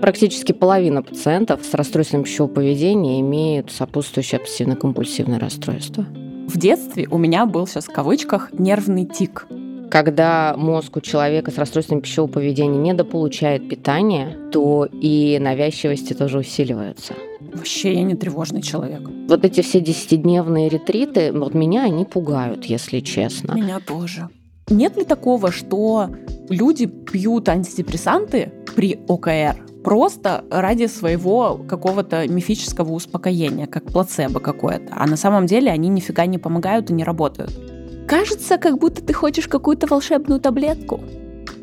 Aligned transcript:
Практически 0.00 0.52
половина 0.52 1.02
пациентов 1.02 1.64
с 1.64 1.74
расстройством 1.74 2.22
пищевого 2.22 2.52
поведения 2.52 3.20
имеют 3.20 3.72
сопутствующее 3.72 4.40
обсессивно-компульсивное 4.40 5.40
расстройство. 5.40 6.04
В 6.46 6.56
детстве 6.56 7.08
у 7.10 7.18
меня 7.18 7.46
был 7.46 7.66
сейчас 7.66 7.86
в 7.86 7.92
кавычках 7.92 8.50
нервный 8.52 9.04
тик. 9.04 9.46
Когда 9.90 10.54
мозг 10.56 10.96
у 10.96 11.00
человека 11.00 11.50
с 11.50 11.58
расстройством 11.58 12.00
пищевого 12.00 12.30
поведения 12.30 12.78
недополучает 12.78 13.68
питание, 13.68 14.36
то 14.52 14.86
и 14.86 15.38
навязчивости 15.40 16.12
тоже 16.12 16.38
усиливаются. 16.38 17.14
Вообще 17.40 17.94
я 17.94 18.02
не 18.02 18.14
тревожный 18.14 18.62
человек. 18.62 19.00
Вот 19.28 19.44
эти 19.44 19.62
все 19.62 19.80
десятидневные 19.80 20.68
ретриты, 20.68 21.32
вот 21.32 21.54
меня 21.54 21.84
они 21.84 22.04
пугают, 22.04 22.66
если 22.66 23.00
честно. 23.00 23.54
Меня 23.54 23.80
тоже. 23.80 24.28
Нет 24.70 24.96
ли 24.96 25.04
такого, 25.04 25.50
что 25.50 26.10
люди 26.50 26.86
пьют 26.86 27.48
антидепрессанты 27.48 28.52
при 28.76 28.98
ОКР 29.08 29.56
просто 29.88 30.44
ради 30.50 30.84
своего 30.84 31.54
какого-то 31.66 32.28
мифического 32.28 32.92
успокоения, 32.92 33.66
как 33.66 33.84
плацебо 33.84 34.38
какое-то, 34.38 34.92
а 34.94 35.06
на 35.06 35.16
самом 35.16 35.46
деле 35.46 35.70
они 35.70 35.88
нифига 35.88 36.26
не 36.26 36.36
помогают 36.36 36.90
и 36.90 36.92
не 36.92 37.04
работают? 37.04 37.58
Кажется, 38.06 38.58
как 38.58 38.78
будто 38.78 39.02
ты 39.02 39.14
хочешь 39.14 39.48
какую-то 39.48 39.86
волшебную 39.86 40.40
таблетку. 40.40 41.00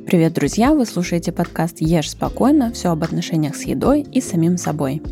Привет, 0.07 0.33
друзья! 0.33 0.73
Вы 0.73 0.87
слушаете 0.87 1.31
подкаст 1.31 1.81
«Ешь 1.81 2.09
спокойно. 2.09 2.71
Все 2.71 2.89
об 2.89 3.03
отношениях 3.03 3.55
с 3.55 3.61
едой 3.61 4.01
и 4.01 4.21
самим 4.21 4.57
собой». 4.57 5.03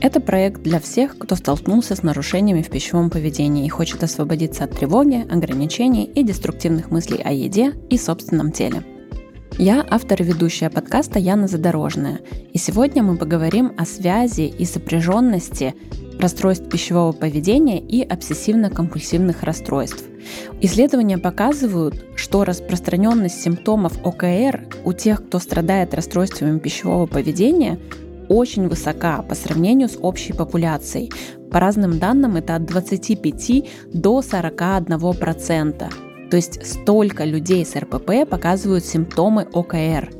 Это 0.00 0.20
проект 0.20 0.62
для 0.62 0.80
всех, 0.80 1.18
кто 1.18 1.36
столкнулся 1.36 1.94
с 1.94 2.02
нарушениями 2.02 2.62
в 2.62 2.70
пищевом 2.70 3.10
поведении 3.10 3.66
и 3.66 3.68
хочет 3.68 4.02
освободиться 4.02 4.64
от 4.64 4.70
тревоги, 4.70 5.26
ограничений 5.30 6.04
и 6.04 6.22
деструктивных 6.22 6.90
мыслей 6.90 7.20
о 7.22 7.32
еде 7.32 7.74
и 7.90 7.98
собственном 7.98 8.50
теле. 8.50 8.82
Я 9.58 9.86
автор 9.88 10.22
и 10.22 10.24
ведущая 10.24 10.70
подкаста 10.70 11.18
Яна 11.18 11.46
Задорожная, 11.46 12.20
и 12.52 12.58
сегодня 12.58 13.02
мы 13.02 13.16
поговорим 13.16 13.72
о 13.76 13.84
связи 13.84 14.42
и 14.42 14.64
сопряженности 14.64 15.74
расстройств 16.18 16.68
пищевого 16.68 17.12
поведения 17.12 17.78
и 17.78 18.02
обсессивно-компульсивных 18.02 19.42
расстройств. 19.42 20.04
Исследования 20.60 21.18
показывают, 21.18 22.04
что 22.16 22.44
распространенность 22.44 23.42
симптомов 23.42 23.92
ОКР 24.04 24.68
у 24.84 24.92
тех, 24.92 25.24
кто 25.26 25.38
страдает 25.38 25.94
расстройствами 25.94 26.58
пищевого 26.58 27.06
поведения, 27.06 27.78
очень 28.28 28.68
высока 28.68 29.22
по 29.22 29.34
сравнению 29.34 29.88
с 29.88 29.98
общей 30.00 30.32
популяцией. 30.32 31.12
По 31.50 31.60
разным 31.60 31.98
данным, 31.98 32.36
это 32.36 32.56
от 32.56 32.64
25 32.64 33.68
до 33.92 34.20
41%. 34.20 36.11
То 36.32 36.36
есть 36.36 36.66
столько 36.66 37.24
людей 37.24 37.62
с 37.62 37.76
РПП 37.76 38.26
показывают 38.26 38.86
симптомы 38.86 39.46
ОКР. 39.52 40.14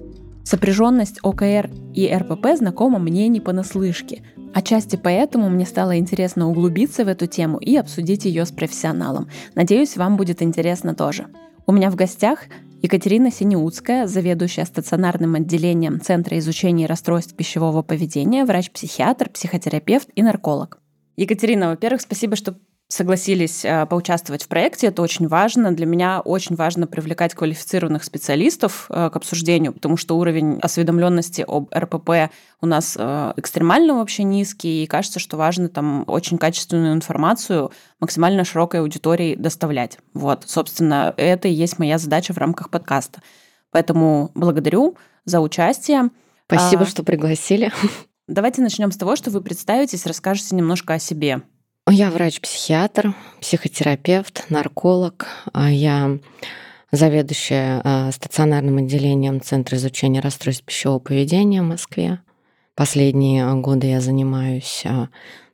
Сопряженность 0.45 1.19
ОКР 1.23 1.71
и 1.95 2.15
РПП 2.15 2.49
знакома 2.55 2.99
мне 2.99 3.29
не 3.29 3.41
понаслышке. 3.41 4.23
Отчасти 4.53 4.97
поэтому 4.97 5.49
мне 5.49 5.65
стало 5.65 5.97
интересно 5.97 6.51
углубиться 6.51 7.07
в 7.07 7.09
эту 7.09 7.27
тему 7.27 7.57
и 7.57 7.75
обсудить 7.77 8.27
ее 8.27 8.45
с 8.45 8.53
профессионалом. 8.53 9.31
Надеюсь, 9.55 9.97
вам 9.97 10.19
будет 10.19 10.43
интересно 10.43 10.95
тоже. 10.95 11.29
У 11.67 11.73
меня 11.73 11.91
в 11.91 11.95
гостях 11.95 12.41
Екатерина 12.83 13.33
Синеудская, 13.33 14.07
заведующая 14.07 14.67
стационарным 14.67 15.37
отделением 15.37 15.99
Центра 15.99 16.39
изучения 16.41 16.85
расстройств 16.85 17.35
пищевого 17.35 17.81
поведения, 17.81 18.45
врач-психиатр, 18.45 19.31
психотерапевт 19.31 20.11
и 20.15 20.23
нарколог. 20.23 20.79
Екатерина, 21.17 21.71
во-первых, 21.71 22.03
спасибо, 22.03 22.37
что 22.37 22.59
согласились 22.93 23.65
э, 23.65 23.87
поучаствовать 23.87 24.43
в 24.43 24.48
проекте. 24.48 24.89
Это 24.89 25.01
очень 25.01 25.27
важно. 25.27 25.73
Для 25.73 25.87
меня 25.87 26.21
очень 26.21 26.57
важно 26.57 26.87
привлекать 26.87 27.33
квалифицированных 27.33 28.05
специалистов 28.05 28.87
э, 28.91 29.09
к 29.09 29.17
обсуждению, 29.17 29.73
потому 29.73 29.97
что 29.97 30.19
уровень 30.19 30.59
осведомленности 30.61 31.43
об 31.49 31.73
РПП 31.75 32.31
у 32.61 32.67
нас 32.67 32.97
э, 32.99 33.33
экстремально 33.37 33.95
вообще 33.95 34.25
низкий, 34.25 34.84
и 34.84 34.87
кажется, 34.87 35.21
что 35.21 35.39
важно 35.39 35.71
там 35.71 36.05
очень 36.07 36.37
качественную 36.37 36.93
информацию 36.93 37.73
максимально 37.99 38.45
широкой 38.45 38.81
аудитории 38.81 39.37
доставлять. 39.37 39.99
Вот, 40.12 40.45
собственно, 40.47 41.15
это 41.16 41.49
и 41.49 41.53
есть 41.53 41.78
моя 41.78 41.97
задача 41.97 42.34
в 42.34 42.39
рамках 42.39 42.69
подкаста. 42.69 43.22
Поэтому 43.71 44.31
благодарю 44.34 44.99
за 45.25 45.41
участие. 45.41 46.11
Спасибо, 46.47 46.83
а, 46.83 46.87
что 46.87 47.03
пригласили. 47.03 47.72
Давайте 48.28 48.61
начнем 48.61 48.93
с 48.93 48.99
того, 48.99 49.16
что 49.16 49.31
вы 49.31 49.41
представитесь, 49.41 50.05
расскажете 50.05 50.55
немножко 50.56 50.93
о 50.93 50.99
себе. 50.99 51.41
Я 51.91 52.10
врач-психиатр, 52.10 53.15
психотерапевт, 53.41 54.47
нарколог. 54.50 55.26
А 55.53 55.70
я 55.70 56.19
заведующая 56.93 57.81
а, 57.82 58.12
стационарным 58.12 58.76
отделением 58.76 59.41
Центра 59.41 59.76
изучения 59.76 60.21
расстройств 60.21 60.65
пищевого 60.65 61.00
поведения 61.00 61.60
в 61.60 61.66
Москве. 61.66 62.21
Последние 62.76 63.53
годы 63.56 63.88
я 63.88 64.00
занимаюсь 64.00 64.84
а, 64.87 65.09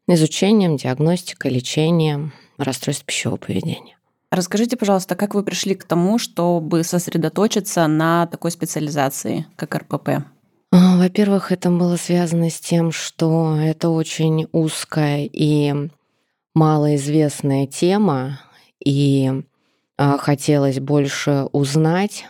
изучением, 0.07 0.77
диагностикой, 0.77 1.51
лечением 1.51 2.33
расстройств 2.59 3.07
пищевого 3.07 3.39
поведения. 3.39 3.97
Расскажите, 4.31 4.77
пожалуйста, 4.77 5.17
как 5.17 5.35
вы 5.35 5.43
пришли 5.43 5.75
к 5.75 5.85
тому, 5.85 6.19
чтобы 6.19 6.85
сосредоточиться 6.85 7.87
на 7.87 8.27
такой 8.27 8.51
специализации, 8.51 9.47
как 9.57 9.75
РПП? 9.75 10.27
Во-первых, 10.71 11.51
это 11.51 11.71
было 11.71 11.97
связано 11.97 12.51
с 12.51 12.61
тем, 12.61 12.93
что 12.93 13.57
это 13.57 13.89
очень 13.89 14.47
узкая 14.53 15.27
и 15.33 15.89
малоизвестная 16.59 17.69
тема, 17.69 18.41
и 18.85 19.31
а, 19.97 20.19
хотелось 20.19 20.81
больше 20.81 21.47
узнать 21.53 22.27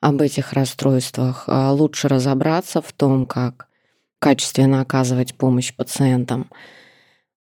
об 0.00 0.22
этих 0.22 0.54
расстройствах, 0.54 1.44
а, 1.48 1.72
лучше 1.72 2.08
разобраться 2.08 2.80
в 2.80 2.92
том, 2.94 3.26
как 3.26 3.68
качественно 4.20 4.80
оказывать 4.80 5.34
помощь 5.34 5.74
пациентам. 5.74 6.50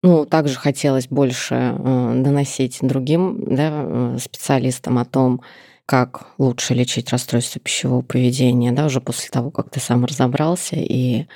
Ну, 0.02 0.24
также 0.24 0.56
хотелось 0.56 1.08
больше 1.08 1.54
э, 1.54 2.22
доносить 2.22 2.78
другим 2.82 3.42
да, 3.46 4.18
специалистам 4.18 4.98
о 4.98 5.06
том, 5.06 5.40
как 5.86 6.26
лучше 6.36 6.74
лечить 6.74 7.10
расстройство 7.10 7.60
пищевого 7.60 8.02
поведения, 8.02 8.72
да, 8.72 8.86
уже 8.86 9.00
после 9.00 9.30
того, 9.30 9.50
как 9.50 9.70
ты 9.70 9.80
сам 9.80 10.04
разобрался 10.04 10.76
и 10.76 11.26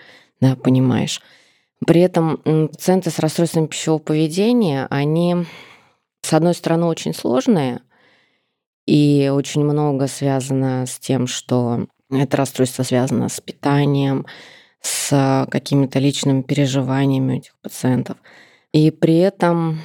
да, 0.40 0.54
понимаешь. 0.54 1.22
При 1.86 2.00
этом 2.00 2.38
пациенты 2.68 3.10
с 3.10 3.18
расстройством 3.18 3.68
пищевого 3.68 4.00
поведения, 4.00 4.86
они, 4.90 5.46
с 6.22 6.32
одной 6.32 6.54
стороны, 6.54 6.86
очень 6.86 7.14
сложные, 7.14 7.80
и 8.86 9.30
очень 9.32 9.64
много 9.64 10.06
связано 10.06 10.86
с 10.86 10.98
тем, 10.98 11.26
что 11.26 11.86
это 12.10 12.36
расстройство 12.36 12.82
связано 12.82 13.28
с 13.28 13.40
питанием, 13.40 14.26
с 14.80 15.46
какими-то 15.50 15.98
личными 15.98 16.42
переживаниями 16.42 17.38
этих 17.38 17.54
пациентов. 17.60 18.16
И 18.72 18.90
при 18.90 19.18
этом 19.18 19.80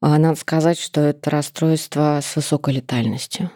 а, 0.00 0.18
надо 0.18 0.38
сказать, 0.38 0.78
что 0.78 1.00
это 1.00 1.30
расстройство 1.30 2.20
с 2.22 2.36
высокой 2.36 2.74
летальностью. 2.74 3.50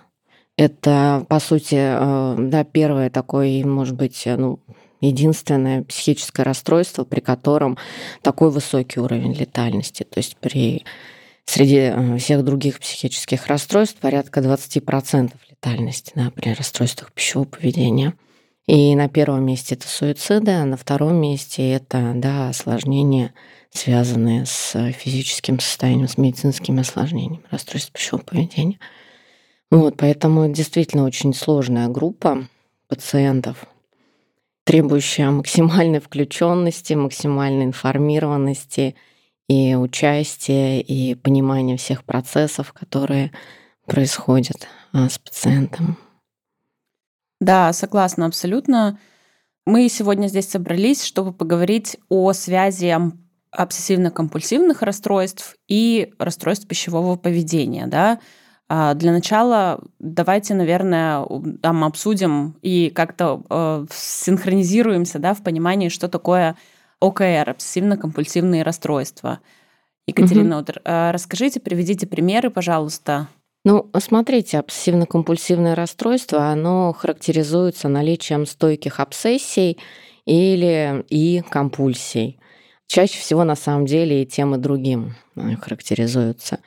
Это, 0.56 1.26
по 1.28 1.38
сути, 1.38 1.76
э, 1.76 2.36
да, 2.38 2.64
первое 2.64 3.10
такое, 3.10 3.64
может 3.64 3.94
быть, 3.96 4.22
ну, 4.26 4.60
единственное 5.00 5.82
психическое 5.82 6.42
расстройство, 6.42 7.04
при 7.04 7.20
котором 7.20 7.78
такой 8.22 8.50
высокий 8.50 9.00
уровень 9.00 9.34
летальности. 9.34 10.04
То 10.04 10.18
есть 10.18 10.36
при 10.36 10.84
среди 11.46 11.92
э, 11.92 12.18
всех 12.18 12.44
других 12.44 12.80
психических 12.80 13.46
расстройств 13.46 13.98
порядка 13.98 14.40
20% 14.40 15.32
летальности 15.48 16.12
да, 16.14 16.30
при 16.30 16.52
расстройствах 16.52 17.12
пищевого 17.12 17.46
поведения. 17.46 18.14
И 18.66 18.96
на 18.96 19.08
первом 19.08 19.44
месте 19.44 19.76
это 19.76 19.86
суициды, 19.86 20.50
а 20.50 20.64
на 20.64 20.76
втором 20.76 21.14
месте 21.16 21.70
это 21.70 22.12
да, 22.16 22.48
осложнения, 22.48 23.32
связанные 23.70 24.44
с 24.44 24.92
физическим 24.92 25.60
состоянием, 25.60 26.08
с 26.08 26.18
медицинскими 26.18 26.80
осложнениями 26.80 27.42
расстройств 27.50 27.92
пищевого 27.92 28.24
поведения. 28.24 28.78
Вот, 29.70 29.96
поэтому 29.96 30.48
действительно 30.48 31.04
очень 31.04 31.32
сложная 31.32 31.86
группа 31.88 32.48
пациентов, 32.88 33.66
требующая 34.66 35.30
максимальной 35.30 36.00
включенности, 36.00 36.94
максимальной 36.94 37.64
информированности 37.66 38.96
и 39.48 39.76
участия, 39.76 40.80
и 40.80 41.14
понимания 41.14 41.76
всех 41.76 42.02
процессов, 42.02 42.72
которые 42.72 43.30
происходят 43.86 44.66
а, 44.92 45.08
с 45.08 45.18
пациентом. 45.20 45.96
Да, 47.40 47.72
согласна 47.72 48.26
абсолютно. 48.26 48.98
Мы 49.66 49.88
сегодня 49.88 50.26
здесь 50.26 50.48
собрались, 50.48 51.04
чтобы 51.04 51.32
поговорить 51.32 51.96
о 52.08 52.32
связи 52.32 52.92
обсессивно-компульсивных 53.52 54.78
расстройств 54.80 55.54
и 55.68 56.12
расстройств 56.18 56.66
пищевого 56.66 57.14
поведения. 57.14 57.86
Да? 57.86 58.18
А, 58.68 58.94
для 58.94 59.12
начала 59.12 59.80
давайте, 59.98 60.54
наверное, 60.54 61.24
там 61.62 61.84
обсудим 61.84 62.56
и 62.62 62.90
как-то 62.90 63.42
э, 63.48 63.86
синхронизируемся 63.92 65.18
да, 65.18 65.34
в 65.34 65.42
понимании, 65.42 65.88
что 65.88 66.08
такое 66.08 66.56
ОКР, 67.00 67.50
обсессивно-компульсивные 67.50 68.62
расстройства. 68.62 69.40
Екатерина, 70.06 70.60
угу. 70.60 70.72
расскажите, 70.84 71.60
приведите 71.60 72.06
примеры, 72.06 72.50
пожалуйста. 72.50 73.28
Ну, 73.64 73.90
смотрите, 73.98 74.58
обсессивно-компульсивное 74.58 75.74
расстройство, 75.74 76.50
оно 76.50 76.92
характеризуется 76.92 77.88
наличием 77.88 78.46
стойких 78.46 79.00
обсессий 79.00 79.78
или 80.24 81.04
и 81.08 81.42
компульсий. 81.50 82.38
Чаще 82.86 83.18
всего 83.18 83.42
на 83.42 83.56
самом 83.56 83.86
деле 83.86 84.22
и 84.22 84.26
тем 84.26 84.54
и 84.54 84.58
другим 84.58 85.16
э, 85.34 85.56
характеризуются. 85.56 86.60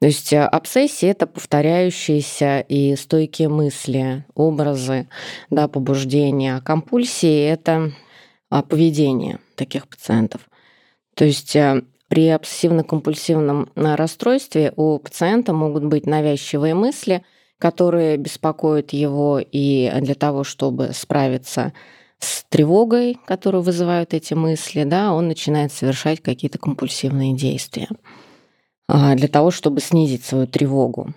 То 0.00 0.06
есть 0.06 0.32
э, 0.32 0.42
обсессия— 0.42 1.10
это 1.12 1.26
повторяющиеся 1.26 2.60
и 2.60 2.96
стойкие 2.96 3.48
мысли, 3.48 4.26
образы, 4.34 5.08
да, 5.48 5.68
побуждения. 5.68 6.56
А 6.56 6.60
компульсии— 6.60 7.44
это 7.48 7.92
а, 8.50 8.62
поведение 8.62 9.38
таких 9.54 9.88
пациентов. 9.88 10.42
То 11.14 11.24
есть 11.24 11.56
э, 11.56 11.82
при 12.08 12.28
обсессивно-компульсивном 12.28 13.70
расстройстве 13.74 14.74
у 14.76 14.98
пациента 14.98 15.54
могут 15.54 15.84
быть 15.86 16.06
навязчивые 16.06 16.74
мысли, 16.74 17.24
которые 17.58 18.18
беспокоят 18.18 18.92
его, 18.92 19.40
и 19.40 19.90
для 20.02 20.14
того, 20.14 20.44
чтобы 20.44 20.90
справиться 20.92 21.72
с 22.18 22.44
тревогой, 22.50 23.18
которую 23.24 23.62
вызывают 23.62 24.12
эти 24.12 24.34
мысли, 24.34 24.84
да, 24.84 25.14
он 25.14 25.26
начинает 25.28 25.72
совершать 25.72 26.20
какие-то 26.20 26.58
компульсивные 26.58 27.34
действия 27.34 27.88
для 28.88 29.28
того, 29.28 29.50
чтобы 29.50 29.80
снизить 29.80 30.24
свою 30.24 30.46
тревогу. 30.46 31.12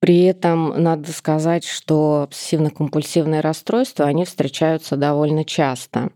При 0.00 0.22
этом 0.22 0.80
надо 0.80 1.12
сказать, 1.12 1.64
что 1.64 2.28
обсессивно-компульсивные 2.28 3.40
расстройства, 3.40 4.06
они 4.06 4.24
встречаются 4.24 4.96
довольно 4.96 5.44
часто. 5.44 6.10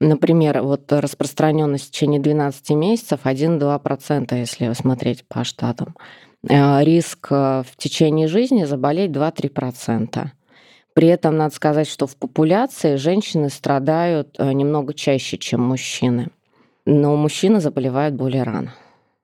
Например, 0.00 0.62
вот 0.62 0.90
распространенность 0.92 1.88
в 1.88 1.90
течение 1.90 2.20
12 2.20 2.70
месяцев 2.70 3.20
1-2%, 3.24 4.38
если 4.38 4.72
смотреть 4.72 5.24
по 5.26 5.44
штатам. 5.44 5.96
А, 6.48 6.82
риск 6.84 7.28
э, 7.30 7.64
в 7.66 7.76
течение 7.76 8.28
жизни 8.28 8.64
заболеть 8.64 9.10
2-3%. 9.10 10.28
При 10.94 11.08
этом 11.08 11.36
надо 11.36 11.54
сказать, 11.54 11.88
что 11.88 12.06
в 12.06 12.16
популяции 12.16 12.94
женщины 12.94 13.50
страдают 13.50 14.36
э, 14.38 14.52
немного 14.52 14.94
чаще, 14.94 15.36
чем 15.36 15.62
мужчины. 15.62 16.28
Но 16.86 17.16
мужчины 17.16 17.60
заболевают 17.60 18.14
более 18.14 18.44
рано. 18.44 18.74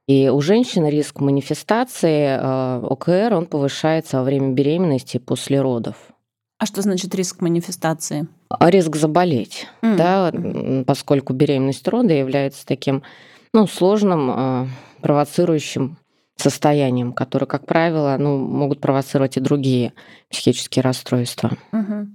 И 0.07 0.29
у 0.29 0.41
женщины 0.41 0.91
риск 0.91 1.21
манифестации 1.21 2.39
э, 2.39 2.87
ОКР 2.87 3.35
он 3.35 3.47
повышается 3.47 4.19
во 4.19 4.25
время 4.25 4.53
беременности 4.53 5.17
и 5.17 5.21
после 5.21 5.61
родов. 5.63 5.97
А 6.59 6.67
что 6.67 6.83
значит 6.83 7.15
риск 7.15 7.41
манифестации? 7.41 8.29
А 8.49 8.71
риск 8.71 8.97
заболеть, 8.97 9.67
mm. 9.83 9.97
да, 9.97 10.85
поскольку 10.87 11.33
беременность 11.33 11.87
рода 11.89 12.13
является 12.13 12.67
таким 12.67 13.03
ну, 13.53 13.67
сложным, 13.67 14.31
э, 14.31 14.67
провоцирующим 15.01 15.97
состоянием, 16.37 17.13
которые, 17.13 17.47
как 17.47 17.67
правило, 17.67 18.17
ну, 18.19 18.39
могут 18.39 18.81
провоцировать 18.81 19.37
и 19.37 19.41
другие 19.41 19.93
психические 20.31 20.83
расстройства. 20.83 21.57
Угу. 21.73 22.09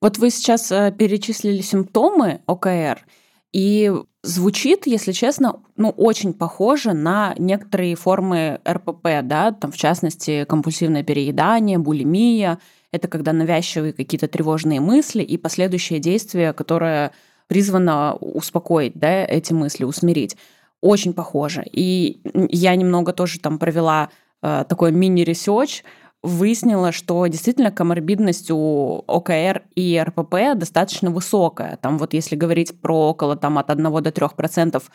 Вот 0.00 0.18
вы 0.18 0.30
сейчас 0.30 0.70
э, 0.70 0.92
перечислили 0.96 1.62
симптомы 1.62 2.42
ОКР, 2.46 3.06
и 3.52 3.92
звучит, 4.24 4.86
если 4.86 5.12
честно, 5.12 5.60
ну, 5.76 5.90
очень 5.90 6.32
похоже 6.32 6.94
на 6.94 7.34
некоторые 7.38 7.94
формы 7.94 8.60
РПП, 8.66 9.22
да, 9.22 9.52
там, 9.52 9.70
в 9.70 9.76
частности, 9.76 10.44
компульсивное 10.44 11.02
переедание, 11.02 11.78
булимия. 11.78 12.58
Это 12.90 13.08
когда 13.08 13.32
навязчивые 13.32 13.92
какие-то 13.92 14.26
тревожные 14.28 14.80
мысли 14.80 15.22
и 15.22 15.36
последующее 15.36 15.98
действие, 15.98 16.52
которое 16.52 17.12
призвано 17.48 18.14
успокоить, 18.14 18.94
да, 18.94 19.24
эти 19.24 19.52
мысли, 19.52 19.84
усмирить 19.84 20.36
очень 20.80 21.12
похоже. 21.12 21.64
И 21.70 22.20
я 22.50 22.74
немного 22.76 23.12
тоже 23.12 23.40
там 23.40 23.58
провела 23.58 24.10
э, 24.42 24.64
такой 24.68 24.92
мини- 24.92 25.24
research, 25.24 25.82
выяснила, 26.24 26.90
что 26.90 27.26
действительно 27.26 27.70
коморбидность 27.70 28.50
у 28.50 29.04
ОКР 29.06 29.62
и 29.74 30.02
РПП 30.02 30.56
достаточно 30.56 31.10
высокая. 31.10 31.76
Там 31.76 31.98
вот 31.98 32.14
если 32.14 32.34
говорить 32.34 32.80
про 32.80 33.10
около 33.10 33.36
там, 33.36 33.58
от 33.58 33.68
1 33.68 34.02
до 34.02 34.10
3 34.10 34.28
процентов 34.34 34.90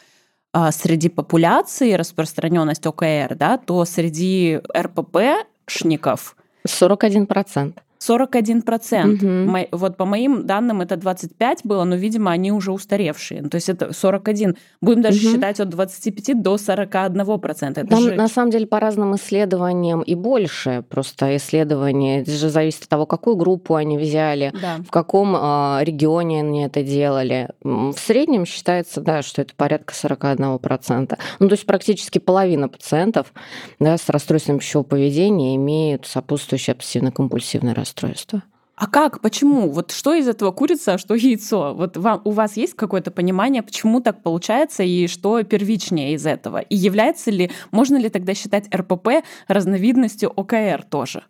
э, 0.56 0.72
среди 0.72 1.08
популяции 1.08 1.94
распространенность 1.94 2.86
ОКР, 2.88 3.36
да, 3.36 3.60
то 3.60 3.86
среди 3.86 4.60
РППшников 4.76 6.36
41 6.66 7.28
процент. 7.28 7.84
41 8.02 8.62
процент. 8.62 9.22
Угу. 9.22 9.68
Вот 9.74 9.98
по 9.98 10.06
моим 10.06 10.46
данным 10.46 10.82
это 10.82 10.96
25 10.96 11.62
было, 11.66 11.84
но, 11.84 11.96
видимо, 11.96 12.32
они 12.32 12.52
уже 12.52 12.72
устаревшие. 12.72 13.44
То 13.44 13.56
есть 13.56 13.68
это 13.68 13.92
41. 13.92 14.56
Будем 14.82 15.02
даже 15.02 15.18
угу. 15.18 15.36
считать 15.36 15.60
от 15.60 15.70
25 15.70 16.42
до 16.42 16.58
41 16.58 17.40
процента. 17.40 17.86
Там, 17.86 18.00
же... 18.00 18.16
на 18.16 18.30
самом 18.30 18.52
деле, 18.52 18.66
по 18.68 18.80
разным 18.80 19.16
исследованиям 19.16 20.02
и 20.02 20.16
больше. 20.16 20.86
Просто 20.90 21.36
исследования, 21.36 22.22
это 22.22 22.32
же 22.32 22.50
зависит 22.50 22.84
от 22.84 22.90
того, 22.90 23.06
какую 23.06 23.36
группу 23.36 23.76
они 23.76 23.98
взяли, 23.98 24.54
да. 24.62 24.78
в 24.78 24.92
каком 24.92 25.36
э, 25.36 25.84
регионе 25.84 26.40
они 26.40 26.64
это 26.64 26.84
делали. 26.84 27.50
В 27.62 27.96
среднем 27.98 28.46
считается, 28.46 29.02
да, 29.02 29.22
что 29.22 29.42
это 29.42 29.54
порядка 29.56 29.94
41 29.94 30.60
процента. 30.60 31.18
Ну, 31.40 31.50
то 31.50 31.54
есть 31.54 31.66
практически 31.66 32.20
половина 32.20 32.70
пациентов 32.70 33.34
да, 33.80 33.98
с 33.98 34.08
расстройством 34.08 34.60
пищевого 34.60 34.88
поведения 34.88 35.58
имеют 35.58 36.06
сопутствующее 36.06 36.76
обсессивно-компульсивное 36.76 37.74
расстройство 37.74 37.89
расстройство. 37.90 38.44
А 38.76 38.88
как? 38.88 39.20
Почему? 39.20 39.70
Вот 39.70 39.92
что 39.92 40.14
из 40.14 40.28
этого 40.28 40.52
курица, 40.52 40.94
а 40.94 40.98
что 40.98 41.14
яйцо? 41.14 41.74
Вот 41.74 41.98
вам, 41.98 42.22
у 42.24 42.32
вас 42.32 42.56
есть 42.56 42.76
какое-то 42.76 43.12
понимание, 43.12 43.62
почему 43.62 44.00
так 44.00 44.24
получается 44.24 44.84
и 44.84 45.08
что 45.08 45.44
первичнее 45.44 46.14
из 46.14 46.26
этого? 46.26 46.60
И 46.60 46.78
является 46.78 47.30
ли, 47.30 47.52
можно 47.72 47.98
ли 47.98 48.08
тогда 48.08 48.34
считать 48.34 48.74
РПП 48.74 49.26
разновидностью 49.50 50.32
ОКР 50.34 50.86
тоже? 50.90 51.24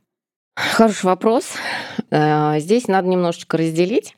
Хороший 0.55 1.05
вопрос. 1.05 1.45
Э, 2.11 2.59
здесь 2.59 2.87
надо 2.87 3.07
немножечко 3.07 3.57
разделить 3.57 4.15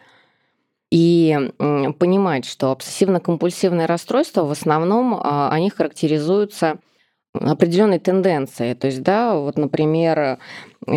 и 0.89 1.53
понимать, 1.57 2.43
что 2.43 2.73
обсессивно-компульсивное 2.73 3.87
расстройство 3.87 4.43
в 4.43 4.51
основном 4.51 5.13
а, 5.13 5.49
они 5.49 5.69
характеризуются 5.69 6.79
определенной 7.33 7.99
тенденцией. 7.99 8.75
То 8.75 8.87
есть, 8.87 9.03
да, 9.03 9.35
вот, 9.35 9.57
например, 9.57 10.39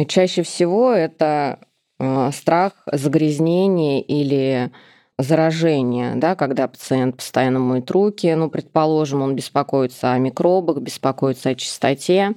чаще 0.08 0.42
всего 0.42 0.92
это 0.92 1.60
а, 1.98 2.32
страх 2.32 2.72
загрязнения 2.90 4.00
или 4.00 4.70
заражения, 5.18 6.16
да, 6.16 6.34
когда 6.34 6.66
пациент 6.66 7.18
постоянно 7.18 7.60
моет 7.60 7.90
руки, 7.90 8.32
ну, 8.34 8.50
предположим, 8.50 9.22
он 9.22 9.36
беспокоится 9.36 10.12
о 10.12 10.18
микробах, 10.18 10.78
беспокоится 10.78 11.50
о 11.50 11.54
чистоте. 11.54 12.34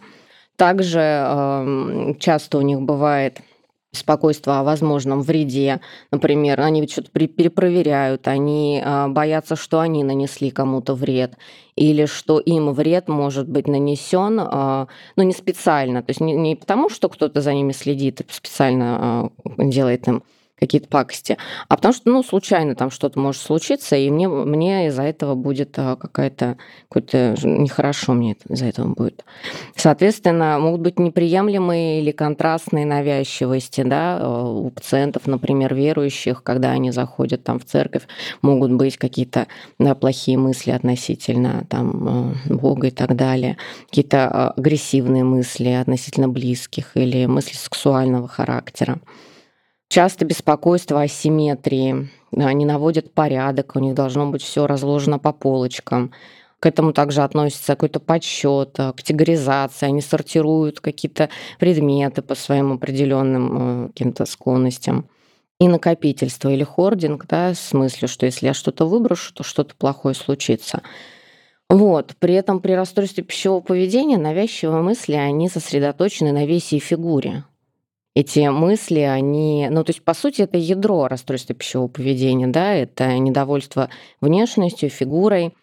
Также 0.58 1.00
э, 1.00 2.14
часто 2.20 2.58
у 2.60 2.62
них 2.62 2.82
бывает 2.82 3.42
беспокойство 3.98 4.60
о 4.60 4.64
возможном 4.64 5.22
вреде. 5.22 5.82
Например, 6.12 6.62
они 6.62 6.82
ведь 6.82 6.92
что-то 6.92 7.10
перепроверяют, 7.12 8.28
они 8.28 8.82
а, 8.84 9.08
боятся, 9.08 9.56
что 9.56 9.80
они 9.80 10.04
нанесли 10.04 10.52
кому-то 10.52 10.94
вред, 10.94 11.34
или 11.76 12.06
что 12.06 12.40
им 12.40 12.72
вред 12.74 13.08
может 13.08 13.50
быть 13.50 13.68
нанесен, 13.68 14.40
а, 14.40 14.88
ну, 15.16 15.24
не 15.24 15.34
специально, 15.34 16.04
то 16.04 16.12
есть 16.12 16.22
не, 16.22 16.34
не 16.34 16.56
потому, 16.56 16.90
что 16.90 17.10
кто-то 17.10 17.42
за 17.42 17.54
ними 17.54 17.72
следит 17.72 18.22
и 18.22 18.26
специально 18.30 18.98
а, 19.00 19.32
делает 19.58 20.08
им 20.08 20.24
какие-то 20.60 20.88
пакости, 20.88 21.38
а 21.68 21.76
потому 21.76 21.94
что, 21.94 22.10
ну, 22.10 22.24
случайно 22.24 22.76
там 22.76 22.90
что-то 22.90 23.20
может 23.20 23.42
случиться, 23.42 23.96
и 23.96 24.10
мне, 24.10 24.28
мне 24.28 24.88
из-за 24.88 25.04
этого 25.04 25.36
будет 25.36 25.78
а, 25.78 25.96
какая-то, 25.96 26.58
какое-то 26.90 27.36
нехорошо 27.44 28.14
мне 28.14 28.36
из-за 28.50 28.66
этого 28.66 28.88
будет. 28.88 29.24
Соответственно, 29.76 30.58
могут 30.60 30.82
быть 30.82 30.98
неприемлемые 30.98 32.02
или 32.02 32.12
контрастные 32.12 32.86
навязчивости, 32.88 33.84
да, 33.84 34.18
а, 34.20 34.50
у 34.50 34.72
пациентов, 34.72 35.28
например, 35.28 35.76
верующих, 35.76 36.42
когда 36.42 36.72
они 36.72 36.90
заходят 36.92 37.44
там 37.44 37.60
в 37.60 37.66
церковь, 37.66 38.08
могут 38.42 38.72
быть 38.72 38.98
какие-то 38.98 39.48
да, 39.78 39.94
плохие 39.94 40.40
мысли 40.40 40.72
относительно 40.72 41.66
там 41.70 42.36
а, 42.48 42.54
Бога 42.54 42.88
и 42.88 42.92
так 42.92 43.16
далее, 43.16 43.58
какие-то 43.86 44.52
агрессивные 44.52 45.24
мысли 45.24 45.70
относительно 45.70 46.28
близких 46.28 46.98
или 46.98 47.28
мысли 47.28 47.56
сексуального 47.56 48.28
характера. 48.28 49.00
Часто 49.90 50.26
беспокойство 50.26 51.02
о 51.02 51.08
симметрии. 51.08 52.10
Они 52.36 52.66
наводят 52.66 53.14
порядок, 53.14 53.76
у 53.76 53.80
них 53.80 53.96
должно 53.96 54.30
быть 54.30 54.42
все 54.42 54.68
разложено 54.68 55.18
по 55.18 55.32
полочкам. 55.32 56.12
К 56.60 56.66
этому 56.66 56.92
также 56.92 57.22
относится 57.22 57.74
какой-то 57.74 58.00
подсчет, 58.00 58.76
э, 58.80 58.92
категоризация. 58.92 59.88
Они 59.88 60.02
сортируют 60.02 60.82
какие-то 60.82 61.30
предметы 61.60 62.22
по 62.22 62.36
своим 62.36 62.74
определенным 62.74 63.86
э, 63.86 63.88
каким-то 63.90 64.26
склонностям. 64.26 65.08
И 65.60 65.68
накопительство 65.68 66.50
или 66.50 66.64
хординг, 66.64 67.26
да, 67.28 67.54
с 67.54 67.74
мыслью, 67.74 68.10
что 68.10 68.26
если 68.26 68.48
я 68.48 68.54
что-то 68.54 68.86
выброшу, 68.86 69.34
то 69.34 69.44
что-то 69.44 69.76
плохое 69.76 70.16
случится. 70.16 70.82
Вот. 71.70 72.16
При 72.20 72.34
этом 72.34 72.60
при 72.60 72.74
расстройстве 72.74 73.24
пищевого 73.24 73.62
поведения 73.62 74.18
навязчивые 74.18 74.82
мысли, 74.82 75.14
они 75.14 75.48
сосредоточены 75.50 76.32
на 76.32 76.46
весе 76.46 76.78
и 76.78 76.80
фигуре 76.80 77.46
эти 78.20 78.50
мысли, 78.50 79.02
они, 79.02 79.68
ну, 79.70 79.84
то 79.84 79.92
есть, 79.92 80.04
по 80.04 80.16
сути, 80.16 80.42
это 80.42 80.58
ядро 80.58 81.08
расстройства 81.08 81.54
пищевого 81.54 81.88
поведения, 81.88 82.48
да, 82.48 82.74
это 82.74 83.16
недовольство 83.16 83.92
внешностью, 84.22 84.90
фигурой. 84.90 85.54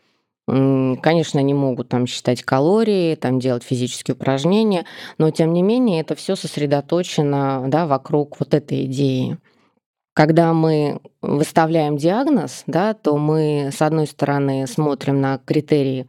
Конечно, 0.46 1.40
они 1.40 1.52
могут 1.52 1.88
там 1.88 2.06
считать 2.06 2.44
калории, 2.44 3.16
там 3.16 3.40
делать 3.40 3.64
физические 3.64 4.14
упражнения, 4.14 4.84
но 5.18 5.32
тем 5.32 5.52
не 5.52 5.62
менее 5.62 6.00
это 6.00 6.14
все 6.14 6.36
сосредоточено 6.36 7.64
да, 7.66 7.88
вокруг 7.88 8.38
вот 8.38 8.54
этой 8.54 8.84
идеи. 8.84 9.36
Когда 10.14 10.52
мы 10.52 11.00
выставляем 11.22 11.96
диагноз, 11.96 12.62
да, 12.68 12.94
то 12.94 13.16
мы, 13.16 13.70
с 13.72 13.82
одной 13.82 14.06
стороны, 14.06 14.68
смотрим 14.68 15.20
на 15.20 15.38
критерии 15.38 16.06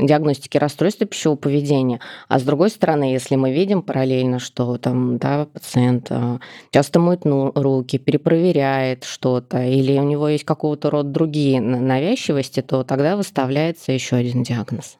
диагностики 0.00 0.58
расстройства 0.58 1.06
пищевого 1.06 1.36
поведения. 1.36 2.00
А 2.28 2.38
с 2.38 2.42
другой 2.42 2.70
стороны, 2.70 3.04
если 3.04 3.36
мы 3.36 3.52
видим 3.52 3.82
параллельно, 3.82 4.38
что 4.38 4.78
там, 4.78 5.18
да, 5.18 5.46
пациент 5.46 6.08
э, 6.10 6.38
часто 6.70 7.00
моет 7.00 7.24
ну, 7.24 7.52
руки, 7.54 7.98
перепроверяет 7.98 9.04
что-то, 9.04 9.62
или 9.62 9.98
у 9.98 10.04
него 10.04 10.28
есть 10.28 10.44
какого-то 10.44 10.90
рода 10.90 11.08
другие 11.08 11.60
навязчивости, 11.60 12.62
то 12.62 12.84
тогда 12.84 13.16
выставляется 13.16 13.92
еще 13.92 14.16
один 14.16 14.42
диагноз. 14.42 14.98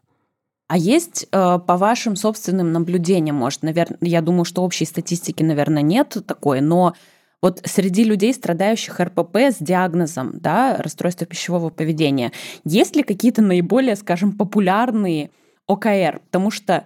А 0.68 0.76
есть 0.76 1.26
э, 1.32 1.58
по 1.66 1.76
вашим 1.78 2.14
собственным 2.14 2.72
наблюдениям, 2.72 3.36
может, 3.36 3.62
наверное, 3.62 3.98
я 4.02 4.20
думаю, 4.20 4.44
что 4.44 4.62
общей 4.62 4.84
статистики, 4.84 5.42
наверное, 5.42 5.82
нет 5.82 6.16
такой, 6.26 6.60
но 6.60 6.92
вот 7.40 7.60
среди 7.64 8.04
людей, 8.04 8.34
страдающих 8.34 9.00
РПП 9.00 9.36
с 9.36 9.56
диагнозом 9.60 10.38
да, 10.38 10.76
расстройства 10.78 11.26
пищевого 11.26 11.70
поведения, 11.70 12.32
есть 12.64 12.96
ли 12.96 13.02
какие-то 13.02 13.42
наиболее, 13.42 13.96
скажем, 13.96 14.32
популярные 14.32 15.30
ОКР? 15.66 16.20
Потому 16.26 16.50
что 16.50 16.84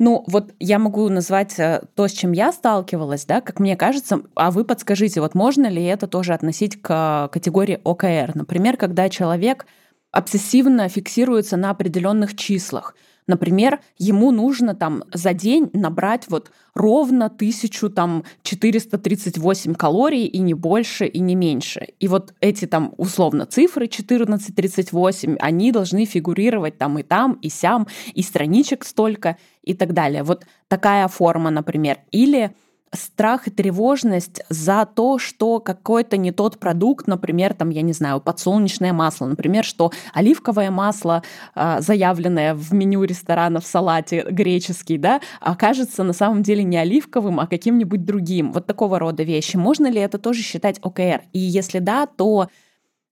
ну, 0.00 0.24
вот 0.28 0.54
я 0.60 0.78
могу 0.78 1.08
назвать 1.08 1.58
э, 1.58 1.82
то, 1.96 2.06
с 2.06 2.12
чем 2.12 2.30
я 2.30 2.52
сталкивалась, 2.52 3.24
да, 3.24 3.40
как 3.40 3.58
мне 3.58 3.76
кажется, 3.76 4.22
а 4.36 4.52
вы 4.52 4.64
подскажите, 4.64 5.20
вот 5.20 5.34
можно 5.34 5.66
ли 5.66 5.82
это 5.82 6.06
тоже 6.06 6.34
относить 6.34 6.80
к 6.80 7.28
категории 7.32 7.80
ОКР? 7.82 8.32
Например, 8.34 8.76
когда 8.76 9.08
человек 9.08 9.66
обсессивно 10.12 10.88
фиксируется 10.88 11.56
на 11.56 11.70
определенных 11.70 12.36
числах. 12.36 12.94
Например, 13.28 13.78
ему 13.98 14.32
нужно 14.32 14.74
там 14.74 15.04
за 15.12 15.34
день 15.34 15.70
набрать 15.74 16.24
вот 16.28 16.50
ровно 16.74 17.26
1438 17.26 19.74
калорий 19.74 20.24
и 20.24 20.38
не 20.38 20.54
больше, 20.54 21.06
и 21.06 21.20
не 21.20 21.36
меньше. 21.36 21.88
И 22.00 22.08
вот 22.08 22.32
эти 22.40 22.66
там 22.66 22.94
условно 22.96 23.44
цифры 23.46 23.84
1438, 23.84 25.36
они 25.38 25.72
должны 25.72 26.06
фигурировать 26.06 26.78
там 26.78 26.98
и 26.98 27.02
там, 27.02 27.34
и 27.34 27.50
сям, 27.50 27.86
и 28.14 28.22
страничек 28.22 28.84
столько, 28.84 29.36
и 29.62 29.74
так 29.74 29.92
далее. 29.92 30.22
Вот 30.22 30.46
такая 30.68 31.06
форма, 31.08 31.50
например. 31.50 31.98
Или 32.10 32.52
страх 32.92 33.48
и 33.48 33.50
тревожность 33.50 34.42
за 34.48 34.86
то, 34.86 35.18
что 35.18 35.60
какой-то 35.60 36.16
не 36.16 36.32
тот 36.32 36.58
продукт, 36.58 37.06
например, 37.06 37.54
там, 37.54 37.70
я 37.70 37.82
не 37.82 37.92
знаю, 37.92 38.20
подсолнечное 38.20 38.92
масло, 38.92 39.26
например, 39.26 39.64
что 39.64 39.92
оливковое 40.14 40.70
масло, 40.70 41.22
а, 41.54 41.80
заявленное 41.80 42.54
в 42.54 42.72
меню 42.72 43.04
ресторана 43.04 43.60
в 43.60 43.66
салате 43.66 44.24
греческий, 44.30 44.98
да, 44.98 45.20
окажется 45.40 46.02
на 46.02 46.12
самом 46.12 46.42
деле 46.42 46.64
не 46.64 46.76
оливковым, 46.76 47.40
а 47.40 47.46
каким-нибудь 47.46 48.04
другим. 48.04 48.52
Вот 48.52 48.66
такого 48.66 48.98
рода 48.98 49.22
вещи. 49.22 49.56
Можно 49.56 49.90
ли 49.90 50.00
это 50.00 50.18
тоже 50.18 50.42
считать 50.42 50.78
ОКР? 50.82 51.22
И 51.32 51.38
если 51.38 51.78
да, 51.78 52.06
то 52.06 52.48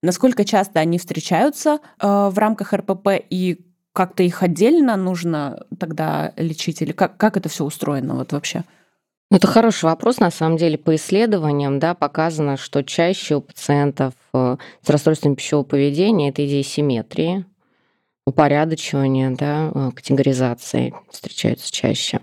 насколько 0.01 0.45
часто 0.45 0.79
они 0.79 0.97
встречаются 0.97 1.79
э, 1.99 2.29
в 2.29 2.37
рамках 2.37 2.73
РПП 2.73 3.09
и 3.29 3.65
как-то 3.93 4.21
их 4.21 4.43
отдельно 4.43 4.95
нужно 4.95 5.65
тогда 5.79 6.31
лечить 6.37 6.81
или 6.83 6.91
как, 6.91 7.17
как 7.17 7.35
это 7.35 7.49
все 7.49 7.65
устроено 7.65 8.15
вот 8.15 8.31
вообще? 8.31 8.63
Ну, 9.29 9.37
это 9.37 9.47
хороший 9.47 9.85
вопрос. 9.85 10.19
На 10.19 10.31
самом 10.31 10.57
деле, 10.57 10.77
по 10.77 10.95
исследованиям 10.95 11.79
да, 11.79 11.93
показано, 11.93 12.55
что 12.55 12.81
чаще 12.81 13.35
у 13.35 13.41
пациентов 13.41 14.13
э, 14.33 14.55
с 14.81 14.89
расстройством 14.89 15.35
пищевого 15.35 15.65
поведения 15.65 16.29
это 16.29 16.45
идея 16.45 16.63
симметрии, 16.63 17.45
упорядочивания, 18.25 19.31
да, 19.31 19.71
э, 19.75 19.91
категоризации 19.93 20.93
встречаются 21.11 21.69
чаще. 21.69 22.21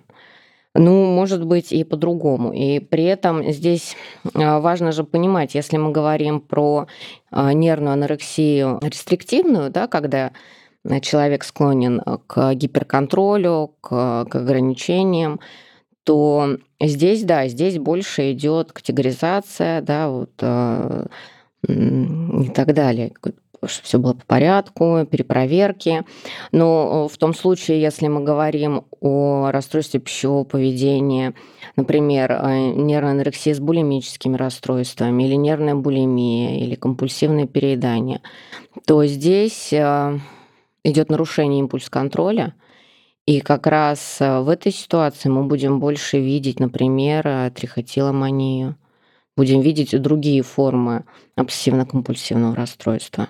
Ну, 0.75 1.05
может 1.05 1.45
быть, 1.45 1.73
и 1.73 1.85
по-другому. 1.85 2.55
И 2.55 2.81
при 2.81 3.05
этом 3.05 3.53
здесь 3.53 3.97
э, 4.25 4.59
важно 4.59 4.91
же 4.91 5.05
понимать, 5.05 5.55
если 5.55 5.77
мы 5.77 5.93
говорим 5.93 6.41
про 6.41 6.87
нервную 7.31 7.93
анорексию 7.93 8.79
рестриктивную, 8.81 9.71
да, 9.71 9.89
когда 9.89 10.33
человек 11.03 11.45
склонен 11.45 12.01
к 12.27 12.55
гиперконтролю, 12.55 13.75
к, 13.83 14.25
к 14.25 14.35
ограничениям, 14.35 15.39
то 16.05 16.59
здесь, 16.81 17.25
да, 17.25 17.49
здесь 17.49 17.79
больше 17.79 18.33
идет 18.33 18.73
категоризация, 18.73 19.81
да, 19.81 20.09
вот 20.09 20.33
э, 20.41 21.07
и 21.69 22.49
так 22.55 22.75
далее 22.75 23.13
чтобы 23.69 23.87
все 23.87 23.99
было 23.99 24.13
по 24.13 24.25
порядку, 24.27 25.07
перепроверки. 25.11 26.05
Но 26.53 27.09
в 27.09 27.17
том 27.19 27.35
случае, 27.35 27.81
если 27.81 28.09
мы 28.09 28.23
говорим 28.23 28.85
о 29.01 29.51
расстройстве 29.51 30.01
пищевого 30.01 30.45
поведения, 30.45 31.35
например, 31.77 32.33
э, 32.33 32.73
нервная 32.75 33.13
анорексия 33.13 33.55
с 33.55 33.61
булимическими 33.61 34.37
расстройствами, 34.37 35.25
или 35.25 35.35
нервная 35.35 35.75
булимия, 35.75 36.59
или 36.59 36.75
компульсивное 36.75 37.47
переедание, 37.47 38.21
то 38.87 39.05
здесь 39.07 39.73
э, 39.73 40.19
идет 40.85 41.11
нарушение 41.11 41.61
импульс 41.61 41.89
контроля, 41.89 42.55
и 43.27 43.41
как 43.41 43.67
раз 43.67 44.19
э, 44.21 44.41
в 44.41 44.49
этой 44.49 44.73
ситуации 44.73 45.29
мы 45.29 45.45
будем 45.45 45.81
больше 45.81 46.19
видеть, 46.21 46.61
например, 46.61 47.27
э, 47.27 47.51
трихотиломанию, 47.55 48.77
будем 49.37 49.61
видеть 49.61 50.01
другие 50.01 50.43
формы 50.43 51.05
обсессивно-компульсивного 51.37 52.55
расстройства. 52.55 53.29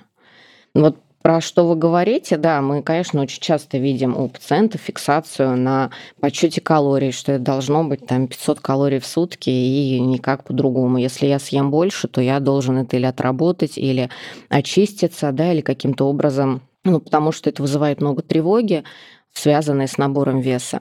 Вот 0.75 0.99
про 1.23 1.41
что 1.41 1.67
вы 1.67 1.77
говорите, 1.77 2.37
да, 2.37 2.61
мы, 2.61 2.83
конечно, 2.83 3.23
очень 3.23 3.41
часто 3.41 3.79
видим 3.79 4.15
у 4.15 4.29
пациентов 4.29 4.83
фиксацию 4.83 5.57
на 5.57 5.91
подсчете 6.21 6.61
калорий, 6.61 7.13
что 7.13 7.33
это 7.33 7.45
должно 7.45 7.83
быть 7.83 8.05
там 8.07 8.27
500 8.27 8.61
калорий 8.61 8.99
в 8.99 9.07
сутки 9.07 9.49
и 9.49 9.99
никак 10.01 10.45
по-другому. 10.45 10.99
Если 10.99 11.27
я 11.27 11.39
съем 11.39 11.71
больше, 11.71 12.09
то 12.09 12.21
я 12.21 12.41
должен 12.41 12.77
это 12.77 12.97
или 12.97 13.07
отработать, 13.07 13.79
или 13.79 14.11
очиститься, 14.51 15.33
да, 15.33 15.53
или 15.53 15.63
каким-то 15.63 16.07
образом, 16.07 16.61
ну, 16.85 17.01
потому 17.01 17.33
что 17.33 17.49
это 17.49 17.63
вызывает 17.63 18.03
много 18.03 18.21
тревоги, 18.21 18.85
связанные 19.35 19.89
с 19.89 19.99
набором 19.99 20.41
веса. 20.41 20.81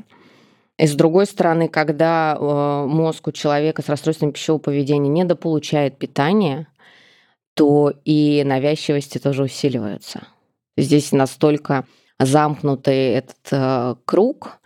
И 0.77 0.87
с 0.87 0.95
другой 0.95 1.25
стороны, 1.25 1.67
когда 1.67 2.35
э, 2.35 2.85
мозг 2.87 3.27
у 3.27 3.31
человека 3.31 3.81
с 3.81 3.89
расстройством 3.89 4.31
пищевого 4.31 4.59
поведения 4.59 5.09
недополучает 5.09 5.97
питание, 5.97 6.67
то 7.53 7.93
и 8.05 8.43
навязчивости 8.43 9.19
тоже 9.19 9.43
усиливаются. 9.43 10.27
Здесь 10.75 11.11
настолько 11.11 11.85
замкнутый 12.19 13.11
этот 13.11 13.37
э, 13.51 13.95
круг, 14.05 14.59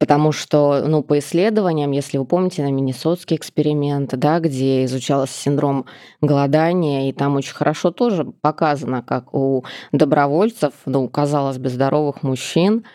Потому 0.00 0.32
что, 0.32 0.82
ну, 0.86 1.02
по 1.02 1.18
исследованиям, 1.18 1.90
если 1.90 2.16
вы 2.16 2.24
помните, 2.24 2.62
на 2.62 2.70
Миннесотский 2.72 3.36
эксперимент, 3.36 4.16
да, 4.16 4.40
где 4.40 4.86
изучался 4.86 5.34
синдром 5.34 5.84
голодания, 6.22 7.10
и 7.10 7.12
там 7.12 7.36
очень 7.36 7.52
хорошо 7.52 7.90
тоже 7.90 8.24
показано, 8.24 9.02
как 9.02 9.34
у 9.34 9.66
добровольцев, 9.92 10.72
ну, 10.86 11.06
казалось 11.10 11.58
бы, 11.58 11.68
здоровых 11.68 12.22
мужчин, 12.22 12.86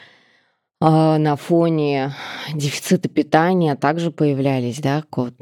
а, 0.82 1.20
на 1.20 1.36
фоне 1.36 2.16
дефицита 2.52 3.08
питания 3.08 3.76
также 3.76 4.10
появлялись, 4.10 4.80
да, 4.80 5.04
какого-то. 5.04 5.36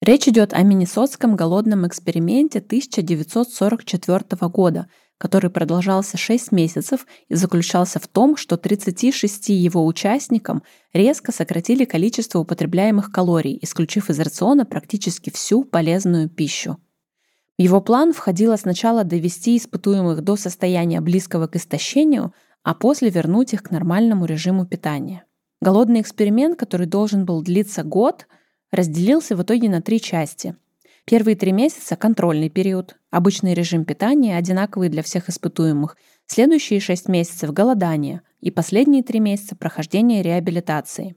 Речь 0.00 0.28
идет 0.28 0.54
о 0.54 0.62
Миннесотском 0.62 1.36
голодном 1.36 1.86
эксперименте 1.86 2.60
1944 2.60 4.48
года– 4.48 4.86
который 5.22 5.50
продолжался 5.50 6.16
6 6.16 6.50
месяцев 6.50 7.06
и 7.28 7.36
заключался 7.36 8.00
в 8.00 8.08
том, 8.08 8.36
что 8.36 8.56
36 8.56 9.50
его 9.50 9.86
участникам 9.86 10.64
резко 10.92 11.30
сократили 11.30 11.84
количество 11.84 12.40
употребляемых 12.40 13.12
калорий, 13.12 13.56
исключив 13.62 14.10
из 14.10 14.18
рациона 14.18 14.66
практически 14.66 15.30
всю 15.30 15.62
полезную 15.62 16.28
пищу. 16.28 16.78
В 17.56 17.62
его 17.62 17.80
план 17.80 18.12
входило 18.12 18.56
сначала 18.56 19.04
довести 19.04 19.56
испытуемых 19.56 20.22
до 20.22 20.34
состояния 20.34 21.00
близкого 21.00 21.46
к 21.46 21.54
истощению, 21.54 22.34
а 22.64 22.74
после 22.74 23.08
вернуть 23.08 23.52
их 23.52 23.62
к 23.62 23.70
нормальному 23.70 24.24
режиму 24.24 24.66
питания. 24.66 25.24
Голодный 25.60 26.00
эксперимент, 26.00 26.58
который 26.58 26.88
должен 26.88 27.26
был 27.26 27.42
длиться 27.42 27.84
год, 27.84 28.26
разделился 28.72 29.36
в 29.36 29.42
итоге 29.44 29.68
на 29.68 29.82
три 29.82 30.00
части. 30.00 30.56
Первые 31.04 31.34
три 31.34 31.50
месяца– 31.50 31.96
контрольный 31.98 32.48
период, 32.48 32.96
обычный 33.10 33.54
режим 33.54 33.84
питания, 33.84 34.36
одинаковый 34.36 34.88
для 34.88 35.02
всех 35.02 35.28
испытуемых. 35.28 35.96
Следующие 36.26 36.78
шесть 36.78 37.08
месяцев– 37.08 37.50
голодание. 37.52 38.22
И 38.40 38.52
последние 38.52 39.02
три 39.02 39.18
месяца– 39.18 39.56
прохождение 39.58 40.22
реабилитации. 40.22 41.16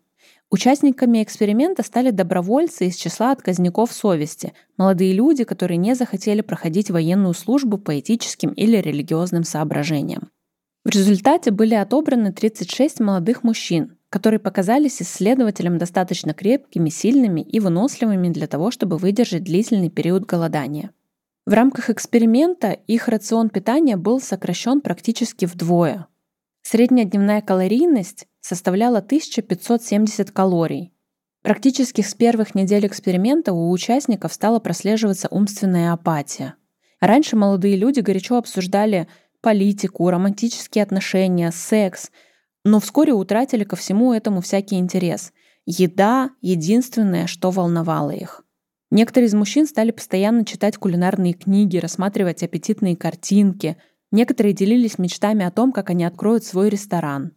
Участниками 0.49 1.21
эксперимента 1.21 1.83
стали 1.83 2.11
добровольцы 2.11 2.87
из 2.87 2.95
числа 2.95 3.31
отказников 3.31 3.91
совести, 3.91 4.53
молодые 4.77 5.13
люди, 5.13 5.43
которые 5.43 5.77
не 5.77 5.95
захотели 5.95 6.41
проходить 6.41 6.89
военную 6.89 7.33
службу 7.33 7.77
по 7.77 7.99
этическим 7.99 8.51
или 8.51 8.77
религиозным 8.77 9.43
соображениям. 9.43 10.29
В 10.83 10.89
результате 10.89 11.51
были 11.51 11.73
отобраны 11.75 12.31
36 12.31 12.99
молодых 12.99 13.43
мужчин, 13.43 13.97
которые 14.15 14.39
показались 14.39 15.01
исследователям 15.01 15.77
достаточно 15.77 16.33
крепкими, 16.33 16.87
сильными 16.87 17.41
и 17.41 17.59
выносливыми 17.59 18.29
для 18.29 18.47
того, 18.47 18.71
чтобы 18.71 18.95
выдержать 18.97 19.43
длительный 19.43 19.89
период 19.89 20.23
голодания. 20.23 20.91
В 21.45 21.51
рамках 21.51 21.89
эксперимента 21.89 22.71
их 22.71 23.09
рацион 23.09 23.49
питания 23.49 23.97
был 23.97 24.21
сокращен 24.21 24.79
практически 24.79 25.43
вдвое. 25.43 26.07
Средняя 26.61 27.05
дневная 27.05 27.41
калорийность 27.41 28.27
составляла 28.39 28.99
1570 28.99 30.31
калорий. 30.31 30.93
Практически 31.41 31.99
с 31.99 32.13
первых 32.13 32.55
недель 32.55 32.87
эксперимента 32.87 33.51
у 33.51 33.69
участников 33.69 34.31
стала 34.31 34.59
прослеживаться 34.59 35.27
умственная 35.29 35.91
апатия. 35.91 36.55
Раньше 37.01 37.35
молодые 37.35 37.75
люди 37.75 37.99
горячо 37.99 38.37
обсуждали 38.37 39.09
политику, 39.41 40.09
романтические 40.09 40.83
отношения, 40.83 41.51
секс, 41.51 42.11
но 42.65 42.79
вскоре 42.79 43.13
утратили 43.13 43.63
ко 43.63 43.75
всему 43.75 44.11
этому 44.11 44.41
всякий 44.41 44.77
интерес. 44.77 45.31
Еда— 45.67 46.31
единственное, 46.41 47.27
что 47.27 47.51
волновало 47.51 48.09
их. 48.09 48.43
Некоторые 48.91 49.27
из 49.27 49.33
мужчин 49.35 49.67
стали 49.67 49.91
постоянно 49.91 50.45
читать 50.45 50.77
кулинарные 50.77 51.33
книги, 51.33 51.77
рассматривать 51.77 52.43
аппетитные 52.43 52.95
картинки. 52.95 53.77
Некоторые 54.11 54.53
делились 54.53 54.97
мечтами 54.97 55.45
о 55.45 55.51
том, 55.51 55.71
как 55.71 55.91
они 55.91 56.03
откроют 56.03 56.43
свой 56.43 56.69
ресторан. 56.69 57.33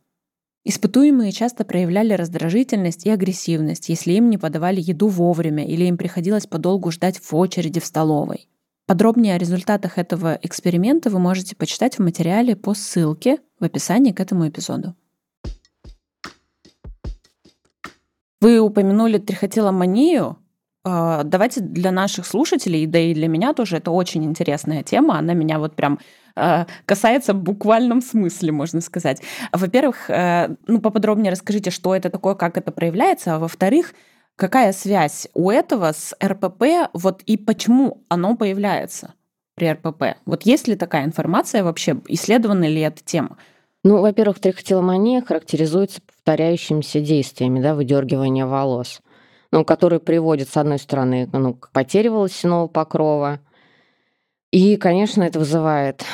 Испытуемые 0.65 1.33
часто 1.33 1.65
проявляли 1.65 2.15
раздражительность 2.15 3.07
и 3.07 3.11
агрессивность, 3.11 3.89
если 3.89 4.13
им 4.13 4.31
не 4.31 4.39
подавали 4.39 4.81
еду 4.81 5.09
вовремя 5.09 5.67
или 5.67 5.85
им 5.85 5.97
приходилось 5.97 6.47
подолгу 6.47 6.91
ждать 6.91 7.19
в 7.19 7.35
очереди 7.35 7.81
в 7.81 7.87
столовой. 7.87 8.49
Подробнее 8.87 9.35
о 9.35 9.39
результатах 9.39 9.99
этого 9.99 10.39
эксперимента 10.43 11.11
вы 11.11 11.19
можете 11.19 11.55
почитать 11.55 11.97
в 11.97 12.03
материале 12.03 12.57
по 12.57 12.73
ссылке 12.73 13.39
в 13.61 13.65
описании 13.65 14.13
к 14.13 14.21
этому 14.21 14.49
эпизоду. 14.49 14.95
Вы 18.41 18.61
упомянули 18.61 19.19
трихотиломанию. 19.19 20.39
А, 20.85 21.25
давайте 21.25 21.61
для 21.61 21.91
наших 21.91 22.25
слушателей, 22.25 22.87
да 22.87 22.99
и 22.99 23.15
для 23.15 23.29
меня 23.29 23.53
тоже, 23.53 23.79
это 23.79 23.91
очень 23.91 24.25
интересная 24.25 24.83
тема. 24.83 25.19
Она 25.19 25.35
меня 25.35 25.59
вот 25.59 25.75
прям 25.75 25.99
а, 26.37 26.67
касается 26.87 27.35
в 27.35 27.43
буквальном 27.43 28.01
смысле, 28.01 28.53
можно 28.53 28.81
сказать. 28.81 29.21
Во-первых, 29.53 30.09
э, 30.09 30.55
ну 30.69 30.81
поподробнее 30.81 31.33
расскажите, 31.33 31.71
что 31.71 31.97
это 31.97 32.11
такое, 32.11 32.37
как 32.37 32.57
это 32.57 32.71
проявляется, 32.71 33.35
а 33.35 33.39
во-вторых, 33.41 33.93
какая 34.37 34.73
связь 34.73 35.29
у 35.35 35.51
этого 35.51 35.93
с 35.93 36.15
РПП, 36.23 36.91
вот 36.93 37.23
и 37.23 37.37
почему 37.37 38.05
оно 38.09 38.37
появляется 38.37 39.15
при 39.57 39.73
РПП? 39.73 40.17
Вот 40.27 40.45
есть 40.45 40.69
ли 40.69 40.77
такая 40.77 41.05
информация 41.05 41.65
вообще, 41.65 42.01
исследована 42.07 42.69
ли 42.69 42.81
эта 42.83 43.03
тема? 43.05 43.37
Ну, 43.85 44.01
во-первых, 44.01 44.41
трихотиломания 44.41 45.23
характеризуется 45.23 46.01
повторяющимися 46.03 47.01
действиями, 47.01 47.61
да, 47.61 47.75
выдергивания 47.75 48.47
волос, 48.47 49.01
ну, 49.53 49.65
которые 49.65 50.01
приводят, 50.01 50.49
с 50.49 50.57
одной 50.57 50.79
стороны, 50.79 51.29
ну, 51.33 51.55
к 51.55 51.71
потере 51.71 52.11
волосяного 52.11 52.67
покрова, 52.67 53.41
и, 54.51 54.77
конечно, 54.77 55.23
это 55.23 55.39
вызывает 55.39 56.05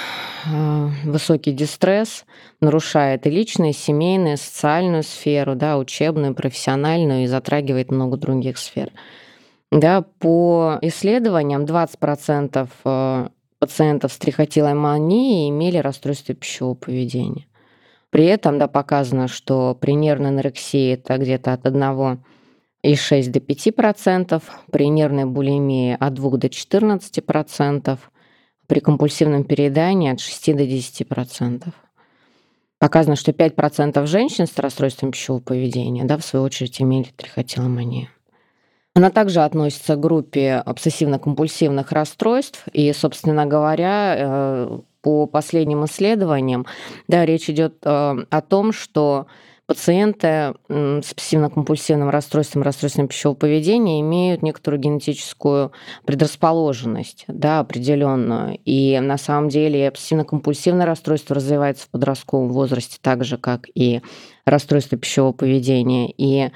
э, 0.46 0.88
высокий 1.04 1.52
дистресс, 1.52 2.24
нарушает 2.60 3.26
и 3.26 3.30
личную, 3.30 3.70
и 3.70 3.74
семейную, 3.74 4.34
и 4.34 4.38
социальную 4.38 5.04
сферу, 5.04 5.54
да, 5.54 5.78
учебную, 5.78 6.34
профессиональную 6.34 7.24
и 7.24 7.28
затрагивает 7.28 7.92
много 7.92 8.16
других 8.16 8.58
сфер. 8.58 8.90
Да, 9.70 10.02
по 10.02 10.78
исследованиям 10.82 11.64
20% 11.64 12.68
э, 12.84 13.28
пациентов 13.60 14.12
с 14.12 14.18
трихотиломанией 14.18 15.48
имели 15.48 15.78
расстройство 15.78 16.34
пищевого 16.34 16.74
поведения. 16.74 17.46
При 18.14 18.26
этом 18.26 18.60
да, 18.60 18.68
показано, 18.68 19.26
что 19.26 19.74
при 19.74 19.94
нервной 19.94 20.28
анорексии 20.28 20.92
это 20.92 21.18
где-то 21.18 21.52
от 21.52 21.66
1,6 21.66 23.28
до 23.28 23.40
5%, 23.40 24.42
при 24.70 24.88
нервной 24.88 25.24
булимии 25.24 25.96
от 25.98 26.14
2 26.14 26.36
до 26.36 26.46
14%, 26.46 27.98
при 28.68 28.78
компульсивном 28.78 29.42
переедании 29.42 30.12
от 30.12 30.20
6 30.20 30.54
до 30.54 30.62
10%. 30.62 31.72
Показано, 32.78 33.16
что 33.16 33.32
5% 33.32 34.06
женщин 34.06 34.46
с 34.46 34.56
расстройством 34.60 35.10
пищевого 35.10 35.42
поведения, 35.42 36.04
да, 36.04 36.16
в 36.16 36.24
свою 36.24 36.44
очередь, 36.44 36.80
имели 36.80 37.08
трихотиломанию. 37.16 38.10
Она 38.96 39.10
также 39.10 39.40
относится 39.40 39.96
к 39.96 40.00
группе 40.00 40.62
обсессивно-компульсивных 40.64 41.86
расстройств. 41.90 42.64
И, 42.72 42.92
собственно 42.92 43.44
говоря, 43.44 44.14
э, 44.16 44.78
по 45.02 45.26
последним 45.26 45.84
исследованиям, 45.84 46.64
да, 47.08 47.26
речь 47.26 47.50
идет 47.50 47.74
э, 47.82 47.88
о 47.88 48.40
том, 48.40 48.72
что 48.72 49.26
пациенты 49.66 50.54
с 50.68 51.12
обсессивно-компульсивным 51.12 52.10
расстройством, 52.10 52.62
расстройством 52.62 53.08
пищевого 53.08 53.36
поведения 53.36 54.00
имеют 54.00 54.42
некоторую 54.42 54.80
генетическую 54.80 55.72
предрасположенность, 56.04 57.24
да, 57.26 57.60
определенную. 57.60 58.58
И 58.64 59.00
на 59.00 59.18
самом 59.18 59.48
деле 59.48 59.88
обсессивно-компульсивное 59.88 60.84
расстройство 60.84 61.34
развивается 61.34 61.86
в 61.86 61.90
подростковом 61.90 62.50
возрасте 62.50 62.98
так 63.00 63.24
же, 63.24 63.38
как 63.38 63.66
и 63.74 64.02
расстройство 64.44 64.98
пищевого 64.98 65.32
поведения. 65.32 66.12
И 66.16 66.50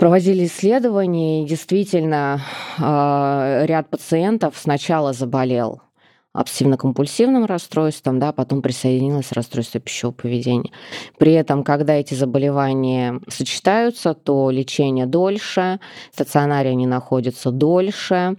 проводили 0.00 0.46
исследования, 0.46 1.42
и 1.42 1.46
действительно 1.46 2.40
э, 2.78 3.66
ряд 3.66 3.90
пациентов 3.90 4.54
сначала 4.56 5.12
заболел 5.12 5.82
обсессивно-компульсивным 6.34 7.44
расстройством, 7.44 8.18
да, 8.18 8.32
потом 8.32 8.62
присоединилось 8.62 9.32
расстройство 9.32 9.78
пищевого 9.78 10.14
поведения. 10.14 10.72
При 11.18 11.32
этом, 11.32 11.62
когда 11.62 11.92
эти 11.96 12.14
заболевания 12.14 13.20
сочетаются, 13.28 14.14
то 14.14 14.48
лечение 14.48 15.04
дольше, 15.04 15.80
в 16.12 16.14
стационаре 16.14 16.70
они 16.70 16.86
находятся 16.86 17.50
дольше, 17.50 18.36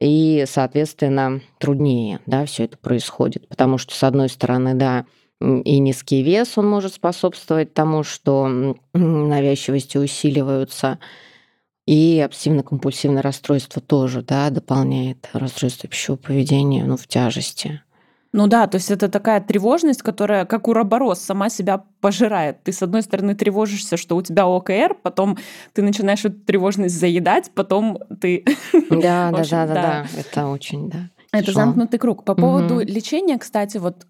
и, 0.00 0.44
соответственно, 0.48 1.42
труднее, 1.60 2.18
да, 2.26 2.44
все 2.44 2.64
это 2.64 2.76
происходит, 2.76 3.46
потому 3.48 3.78
что, 3.78 3.94
с 3.94 4.02
одной 4.02 4.28
стороны, 4.28 4.74
да, 4.74 5.04
и 5.40 5.78
низкий 5.78 6.22
вес, 6.22 6.58
он 6.58 6.68
может 6.68 6.94
способствовать 6.94 7.74
тому, 7.74 8.02
что 8.02 8.74
навязчивости 8.92 9.98
усиливаются, 9.98 10.98
и 11.86 12.20
обсессивно-компульсивное 12.20 13.22
расстройство 13.22 13.80
тоже, 13.80 14.22
да, 14.22 14.50
дополняет 14.50 15.28
расстройство 15.32 15.88
пищевого 15.88 16.20
поведения, 16.20 16.84
ну, 16.84 16.98
в 16.98 17.06
тяжести. 17.06 17.82
Ну 18.32 18.46
да, 18.46 18.66
то 18.66 18.76
есть 18.76 18.90
это 18.90 19.08
такая 19.08 19.40
тревожность, 19.40 20.02
которая, 20.02 20.44
как 20.44 20.68
уроборос, 20.68 21.18
сама 21.20 21.48
себя 21.48 21.84
пожирает. 22.00 22.62
Ты, 22.62 22.72
с 22.72 22.82
одной 22.82 23.02
стороны, 23.02 23.34
тревожишься, 23.34 23.96
что 23.96 24.16
у 24.16 24.22
тебя 24.22 24.46
ОКР, 24.46 24.98
потом 25.02 25.38
ты 25.72 25.80
начинаешь 25.80 26.24
эту 26.26 26.38
тревожность 26.38 26.94
заедать, 26.94 27.50
потом 27.54 27.98
ты... 28.20 28.44
Да, 28.90 29.30
да, 29.30 29.44
да, 29.50 29.66
да, 29.66 29.74
да, 29.74 30.06
это 30.14 30.48
очень, 30.48 30.90
да. 30.90 31.08
Это 31.32 31.52
замкнутый 31.52 31.98
круг. 31.98 32.24
По 32.24 32.34
поводу 32.34 32.80
лечения, 32.80 33.38
кстати, 33.38 33.78
вот 33.78 34.06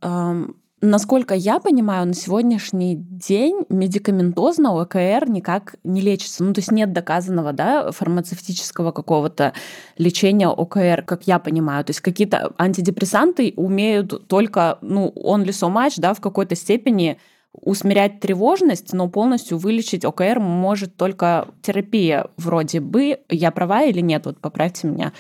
Насколько 0.81 1.35
я 1.35 1.59
понимаю, 1.59 2.07
на 2.07 2.15
сегодняшний 2.15 2.95
день 2.95 3.65
медикаментозно 3.69 4.81
ОКР 4.81 5.29
никак 5.29 5.75
не 5.83 6.01
лечится. 6.01 6.45
Ну, 6.45 6.53
то 6.55 6.61
есть 6.61 6.71
нет 6.71 6.93
доказанного, 6.93 7.53
да, 7.53 7.91
фармацевтического 7.91 8.93
какого-то 8.93 9.55
лечения 9.97 10.47
ОКР, 10.49 11.03
как 11.05 11.27
я 11.27 11.41
понимаю. 11.41 11.85
То 11.85 11.91
есть 11.91 12.01
какие-то 12.01 12.53
антидепрессанты 12.59 13.55
умеют 13.57 14.29
только, 14.29 14.79
ну, 14.81 15.13
only 15.17 15.49
so 15.49 15.69
much, 15.69 15.95
да, 15.97 16.15
в 16.15 16.21
какой-то 16.21 16.55
степени 16.55 17.19
усмирять 17.53 18.21
тревожность, 18.21 18.93
но 18.93 19.09
полностью 19.09 19.59
вылечить 19.59 20.05
ОКР 20.05 20.39
может 20.39 20.97
только 20.97 21.49
терапия 21.61 22.29
вроде 22.37 22.79
бы. 22.79 23.19
Я 23.29 23.51
права 23.51 23.83
или 23.83 24.01
нет? 24.01 24.27
Вот 24.27 24.39
поправьте 24.39 24.87
меня. 24.87 25.13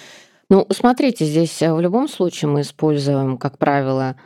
Ну, 0.51 0.67
смотрите, 0.71 1.25
здесь 1.25 1.61
э, 1.63 1.75
в 1.75 1.81
любом 1.81 2.09
случае 2.09 2.49
мы 2.49 2.61
используем, 2.61 3.37
как 3.37 3.59
правило, 3.59 4.17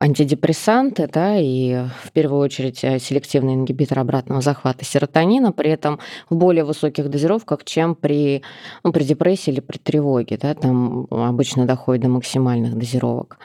антидепрессанты, 0.00 1.08
да, 1.08 1.38
и 1.38 1.86
в 2.02 2.12
первую 2.12 2.40
очередь 2.40 2.84
э, 2.84 2.98
селективный 2.98 3.54
ингибитор 3.54 3.98
обратного 3.98 4.42
захвата 4.42 4.84
серотонина, 4.84 5.52
при 5.52 5.70
этом 5.70 5.98
в 6.28 6.36
более 6.36 6.64
высоких 6.64 7.08
дозировках, 7.08 7.64
чем 7.64 7.94
при, 7.94 8.42
ну, 8.84 8.92
при 8.92 9.04
депрессии 9.04 9.50
или 9.50 9.60
при 9.60 9.78
тревоге, 9.78 10.36
да, 10.36 10.54
там 10.54 11.06
обычно 11.10 11.66
доходит 11.66 12.02
до 12.02 12.08
максимальных 12.08 12.76
дозировок. 12.76 13.38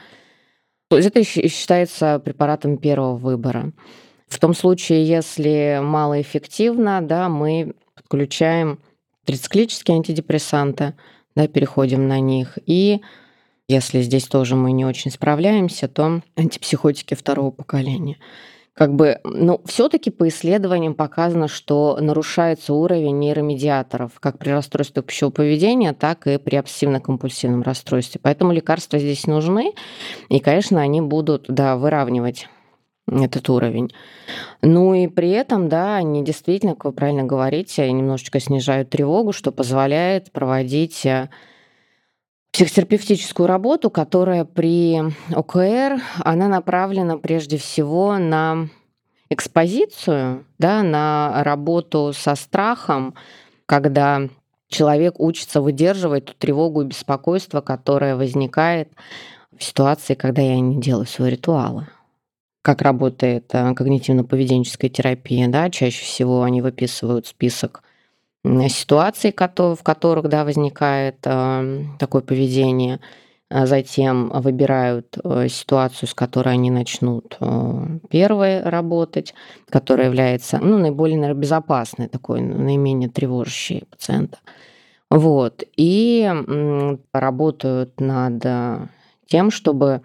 То 0.90 0.98
есть 0.98 1.08
это 1.08 1.24
считается 1.24 2.20
препаратом 2.20 2.78
первого 2.78 3.16
выбора. 3.16 3.72
В 4.28 4.40
том 4.40 4.54
случае, 4.54 5.06
если 5.06 5.80
малоэффективно, 5.82 7.02
да, 7.02 7.30
мы 7.30 7.76
подключаем 7.96 8.80
трициклические 9.24 9.96
антидепрессанты, 9.96 10.96
да, 11.34 11.48
переходим 11.48 12.10
на 12.10 12.20
них, 12.20 12.58
и 12.66 13.02
если 13.72 14.02
здесь 14.02 14.26
тоже 14.26 14.56
мы 14.56 14.74
не 14.74 14.86
очень 14.86 15.12
справляемся, 15.12 15.88
то 15.88 16.22
антипсихотики 16.36 17.14
второго 17.14 17.52
поколения. 17.52 18.18
Как 18.74 18.94
бы, 18.94 19.20
ну, 19.24 19.62
все-таки 19.66 20.10
по 20.10 20.28
исследованиям 20.28 20.94
показано, 20.94 21.48
что 21.48 21.98
нарушается 22.00 22.74
уровень 22.74 23.20
нейромедиаторов 23.20 24.20
как 24.20 24.40
при 24.40 24.50
расстройстве 24.50 25.04
пищевого 25.04 25.34
поведения, 25.34 25.94
так 25.94 26.26
и 26.28 26.38
при 26.38 26.58
обсессивно-компульсивном 26.58 27.64
расстройстве. 27.64 28.20
Поэтому 28.22 28.52
лекарства 28.52 28.98
здесь 29.00 29.28
нужны, 29.28 29.74
и, 30.30 30.40
конечно, 30.40 30.82
они 30.82 31.02
будут, 31.02 31.46
да, 31.48 31.76
выравнивать 31.76 32.48
этот 33.08 33.50
уровень. 33.50 33.92
Ну 34.62 34.94
и 34.94 35.08
при 35.08 35.30
этом, 35.32 35.70
да, 35.70 35.98
они 35.98 36.24
действительно, 36.24 36.76
как 36.76 36.86
вы 36.86 36.92
правильно 36.94 37.24
говорите, 37.24 37.92
немножечко 37.92 38.40
снижают 38.40 38.90
тревогу, 38.90 39.32
что 39.34 39.52
позволяет 39.52 40.32
проводить 40.32 41.06
э, 41.06 41.30
психотерапевтическую 42.52 43.48
работу, 43.48 43.90
которая 43.90 44.46
при 44.46 45.02
ОКР, 45.34 46.02
она 46.20 46.48
направлена 46.48 47.18
прежде 47.18 47.58
всего 47.58 48.18
на 48.18 48.68
экспозицию, 49.30 50.46
да, 50.60 50.84
на 50.84 51.44
работу 51.44 52.12
со 52.14 52.36
страхом, 52.36 53.16
когда 53.66 54.28
человек 54.68 55.20
учится 55.20 55.62
выдерживать 55.62 56.26
ту 56.26 56.34
тревогу 56.34 56.82
и 56.82 56.88
беспокойство, 56.88 57.62
которое 57.62 58.16
возникает 58.16 58.90
в 59.58 59.64
ситуации, 59.64 60.16
когда 60.16 60.42
я 60.42 60.60
не 60.60 60.82
делаю 60.82 61.06
свои 61.06 61.32
ритуалы. 61.32 61.88
Как 62.62 62.82
работает 62.82 63.46
э, 63.54 63.74
когнитивно-поведенческая 63.74 64.90
терапия, 64.90 65.48
да, 65.48 65.70
чаще 65.70 66.04
всего 66.04 66.44
они 66.44 66.62
выписывают 66.62 67.28
список 67.28 67.84
ситуаций, 68.44 69.32
в 69.32 69.84
которых 69.84 70.28
да, 70.28 70.44
возникает 70.44 71.18
э, 71.26 71.84
такое 72.00 72.22
поведение, 72.22 73.00
а 73.50 73.66
затем 73.66 74.30
выбирают 74.30 75.18
э, 75.24 75.48
ситуацию, 75.50 76.10
с 76.10 76.14
которой 76.14 76.54
они 76.54 76.72
начнут 76.72 77.38
первой 78.10 78.62
работать, 78.64 79.34
которая 79.70 80.08
является 80.08 80.58
ну, 80.58 80.78
наиболее 80.78 81.18
наверное, 81.18 81.42
безопасной, 81.42 82.08
такой 82.08 82.42
наименее 82.42 83.10
тревожащей 83.10 83.86
пациента. 83.90 84.40
Вот. 85.10 85.64
И 85.76 86.32
работают 87.14 88.00
над 88.00 88.90
тем, 89.28 89.52
чтобы 89.52 90.02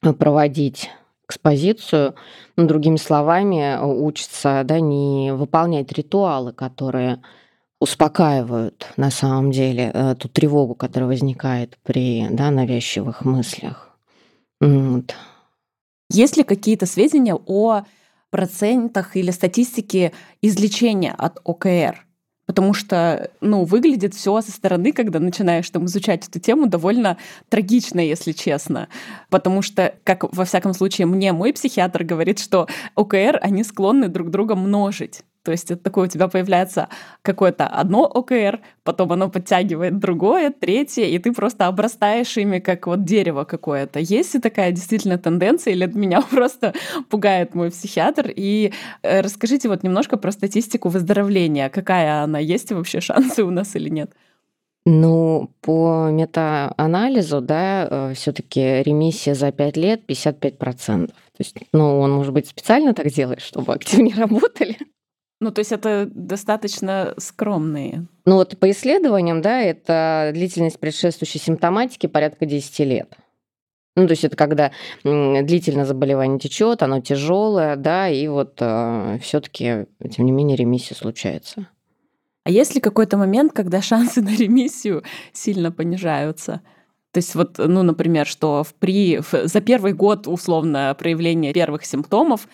проводить 0.00 0.90
экспозицию, 1.28 2.14
ну, 2.56 2.66
другими 2.66 2.96
словами, 2.96 3.78
учатся 3.82 4.62
да, 4.64 4.80
не 4.80 5.32
выполнять 5.34 5.92
ритуалы, 5.92 6.52
которые 6.52 7.20
успокаивают 7.80 8.92
на 8.96 9.10
самом 9.10 9.50
деле 9.50 9.90
э, 9.92 10.14
ту 10.16 10.28
тревогу, 10.28 10.74
которая 10.74 11.08
возникает 11.08 11.78
при 11.84 12.26
да, 12.30 12.50
навязчивых 12.50 13.24
мыслях. 13.24 13.96
Вот. 14.60 15.14
Есть 16.10 16.36
ли 16.36 16.42
какие-то 16.42 16.86
сведения 16.86 17.34
о 17.34 17.82
процентах 18.30 19.16
или 19.16 19.30
статистике 19.30 20.12
излечения 20.42 21.14
от 21.16 21.38
ОКР? 21.44 22.04
потому 22.48 22.72
что, 22.72 23.30
ну, 23.42 23.64
выглядит 23.64 24.14
все 24.14 24.40
со 24.40 24.50
стороны, 24.50 24.92
когда 24.92 25.20
начинаешь 25.20 25.68
там 25.68 25.84
изучать 25.84 26.26
эту 26.26 26.40
тему, 26.40 26.66
довольно 26.66 27.18
трагично, 27.50 28.00
если 28.00 28.32
честно. 28.32 28.88
Потому 29.28 29.60
что, 29.60 29.94
как 30.02 30.24
во 30.34 30.46
всяком 30.46 30.72
случае 30.72 31.06
мне 31.06 31.34
мой 31.34 31.52
психиатр 31.52 32.04
говорит, 32.04 32.38
что 32.38 32.66
ОКР, 32.94 33.38
они 33.42 33.64
склонны 33.64 34.08
друг 34.08 34.30
друга 34.30 34.54
множить. 34.54 35.24
То 35.48 35.52
есть 35.52 35.70
это 35.70 35.82
такое 35.82 36.04
у 36.04 36.10
тебя 36.10 36.28
появляется 36.28 36.90
какое-то 37.22 37.66
одно 37.66 38.04
ОКР, 38.04 38.60
потом 38.84 39.12
оно 39.12 39.30
подтягивает 39.30 39.98
другое, 39.98 40.50
третье, 40.50 41.04
и 41.04 41.18
ты 41.18 41.32
просто 41.32 41.66
обрастаешь 41.68 42.36
ими 42.36 42.58
как 42.58 42.86
вот 42.86 43.04
дерево 43.04 43.44
какое-то. 43.44 43.98
Есть 43.98 44.34
ли 44.34 44.40
такая 44.40 44.72
действительно 44.72 45.16
тенденция, 45.16 45.72
или 45.72 45.86
меня 45.86 46.20
просто 46.30 46.74
пугает 47.08 47.54
мой 47.54 47.70
психиатр? 47.70 48.30
И 48.36 48.74
э, 49.02 49.22
расскажите 49.22 49.70
вот 49.70 49.82
немножко 49.82 50.18
про 50.18 50.32
статистику 50.32 50.90
выздоровления. 50.90 51.70
Какая 51.70 52.22
она? 52.22 52.38
Есть 52.38 52.70
вообще 52.70 53.00
шансы 53.00 53.42
у 53.42 53.50
нас 53.50 53.74
или 53.74 53.88
нет? 53.88 54.10
Ну, 54.84 55.50
по 55.62 56.10
метаанализу, 56.10 57.40
да, 57.40 57.88
э, 57.90 58.14
все-таки 58.14 58.82
ремиссия 58.82 59.34
за 59.34 59.50
5 59.50 59.76
лет 59.78 60.02
55%. 60.06 61.06
То 61.06 61.12
есть, 61.38 61.56
ну, 61.72 62.00
он, 62.00 62.12
может 62.12 62.32
быть, 62.32 62.48
специально 62.48 62.92
так 62.92 63.08
делает, 63.08 63.40
чтобы 63.40 63.72
активнее 63.72 64.14
работали. 64.18 64.76
Ну, 65.40 65.52
то 65.52 65.60
есть 65.60 65.70
это 65.70 66.08
достаточно 66.12 67.14
скромные. 67.16 68.06
Ну 68.24 68.34
вот 68.36 68.58
по 68.58 68.70
исследованиям, 68.70 69.40
да, 69.40 69.60
это 69.60 70.30
длительность 70.34 70.80
предшествующей 70.80 71.38
симптоматики 71.38 72.08
порядка 72.08 72.44
10 72.44 72.78
лет. 72.80 73.16
Ну, 73.94 74.06
то 74.06 74.12
есть 74.12 74.24
это 74.24 74.36
когда 74.36 74.70
длительно 75.02 75.84
заболевание 75.84 76.38
течет, 76.38 76.82
оно 76.82 77.00
тяжелое, 77.00 77.74
да, 77.74 78.08
и 78.08 78.28
вот 78.28 78.54
э, 78.60 79.18
все-таки, 79.20 79.86
тем 80.10 80.24
не 80.24 80.30
менее, 80.30 80.56
ремиссия 80.56 80.96
случается. 80.96 81.66
А 82.44 82.50
есть 82.50 82.74
ли 82.74 82.80
какой-то 82.80 83.16
момент, 83.16 83.52
когда 83.52 83.82
шансы 83.82 84.22
на 84.22 84.34
ремиссию 84.34 85.02
сильно 85.32 85.72
понижаются? 85.72 86.62
То 87.10 87.18
есть 87.18 87.34
вот, 87.34 87.58
ну, 87.58 87.82
например, 87.82 88.26
что 88.26 88.62
в 88.62 88.74
при, 88.74 89.18
в, 89.18 89.48
за 89.48 89.60
первый 89.60 89.94
год 89.94 90.28
условно 90.28 90.94
проявления 90.98 91.52
первых 91.52 91.84
симптомов 91.84 92.46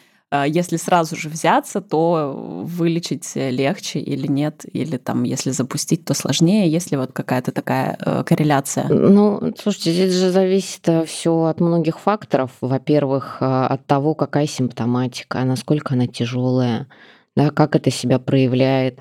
если 0.47 0.77
сразу 0.77 1.17
же 1.17 1.29
взяться, 1.29 1.81
то 1.81 2.35
вылечить 2.65 3.33
легче 3.35 4.01
или 4.01 4.27
нет, 4.27 4.65
или 4.73 4.97
там, 4.97 5.23
если 5.23 5.51
запустить, 5.51 6.05
то 6.05 6.15
сложнее, 6.15 6.69
если 6.69 6.97
вот 6.97 7.13
какая-то 7.13 7.53
такая 7.53 7.97
э, 8.01 8.25
корреляция. 8.25 8.89
Ну, 8.89 9.53
слушайте, 9.59 9.93
здесь 9.93 10.15
же 10.15 10.31
зависит 10.31 10.89
э, 10.89 11.05
все 11.05 11.45
от 11.45 11.61
многих 11.61 11.99
факторов. 11.99 12.51
Во-первых, 12.61 13.39
э, 13.41 13.45
от 13.45 13.87
того, 13.87 14.15
какая 14.15 14.47
симптоматика, 14.47 15.45
насколько 15.45 15.95
она 15.95 16.07
тяжелая, 16.07 16.87
да, 17.37 17.51
как 17.51 17.77
это 17.77 17.91
себя 17.91 18.19
проявляет. 18.19 19.01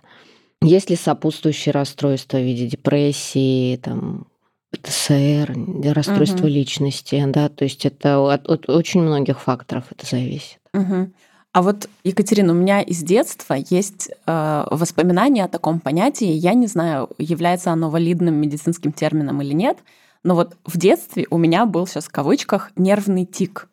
Есть 0.61 0.89
ли 0.89 0.95
сопутствующие 0.95 1.73
расстройства 1.73 2.37
в 2.37 2.43
виде 2.43 2.67
депрессии, 2.67 3.77
там, 3.77 4.27
ПТСР, 4.71 5.55
расстройство 5.93 6.45
угу. 6.45 6.53
личности, 6.53 7.23
да, 7.27 7.49
то 7.49 7.63
есть 7.63 7.85
это 7.85 8.33
от, 8.33 8.49
от 8.49 8.69
очень 8.69 9.01
многих 9.01 9.39
факторов 9.39 9.85
это 9.91 10.05
зависит. 10.05 10.57
Угу. 10.73 11.11
А 11.53 11.61
вот, 11.61 11.87
Екатерина, 12.03 12.51
у 12.51 12.55
меня 12.55 12.81
из 12.81 13.03
детства 13.03 13.53
есть 13.53 14.09
э, 14.25 14.65
воспоминания 14.71 15.43
о 15.43 15.47
таком 15.47 15.79
понятии. 15.79 16.25
Я 16.25 16.55
не 16.55 16.65
знаю, 16.65 17.09
является 17.19 17.71
оно 17.71 17.91
валидным 17.91 18.33
медицинским 18.33 18.91
термином 18.91 19.41
или 19.41 19.53
нет, 19.53 19.77
но 20.23 20.33
вот 20.33 20.57
в 20.65 20.77
детстве 20.77 21.27
у 21.29 21.37
меня 21.37 21.67
был 21.67 21.85
сейчас 21.85 22.05
в 22.05 22.11
кавычках 22.11 22.71
нервный 22.75 23.25
тик. 23.25 23.69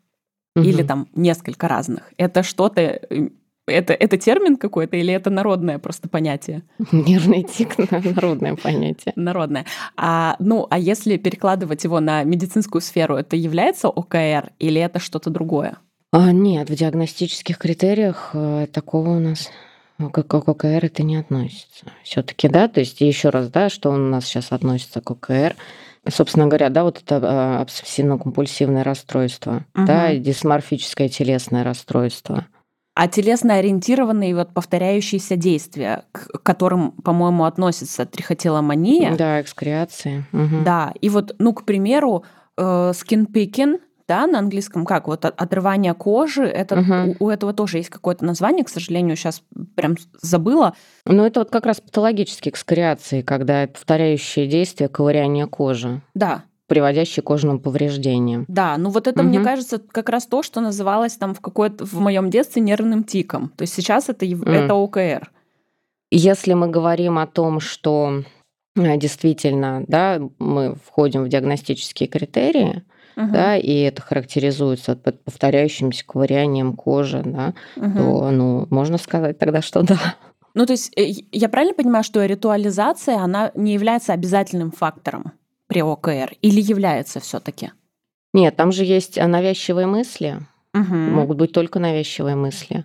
Угу. 0.56 0.64
Или 0.64 0.82
там 0.82 1.08
несколько 1.14 1.68
разных. 1.68 2.12
Это 2.18 2.42
что-то 2.42 2.80
э, 2.80 3.28
это, 3.66 3.92
это 3.92 4.16
термин 4.18 4.56
какой-то 4.56 4.96
или 4.96 5.12
это 5.14 5.30
народное 5.30 5.78
просто 5.78 6.08
понятие? 6.08 6.62
Нервный 6.92 7.44
тик— 7.44 7.76
народное 8.04 8.56
понятие. 8.56 9.12
Народное. 9.16 9.64
А, 9.96 10.36
ну, 10.38 10.66
а 10.70 10.78
если 10.78 11.16
перекладывать 11.16 11.84
его 11.84 12.00
на 12.00 12.24
медицинскую 12.24 12.82
сферу, 12.82 13.16
это 13.16 13.36
является 13.36 13.88
ОКР 13.88 14.50
или 14.58 14.80
это 14.80 14.98
что-то 14.98 15.30
другое? 15.30 15.78
А, 16.12 16.32
нет, 16.32 16.68
в 16.68 16.74
диагностических 16.74 17.56
критериях 17.58 18.30
э, 18.32 18.66
такого 18.72 19.10
у 19.10 19.20
нас 19.20 19.48
как 20.08 20.28
к 20.28 20.34
ОКР 20.34 20.86
это 20.86 21.02
не 21.02 21.16
относится. 21.16 21.84
Все-таки, 22.02 22.48
да, 22.48 22.68
то 22.68 22.80
есть 22.80 23.00
еще 23.00 23.28
раз, 23.28 23.48
да, 23.48 23.68
что 23.68 23.90
у 23.90 23.96
нас 23.96 24.24
сейчас 24.24 24.50
относится 24.50 25.00
к 25.02 25.10
ОКР. 25.10 25.54
Собственно 26.08 26.46
говоря, 26.46 26.70
да, 26.70 26.84
вот 26.84 27.02
это 27.02 27.20
а, 27.22 27.62
обсессивно-компульсивное 27.62 28.82
расстройство, 28.82 29.66
угу. 29.74 29.84
да, 29.84 30.14
дисморфическое 30.14 31.10
телесное 31.10 31.62
расстройство. 31.62 32.46
А 32.94 33.06
телесно-ориентированные 33.06 34.34
вот 34.34 34.54
повторяющиеся 34.54 35.36
действия, 35.36 36.04
к 36.12 36.42
которым, 36.42 36.92
по-моему, 36.92 37.44
относится 37.44 38.06
трихотиломания. 38.06 39.14
Да, 39.16 39.40
экскреации. 39.40 40.24
Угу. 40.32 40.64
Да, 40.64 40.92
и 41.00 41.10
вот, 41.10 41.34
ну, 41.38 41.52
к 41.52 41.64
примеру, 41.64 42.24
э, 42.56 42.92
да, 44.10 44.26
на 44.26 44.40
английском 44.40 44.84
как? 44.84 45.06
Вот 45.06 45.24
отрывание 45.24 45.94
кожи, 45.94 46.42
это, 46.42 46.80
угу. 46.80 47.16
у, 47.20 47.26
у 47.26 47.30
этого 47.30 47.52
тоже 47.52 47.76
есть 47.76 47.90
какое-то 47.90 48.24
название, 48.24 48.64
к 48.64 48.68
сожалению, 48.68 49.14
сейчас 49.14 49.40
прям 49.76 49.94
забыла. 50.20 50.74
Ну, 51.06 51.24
это 51.24 51.40
вот 51.40 51.50
как 51.50 51.64
раз 51.64 51.80
патологические 51.80 52.50
экскреации, 52.50 53.22
когда 53.22 53.68
повторяющие 53.68 54.48
действия 54.48 54.88
ковыряния 54.88 55.46
кожи. 55.46 56.02
Да, 56.14 56.42
приводящие 56.66 57.22
к 57.22 57.26
кожным 57.26 57.60
повреждениям. 57.60 58.46
Да, 58.48 58.76
ну 58.78 58.90
вот 58.90 59.06
это, 59.06 59.20
угу. 59.20 59.28
мне 59.28 59.40
кажется, 59.40 59.78
как 59.78 60.08
раз 60.08 60.26
то, 60.26 60.42
что 60.42 60.60
называлось 60.60 61.16
там 61.16 61.32
в 61.32 61.40
какой-то 61.40 61.86
в 61.86 62.00
моем 62.00 62.30
детстве 62.30 62.62
нервным 62.62 63.04
тиком. 63.04 63.52
То 63.56 63.62
есть 63.62 63.74
сейчас 63.74 64.08
это, 64.08 64.26
mm. 64.26 64.48
это 64.48 64.74
ОКР. 64.74 65.30
Если 66.10 66.52
мы 66.54 66.66
говорим 66.68 67.18
о 67.18 67.28
том, 67.28 67.60
что 67.60 68.24
э, 68.76 68.96
действительно, 68.96 69.84
да, 69.86 70.20
мы 70.40 70.74
входим 70.84 71.22
в 71.22 71.28
диагностические 71.28 72.08
критерии, 72.08 72.82
угу. 73.16 73.30
да, 73.32 73.56
и 73.56 73.80
это 73.80 74.02
характеризуется 74.02 74.96
под 74.96 75.22
повторяющимся 75.24 76.04
ковырянием 76.06 76.74
кожи, 76.74 77.22
да, 77.24 77.54
угу. 77.76 77.98
то, 77.98 78.30
ну, 78.30 78.66
можно 78.70 78.98
сказать 78.98 79.38
тогда, 79.38 79.62
что 79.62 79.82
да. 79.82 79.98
Ну, 80.54 80.66
то 80.66 80.72
есть 80.72 80.92
э, 80.96 81.12
я 81.32 81.48
правильно 81.48 81.74
понимаю, 81.74 82.04
что 82.04 82.24
ритуализация, 82.24 83.18
она 83.18 83.52
не 83.54 83.72
является 83.72 84.12
обязательным 84.12 84.72
фактором 84.72 85.32
при 85.68 85.82
ОКР 85.82 86.34
или 86.42 86.60
является 86.60 87.20
все 87.20 87.38
таки 87.38 87.70
Нет, 88.32 88.56
там 88.56 88.72
же 88.72 88.84
есть 88.84 89.16
навязчивые 89.16 89.86
мысли. 89.86 90.40
Угу. 90.74 90.94
Могут 90.94 91.36
быть 91.36 91.52
только 91.52 91.78
навязчивые 91.78 92.36
мысли. 92.36 92.84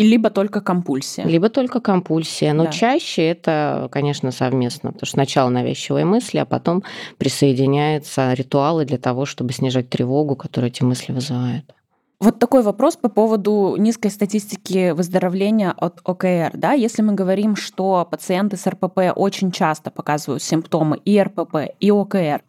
И 0.00 0.02
либо 0.02 0.30
только 0.30 0.62
компульсия. 0.62 1.26
Либо 1.26 1.50
только 1.50 1.78
компульсия. 1.80 2.54
Но 2.54 2.64
да. 2.64 2.70
чаще 2.70 3.22
это, 3.26 3.88
конечно, 3.92 4.30
совместно. 4.30 4.92
Потому 4.92 5.06
что 5.06 5.16
сначала 5.16 5.50
навязчивые 5.50 6.06
мысли, 6.06 6.38
а 6.38 6.46
потом 6.46 6.82
присоединяются 7.18 8.32
ритуалы 8.32 8.86
для 8.86 8.96
того, 8.96 9.26
чтобы 9.26 9.52
снижать 9.52 9.90
тревогу, 9.90 10.36
которую 10.36 10.70
эти 10.70 10.82
мысли 10.82 11.12
вызывают. 11.12 11.74
Вот 12.18 12.38
такой 12.38 12.62
вопрос 12.62 12.96
по 12.96 13.10
поводу 13.10 13.76
низкой 13.76 14.10
статистики 14.10 14.92
выздоровления 14.92 15.70
от 15.76 16.00
ОКР. 16.04 16.52
Да? 16.54 16.72
Если 16.72 17.02
мы 17.02 17.12
говорим, 17.12 17.54
что 17.54 18.08
пациенты 18.10 18.56
с 18.56 18.66
РПП 18.66 19.12
очень 19.14 19.52
часто 19.52 19.90
показывают 19.90 20.42
симптомы 20.42 20.96
и 21.04 21.20
РПП, 21.20 21.56
и 21.78 21.90
ОКР, 21.90 22.42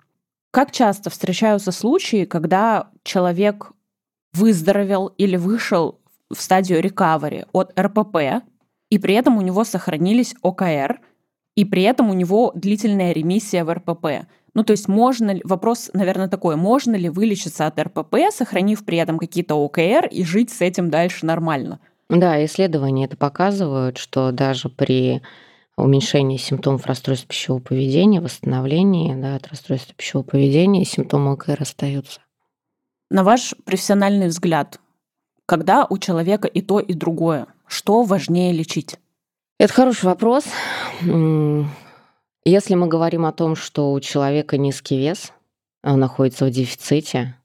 как 0.52 0.72
часто 0.72 1.10
встречаются 1.10 1.74
случаи, 1.74 2.24
когда 2.24 2.88
человек 3.04 3.74
выздоровел 4.32 5.08
или 5.18 5.36
вышел 5.36 6.01
в 6.34 6.41
стадию 6.41 6.82
рекавери 6.82 7.46
от 7.54 7.78
РПП, 7.80 8.44
и 8.89 9.00
при 9.00 9.13
этом 9.15 9.38
у 9.38 9.41
него 9.41 9.63
сохранились 9.63 10.36
ОКР, 10.41 11.00
и 11.56 11.65
при 11.65 11.84
этом 11.84 12.10
у 12.10 12.13
него 12.13 12.52
длительная 12.56 13.12
ремиссия 13.12 13.63
в 13.63 13.74
РПП. 13.74 14.28
Ну, 14.54 14.63
то 14.63 14.72
есть 14.72 14.88
можно 14.88 15.32
ли, 15.32 15.41
вопрос, 15.46 15.89
наверное, 15.94 16.28
такой, 16.28 16.56
можно 16.56 16.96
ли 16.96 17.10
вылечиться 17.10 17.67
от 17.67 17.80
РПП, 17.80 18.15
сохранив 18.32 18.84
при 18.84 18.98
этом 18.98 19.17
какие-то 19.17 19.56
ОКР 19.56 20.08
и 20.12 20.24
жить 20.26 20.50
с 20.50 20.62
этим 20.62 20.89
дальше 20.89 21.26
нормально? 21.26 21.80
Да, 22.10 22.44
исследования 22.44 23.06
это 23.06 23.15
показывают, 23.15 23.98
что 23.98 24.32
даже 24.32 24.67
при 24.67 25.22
уменьшении 25.78 26.38
симптомов 26.38 26.86
расстройства 26.86 27.30
пищевого 27.30 27.62
поведения, 27.62 28.20
восстановлении 28.20 29.15
да, 29.15 29.36
от 29.36 29.48
расстройства 29.48 29.96
пищевого 29.96 30.26
поведения, 30.26 30.84
симптомы 30.84 31.32
ОКР 31.32 31.62
остаются. 31.62 32.20
На 33.10 33.24
ваш 33.24 33.56
профессиональный 33.65 34.28
взгляд, 34.28 34.80
когда 35.52 35.86
у 35.90 35.98
человека 35.98 36.48
и 36.48 36.62
то, 36.62 36.80
и 36.80 36.94
другое, 36.94 37.46
что 37.68 38.04
важнее 38.04 38.54
лечить? 38.54 38.96
Это 39.60 39.74
хороший 39.74 40.06
вопрос. 40.06 40.46
Если 42.46 42.76
мы 42.76 42.88
говорим 42.88 43.26
о 43.26 43.34
том, 43.34 43.58
что 43.58 43.92
у 43.92 44.00
человека 44.00 44.58
низкий 44.58 44.98
вес, 44.98 45.34
он 45.84 46.00
находится 46.00 46.46
в 46.46 46.52
дефиците, 46.52 47.36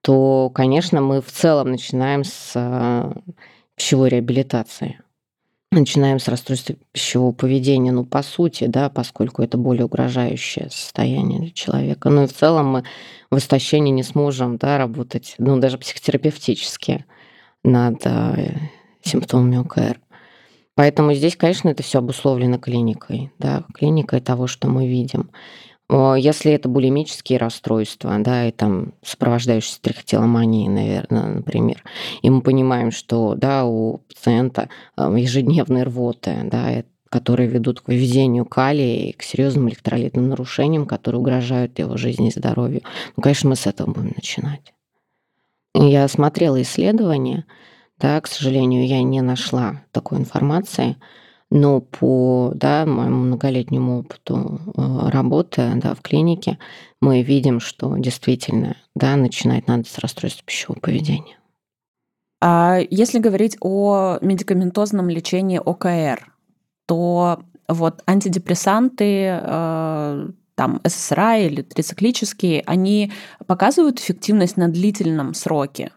то, 0.00 0.50
конечно, 0.54 1.02
мы 1.02 1.20
в 1.20 1.30
целом 1.30 1.72
начинаем 1.72 2.24
с 2.24 2.52
э, 2.54 3.12
пищевой 3.76 4.08
реабилитации. 4.08 5.00
Начинаем 5.70 6.20
с 6.20 6.28
расстройства 6.28 6.76
пищевого 6.92 7.32
поведения, 7.32 7.92
ну, 7.92 8.06
по 8.06 8.22
сути, 8.22 8.68
да, 8.68 8.88
поскольку 8.88 9.42
это 9.42 9.58
более 9.58 9.84
угрожающее 9.84 10.70
состояние 10.70 11.40
для 11.40 11.50
человека. 11.50 12.08
Ну 12.08 12.22
и 12.22 12.26
в 12.26 12.32
целом 12.32 12.68
мы 12.68 12.84
в 13.30 13.36
истощении 13.36 13.92
не 13.92 14.02
сможем 14.02 14.56
да, 14.56 14.78
работать, 14.78 15.34
ну, 15.36 15.58
даже 15.58 15.76
психотерапевтически 15.76 17.04
над 17.64 18.06
э, 18.06 18.54
симптомами 19.02 19.58
ОКР. 19.58 20.00
Поэтому 20.76 21.14
здесь, 21.14 21.36
конечно, 21.36 21.68
это 21.68 21.82
все 21.82 21.98
обусловлено 21.98 22.58
клиникой, 22.58 23.32
да, 23.38 23.64
клиникой 23.74 24.20
того, 24.20 24.46
что 24.46 24.68
мы 24.68 24.88
видим. 24.88 25.30
Если 25.90 26.50
это 26.50 26.68
булимические 26.68 27.38
расстройства, 27.38 28.16
да, 28.18 28.48
и 28.48 28.52
там 28.52 28.94
сопровождающиеся 29.02 29.82
трихотиломанией, 29.82 30.68
наверное, 30.68 31.26
например, 31.26 31.84
и 32.22 32.30
мы 32.30 32.40
понимаем, 32.40 32.90
что, 32.90 33.34
да, 33.34 33.66
у 33.66 33.98
пациента 33.98 34.70
э, 34.96 35.14
ежедневные 35.16 35.84
рвоты, 35.84 36.38
да, 36.44 36.82
которые 37.10 37.48
ведут 37.48 37.80
к 37.80 37.88
выведению 37.88 38.44
калия 38.44 39.10
и 39.10 39.12
к 39.12 39.22
серьезным 39.22 39.68
электролитным 39.68 40.30
нарушениям, 40.30 40.86
которые 40.86 41.20
угрожают 41.20 41.78
его 41.78 41.96
жизни 41.96 42.28
и 42.28 42.32
здоровью. 42.32 42.80
Ну, 43.16 43.22
конечно, 43.22 43.50
мы 43.50 43.54
с 43.54 43.66
этого 43.66 43.92
будем 43.92 44.14
начинать. 44.16 44.72
Я 45.74 46.06
смотрела 46.08 46.62
исследования, 46.62 47.44
да, 47.98 48.20
к 48.20 48.26
сожалению, 48.26 48.86
я 48.86 49.02
не 49.02 49.20
нашла 49.22 49.82
такой 49.90 50.18
информации, 50.18 50.96
но 51.50 51.80
по 51.80 52.52
да, 52.54 52.86
моему 52.86 53.16
многолетнему 53.16 54.00
опыту 54.00 54.60
э, 54.76 55.08
работы 55.10 55.72
да, 55.76 55.94
в 55.94 56.00
клинике 56.00 56.58
мы 57.00 57.22
видим, 57.22 57.60
что 57.60 57.96
действительно 57.96 58.76
да, 58.94 59.16
начинать 59.16 59.66
надо 59.68 59.84
с 59.88 59.98
расстройства 59.98 60.44
пищевого 60.44 60.80
поведения. 60.80 61.38
А 62.40 62.78
если 62.90 63.18
говорить 63.18 63.56
о 63.60 64.18
медикаментозном 64.20 65.08
лечении 65.08 65.60
ОКР, 65.64 66.32
то 66.86 67.40
вот 67.68 68.02
антидепрессанты, 68.06 69.40
э, 69.40 70.28
там 70.54 70.80
ССРИ 70.86 71.46
или 71.46 71.62
трициклические, 71.62 72.62
они 72.66 73.12
показывают 73.46 74.00
эффективность 74.00 74.56
на 74.56 74.68
длительном 74.68 75.34
сроке. 75.34 75.90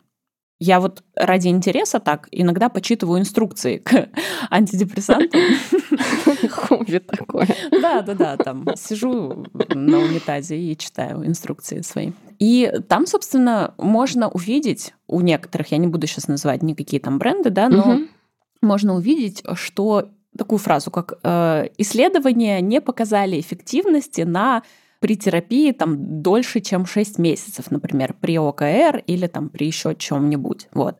Я 0.60 0.80
вот 0.80 1.04
ради 1.16 1.50
интереса 1.50 2.00
так 2.00 2.28
иногда 2.32 2.70
почитываю 2.70 3.20
инструкции 3.20 3.78
к 3.78 4.10
антидепрессантам. 4.50 5.40
Хобби 6.50 6.98
такое. 6.98 7.48
Да, 7.72 8.02
да, 8.02 8.14
да, 8.16 8.38
там 8.38 8.66
сижу 8.76 9.46
на 9.70 10.00
унитазе 10.00 10.58
и 10.58 10.76
читаю 10.76 11.26
инструкции 11.28 11.82
свои. 11.82 12.12
И 12.40 12.72
там, 12.88 13.06
собственно, 13.06 13.76
можно 13.78 14.30
увидеть 14.30 14.94
у 15.08 15.22
некоторых, 15.22 15.72
я 15.72 15.78
не 15.78 15.88
буду 15.88 16.08
сейчас 16.08 16.28
называть 16.28 16.64
никакие 16.64 17.00
там 17.00 17.20
бренды, 17.20 17.52
да, 17.52 17.70
но 17.70 18.00
можно 18.62 18.96
увидеть, 18.96 19.44
что 19.54 20.10
такую 20.38 20.60
фразу, 20.60 20.92
как 20.92 21.20
э, 21.24 21.68
исследования 21.78 22.62
не 22.62 22.82
показали 22.82 23.40
эффективности 23.40 24.22
на 24.22 24.64
при 25.00 25.16
терапии 25.16 25.72
там 25.72 26.22
дольше, 26.22 26.60
чем 26.60 26.86
6 26.86 27.20
месяцев, 27.20 27.70
например, 27.70 28.16
при 28.20 28.38
ОКР 28.38 29.04
или 29.06 29.28
там 29.28 29.50
при 29.50 29.68
еще 29.68 29.96
чем-нибудь. 29.96 30.70
Вот. 30.74 30.98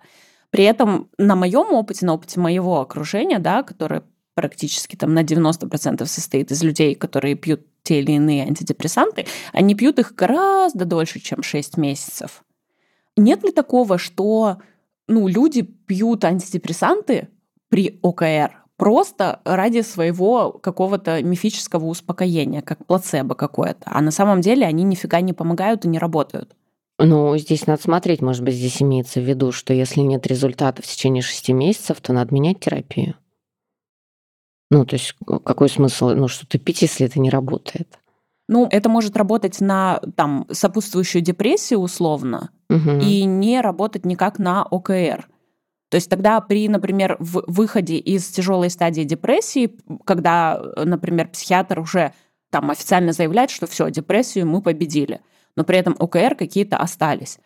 При 0.50 0.64
этом 0.64 1.10
на 1.18 1.36
моем 1.36 1.74
опыте, 1.74 2.06
на 2.06 2.14
опыте 2.14 2.40
моего 2.40 2.80
окружения, 2.80 3.40
да, 3.40 3.64
которое 3.64 4.04
практически 4.34 4.96
там 4.96 5.14
на 5.14 5.24
90% 5.24 6.06
состоит 6.06 6.52
из 6.52 6.64
людей, 6.64 6.94
которые 6.94 7.36
пьют 7.36 7.66
те 7.84 8.00
или 8.00 8.12
иные 8.12 8.44
антидепрессанты, 8.44 9.26
они 9.54 9.74
пьют 9.76 9.98
их 9.98 10.14
гораздо 10.14 10.86
дольше, 10.86 11.20
чем 11.20 11.42
6 11.42 11.78
месяцев. 11.78 12.44
Нет 13.16 13.44
ли 13.44 13.52
такого, 13.52 13.98
что 13.98 14.58
ну, 15.08 15.28
люди 15.28 15.64
пьют 15.64 16.24
антидепрессанты 16.24 17.30
при 17.70 18.00
ОКР 18.04 18.64
просто 18.78 19.42
ради 19.44 19.82
своего 19.82 20.52
какого-то 20.52 21.22
мифического 21.22 21.86
успокоения, 21.86 22.62
как 22.62 22.86
плацебо 22.86 23.36
какое-то. 23.36 23.82
А 23.86 24.02
на 24.02 24.12
самом 24.12 24.42
деле 24.42 24.66
они 24.66 24.84
нифига 24.84 25.20
не 25.22 25.34
помогают 25.34 25.86
и 25.86 25.90
не 25.90 26.00
работают. 26.00 26.56
Ну, 27.00 27.38
здесь 27.38 27.68
надо 27.68 27.82
смотреть, 27.82 28.22
может 28.22 28.44
быть, 28.44 28.56
здесь 28.56 28.82
имеется 28.82 29.20
в 29.20 29.24
виду, 29.24 29.52
что 29.52 29.74
если 29.74 30.00
нет 30.02 30.26
результата 30.26 30.82
в 30.82 30.86
течение 30.86 31.22
шести 31.22 31.54
месяцев, 31.54 32.02
то 32.02 32.12
надо 32.14 32.34
менять 32.34 32.60
терапию. 32.60 33.16
Ну, 34.72 34.86
то 34.86 34.96
есть 34.96 35.16
какой 35.46 35.70
смысл, 35.70 36.10
ну, 36.10 36.28
что-то 36.28 36.58
пить, 36.58 36.82
если 36.82 37.06
это 37.06 37.20
не 37.20 37.30
работает? 37.30 38.00
Ну, 38.50 38.68
это 38.70 38.90
может 38.90 39.16
работать 39.16 39.60
на 39.62 40.02
там 40.16 40.48
сопутствующую 40.50 41.22
депрессию 41.22 41.80
условно 41.80 42.50
угу. 42.70 42.92
и 43.02 43.24
не 43.26 43.62
работать 43.62 44.06
никак 44.06 44.40
на 44.40 44.64
ОКР. 44.64 45.28
То 45.90 45.96
есть 45.96 46.10
тогда 46.10 46.42
при, 46.42 46.68
например, 46.68 47.16
в 47.20 47.44
выходе 47.48 47.98
из 47.98 48.28
тяжелой 48.28 48.70
стадии 48.70 49.04
депрессии, 49.04 49.72
когда, 50.06 50.62
например, 50.76 51.30
психиатр 51.30 51.80
уже 51.80 52.14
там 52.50 52.72
официально 52.72 53.14
заявляет, 53.14 53.50
что 53.50 53.68
все, 53.68 53.90
депрессию 53.90 54.48
мы 54.48 54.62
победили, 54.62 55.22
но 55.56 55.64
при 55.64 55.78
этом 55.78 55.96
ОКР 55.98 56.36
какие-то 56.36 56.78
остались. 56.78 57.40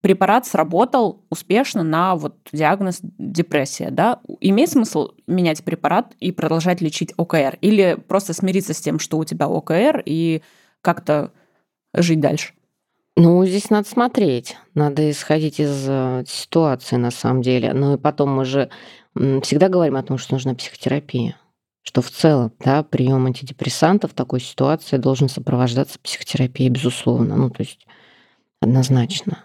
Препарат 0.00 0.46
сработал 0.46 1.24
успешно 1.28 1.82
на 1.82 2.14
вот 2.14 2.36
диагноз 2.52 3.00
депрессия, 3.02 3.90
да? 3.90 4.20
Имеет 4.40 4.70
смысл 4.70 5.10
менять 5.26 5.64
препарат 5.64 6.14
и 6.20 6.30
продолжать 6.30 6.80
лечить 6.80 7.12
ОКР? 7.16 7.58
Или 7.62 7.98
просто 8.06 8.32
смириться 8.32 8.74
с 8.74 8.80
тем, 8.80 9.00
что 9.00 9.18
у 9.18 9.24
тебя 9.24 9.48
ОКР, 9.48 10.02
и 10.06 10.42
как-то 10.82 11.32
жить 11.94 12.20
дальше? 12.20 12.52
Ну, 13.20 13.44
здесь 13.44 13.68
надо 13.68 13.88
смотреть, 13.88 14.56
надо 14.74 15.10
исходить 15.10 15.58
из 15.58 15.86
э, 15.88 16.22
ситуации 16.28 16.94
на 16.94 17.10
самом 17.10 17.42
деле. 17.42 17.72
Ну 17.72 17.94
и 17.94 17.98
потом 17.98 18.30
мы 18.30 18.44
же 18.44 18.70
всегда 19.42 19.68
говорим 19.68 19.96
о 19.96 20.04
том, 20.04 20.18
что 20.18 20.34
нужна 20.34 20.54
психотерапия, 20.54 21.36
что 21.82 22.00
в 22.00 22.12
целом, 22.12 22.52
да, 22.60 22.84
прием 22.84 23.26
антидепрессантов 23.26 24.12
в 24.12 24.14
такой 24.14 24.38
ситуации 24.38 24.98
должен 24.98 25.28
сопровождаться 25.28 25.98
психотерапией, 25.98 26.70
безусловно, 26.70 27.34
ну 27.34 27.50
то 27.50 27.64
есть 27.64 27.88
однозначно. 28.60 29.38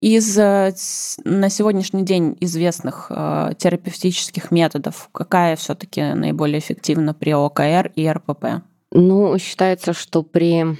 Из 0.00 0.36
э, 0.36 0.74
на 1.22 1.48
сегодняшний 1.48 2.02
день 2.02 2.36
известных 2.40 3.06
э, 3.10 3.52
терапевтических 3.56 4.50
методов 4.50 5.10
какая 5.12 5.54
все-таки 5.54 6.02
наиболее 6.02 6.58
эффективна 6.58 7.14
при 7.14 7.30
ОКР 7.30 7.92
и 7.94 8.10
РПП? 8.10 8.64
Ну, 8.90 9.38
считается, 9.38 9.92
что 9.92 10.24
при 10.24 10.76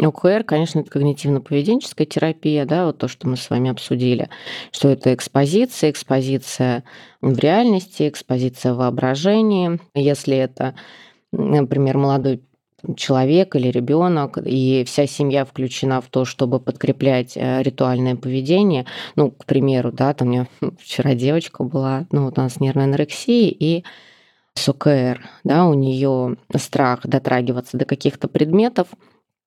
ОКР, 0.00 0.44
конечно, 0.44 0.80
это 0.80 0.90
когнитивно-поведенческая 0.90 2.06
терапия, 2.06 2.64
да, 2.64 2.86
вот 2.86 2.98
то, 2.98 3.08
что 3.08 3.28
мы 3.28 3.36
с 3.36 3.50
вами 3.50 3.70
обсудили, 3.70 4.30
что 4.72 4.88
это 4.88 5.14
экспозиция, 5.14 5.90
экспозиция 5.90 6.84
в 7.20 7.38
реальности, 7.38 8.08
экспозиция 8.08 8.72
в 8.72 8.78
воображении. 8.78 9.78
Если 9.94 10.36
это, 10.36 10.74
например, 11.32 11.98
молодой 11.98 12.42
человек 12.96 13.56
или 13.56 13.68
ребенок, 13.68 14.38
и 14.44 14.84
вся 14.86 15.06
семья 15.06 15.44
включена 15.44 16.00
в 16.00 16.08
то, 16.08 16.24
чтобы 16.24 16.60
подкреплять 16.60 17.36
э, 17.36 17.62
ритуальное 17.62 18.16
поведение. 18.16 18.86
Ну, 19.16 19.30
к 19.30 19.46
примеру, 19.46 19.90
да, 19.92 20.12
там 20.12 20.28
у 20.28 20.30
меня 20.30 20.46
вчера 20.78 21.14
девочка 21.14 21.62
была, 21.62 22.06
ну, 22.10 22.26
вот 22.26 22.38
у 22.38 22.42
нас 22.42 22.60
нервная 22.60 22.84
анорексия, 22.84 23.48
и 23.48 23.84
с 24.54 24.68
ОКР, 24.68 25.24
да, 25.44 25.66
у 25.66 25.74
нее 25.74 26.36
страх 26.56 27.06
дотрагиваться 27.06 27.76
до 27.76 27.84
каких-то 27.84 28.28
предметов, 28.28 28.88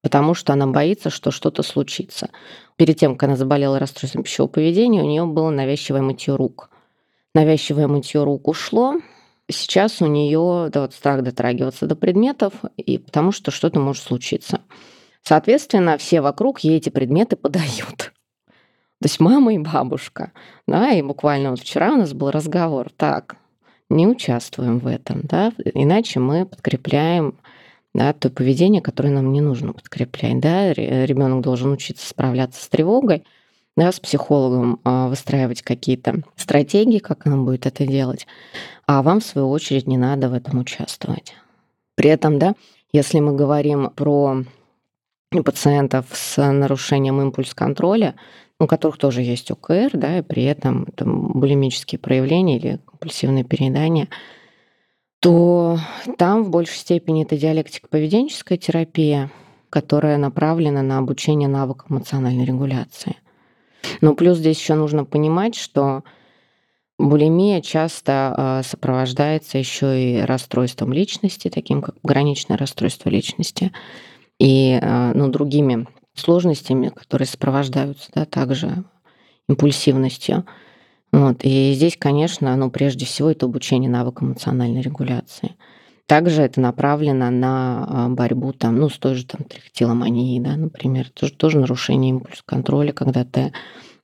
потому 0.08 0.36
что 0.36 0.54
она 0.54 0.66
боится, 0.68 1.10
что 1.10 1.32
что-то 1.32 1.64
случится. 1.64 2.30
Перед 2.78 2.98
тем, 2.98 3.18
как 3.18 3.28
она 3.28 3.36
заболела 3.36 3.78
расстройством 3.78 4.24
пищевого 4.24 4.50
поведения, 4.50 5.02
у 5.02 5.06
нее 5.06 5.26
было 5.26 5.50
навязчивое 5.50 6.02
мытье 6.02 6.34
рук. 6.38 6.70
Навязчивое 7.36 7.90
мытье 7.90 8.24
рук 8.24 8.48
ушло, 8.48 9.02
сейчас 9.50 10.02
у 10.02 10.06
нее 10.06 10.70
да, 10.72 10.80
вот 10.84 10.94
страх 10.94 11.24
дотрагиваться 11.24 11.88
до 11.88 11.98
предметов, 11.98 12.54
и 12.78 12.98
потому 12.98 13.34
что 13.34 13.52
что-то 13.52 13.82
может 13.82 14.02
случиться. 14.02 14.62
Соответственно, 15.24 15.98
все 15.98 16.22
вокруг 16.22 16.62
ей 16.62 16.78
эти 16.78 16.90
предметы 16.90 17.36
подают. 17.36 17.98
То 17.98 19.04
есть 19.04 19.20
мама 19.20 19.56
и 19.56 19.58
бабушка. 19.58 20.32
Да, 20.70 20.92
и 20.92 21.02
буквально 21.02 21.50
вот 21.50 21.60
вчера 21.60 21.92
у 21.92 21.98
нас 21.98 22.14
был 22.14 22.32
разговор. 22.32 22.92
Так, 22.96 23.36
не 23.90 24.08
участвуем 24.08 24.80
в 24.80 24.88
этом, 24.88 25.20
да, 25.24 25.52
иначе 25.74 26.22
мы 26.22 26.46
подкрепляем 26.46 27.36
да, 27.98 28.14
то 28.14 28.30
поведение, 28.30 28.82
которое 28.82 29.10
нам 29.10 29.34
не 29.34 29.42
нужно 29.42 29.74
подкреплять. 29.74 30.40
Да. 30.40 30.72
Ребенок 30.72 31.42
должен 31.42 31.72
учиться 31.72 32.08
справляться 32.08 32.64
с 32.64 32.68
тревогой, 32.70 33.24
да, 33.76 33.92
с 33.92 34.00
психологом 34.00 34.80
а, 34.84 35.08
выстраивать 35.08 35.64
какие-то 35.64 36.22
стратегии, 36.36 37.00
как 37.00 37.26
он 37.26 37.44
будет 37.44 37.66
это 37.66 37.88
делать, 37.88 38.28
а 38.86 39.02
вам, 39.02 39.20
в 39.20 39.26
свою 39.26 39.50
очередь, 39.50 39.88
не 39.88 39.98
надо 39.98 40.30
в 40.30 40.34
этом 40.34 40.60
участвовать. 40.60 41.34
При 41.96 42.12
этом, 42.12 42.38
да, 42.38 42.54
если 42.94 43.20
мы 43.20 43.36
говорим 43.36 43.90
про 43.90 44.44
пациентов 45.32 46.06
с 46.12 46.40
нарушением 46.52 47.20
импульс-контроля, 47.20 48.14
у 48.60 48.68
которых 48.68 48.98
тоже 48.98 49.24
есть 49.24 49.50
ОКР, 49.50 49.90
да, 49.94 50.20
и 50.20 50.22
при 50.22 50.44
этом 50.44 50.86
это 50.88 51.06
булимические 51.06 51.98
проявления 51.98 52.58
или 52.58 52.80
компульсивное 52.86 53.44
переедание, 53.44 54.08
то 55.28 55.78
там 56.18 56.46
в 56.46 56.50
большей 56.50 56.78
степени 56.78 57.26
это 57.26 57.36
диалектико-поведенческая 57.36 58.56
терапия, 58.56 59.30
которая 59.70 60.18
направлена 60.18 60.82
на 60.82 61.00
обучение 61.00 61.50
навыкам 61.50 61.98
эмоциональной 61.98 62.46
регуляции. 62.46 63.18
Но 64.00 64.16
плюс 64.16 64.38
здесь 64.38 64.58
еще 64.58 64.76
нужно 64.76 65.04
понимать, 65.04 65.56
что 65.56 66.06
булимия 66.98 67.60
часто 67.60 68.34
а, 68.38 68.64
сопровождается 68.64 69.58
еще 69.58 70.02
и 70.02 70.22
расстройством 70.22 70.94
личности, 70.94 71.50
таким 71.50 71.82
как 71.82 71.96
граничное 72.04 72.58
расстройство 72.58 73.10
личности, 73.10 73.74
и 74.40 74.80
а, 74.82 75.12
ну, 75.14 75.28
другими 75.28 75.88
сложностями, 76.14 76.88
которые 76.88 77.28
сопровождаются 77.28 78.10
да, 78.16 78.24
также 78.24 78.86
импульсивностью. 79.50 80.46
Вот. 81.12 81.40
И 81.44 81.74
здесь, 81.74 81.98
конечно, 81.98 82.56
ну, 82.56 82.70
прежде 82.70 83.06
всего 83.06 83.32
это 83.32 83.46
обучение 83.46 83.90
навыкам 83.90 84.30
эмоциональной 84.30 84.82
регуляции. 84.82 85.56
Также 86.06 86.42
это 86.42 86.62
направлено 86.62 87.30
на 87.30 87.86
а, 87.88 88.10
борьбу 88.10 88.54
там, 88.54 88.78
ну, 88.78 88.90
с 88.90 88.98
той 88.98 89.16
же 89.16 89.26
там, 89.26 89.44
трихотиломанией, 89.44 90.40
да, 90.40 90.56
например. 90.56 91.08
Это 91.08 91.14
тоже, 91.14 91.34
тоже 91.34 91.60
нарушение 91.60 92.12
импульс-контроля, 92.12 92.94
когда 92.94 93.26
ты 93.26 93.52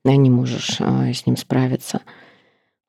да, 0.04 0.16
не 0.16 0.30
можешь 0.30 0.78
а, 0.80 1.14
с 1.14 1.26
ним 1.26 1.38
справиться. 1.38 2.02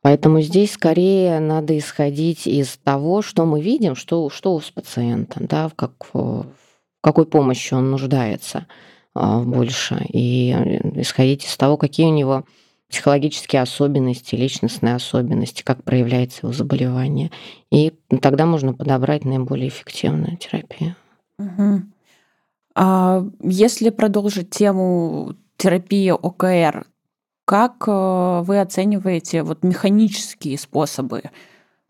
Поэтому 0.03 0.41
здесь 0.43 0.73
скорее 0.73 1.39
надо 1.39 1.79
исходить 1.79 2.47
из 2.47 2.77
того, 2.83 3.23
что 3.23 3.47
мы 3.47 3.63
видим, 3.63 3.95
что, 3.95 4.29
что 4.31 4.61
с 4.61 4.71
пациентом, 4.71 5.47
да, 5.47 5.69
в, 5.69 5.75
как, 5.75 5.93
в 6.13 6.47
какой 7.01 7.25
помощи 7.25 7.73
он 7.73 7.91
нуждается 7.91 8.67
а, 9.15 9.41
больше, 9.41 10.05
и 10.13 10.53
э, 10.53 11.01
исходить 11.01 11.45
из 11.45 11.57
того, 11.57 11.77
какие 11.77 12.07
у 12.07 12.13
него 12.13 12.45
психологические 12.89 13.63
особенности, 13.63 14.35
личностные 14.35 14.95
особенности, 14.95 15.63
как 15.63 15.83
проявляется 15.83 16.41
его 16.43 16.53
заболевание. 16.53 17.31
И 17.71 17.93
тогда 18.21 18.47
можно 18.47 18.73
подобрать 18.73 19.25
наиболее 19.25 19.69
эффективную 19.69 20.37
терапию. 20.37 20.95
Угу. 21.39 21.83
А 22.77 23.25
если 23.41 23.91
продолжить 23.91 24.51
тему 24.51 25.35
терапии 25.57 26.11
ОКР, 26.11 26.87
как 27.45 27.85
э, 27.87 28.43
вы 28.45 28.61
оцениваете 28.61 29.43
вот 29.43 29.63
механические 29.63 30.59
способы 30.59 31.23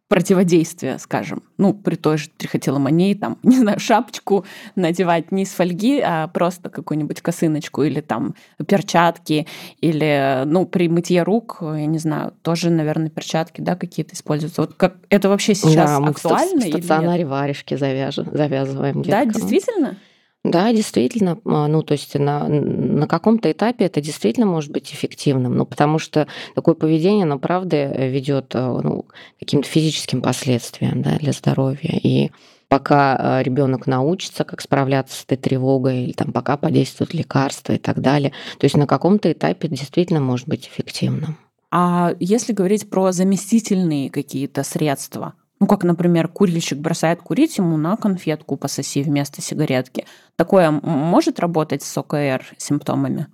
противодействия, 0.09 0.99
скажем, 0.99 1.43
ну, 1.57 1.73
при 1.73 1.97
той 1.97 2.19
же 2.19 2.29
трихотиломании, 2.37 3.15
там, 3.15 3.39
не 3.43 3.59
знаю, 3.59 3.81
шапочку 3.81 4.45
надевать 4.77 5.33
не 5.33 5.43
из 5.43 5.53
фольги, 5.53 6.01
а 6.01 6.29
просто 6.29 6.69
какую-нибудь 6.69 7.21
косыночку 7.21 7.83
или 7.83 8.01
там 8.01 8.35
перчатки, 8.67 9.47
или, 9.81 10.43
ну, 10.47 10.67
при 10.67 10.89
мытье 10.89 11.23
рук, 11.23 11.59
я 11.61 11.87
не 11.87 11.99
знаю, 11.99 12.35
тоже, 12.43 12.71
наверное, 12.71 13.09
перчатки, 13.09 13.61
да, 13.61 13.77
какие-то 13.77 14.15
используются. 14.15 14.63
Вот 14.63 14.75
как 14.75 14.97
это 15.09 15.29
вообще 15.29 15.55
сейчас 15.55 15.91
да, 15.91 16.09
актуально? 16.09 16.55
Мы 16.57 16.61
в 16.61 16.69
стационаре 16.69 17.25
варежки 17.25 17.75
завяжем, 17.77 18.29
завязываем. 18.31 19.03
Деткам. 19.03 19.27
Да, 19.27 19.33
действительно? 19.33 19.97
Да, 20.45 20.71
действительно, 20.75 21.39
а, 21.47 21.67
ну 21.69 21.83
то 21.83 21.93
есть 21.93 22.15
на, 22.19 22.47
на 22.47 23.09
каком-то 23.09 23.51
этапе 23.51 23.87
это 23.87 24.03
действительно 24.03 24.45
может 24.45 24.71
быть 24.71 24.93
эффективным, 24.93 25.57
ну 25.57 25.65
потому 25.65 25.99
что 25.99 26.29
такое 26.55 26.75
поведение, 26.75 27.25
оно 27.25 27.39
правда 27.39 27.87
ведет 27.87 28.55
а, 28.55 28.79
ну, 28.83 29.07
каким-то 29.41 29.67
физическим 29.67 30.21
последствиям 30.21 31.01
да, 31.01 31.17
для 31.17 31.33
здоровья. 31.33 31.99
И 32.03 32.31
пока 32.69 33.17
а, 33.17 33.43
ребенок 33.43 33.87
научится, 33.87 34.45
как 34.45 34.61
справляться 34.61 35.19
с 35.19 35.25
этой 35.25 35.39
тревогой, 35.39 36.05
или 36.05 36.13
там 36.13 36.31
пока 36.31 36.59
подействуют 36.59 37.15
лекарства 37.15 37.73
и 37.73 37.79
так 37.79 38.03
далее, 38.03 38.33
то 38.59 38.67
есть 38.67 38.77
на 38.77 38.87
каком-то 38.87 39.33
этапе 39.33 39.69
действительно 39.69 40.21
может 40.21 40.47
быть 40.47 40.69
эффективным. 40.69 41.39
А 41.71 42.15
если 42.21 42.53
говорить 42.53 42.91
про 42.91 43.13
заместительные 43.13 44.11
какие-то 44.11 44.63
средства, 44.63 45.35
ну, 45.65 45.69
как, 45.69 45.83
например, 45.83 46.29
курильщик 46.29 46.77
бросает 46.77 47.23
курить, 47.23 47.57
ему 47.57 47.79
на 47.79 47.97
конфетку 47.97 48.59
пососи 48.59 49.03
вместо 49.03 49.41
сигаретки. 49.41 50.05
Такое 50.37 50.71
может 50.71 51.41
работать 51.41 51.83
с 51.83 51.97
ОКР 51.97 52.45
симптомами? 52.59 53.29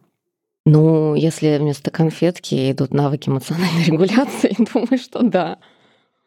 Ну, 0.64 1.16
если 1.16 1.58
вместо 1.58 1.90
конфетки 1.90 2.70
идут 2.70 2.94
навыки 2.94 3.28
эмоциональной 3.28 3.82
регуляции, 3.86 4.54
думаю, 4.72 4.96
что 4.98 5.22
да. 5.22 5.58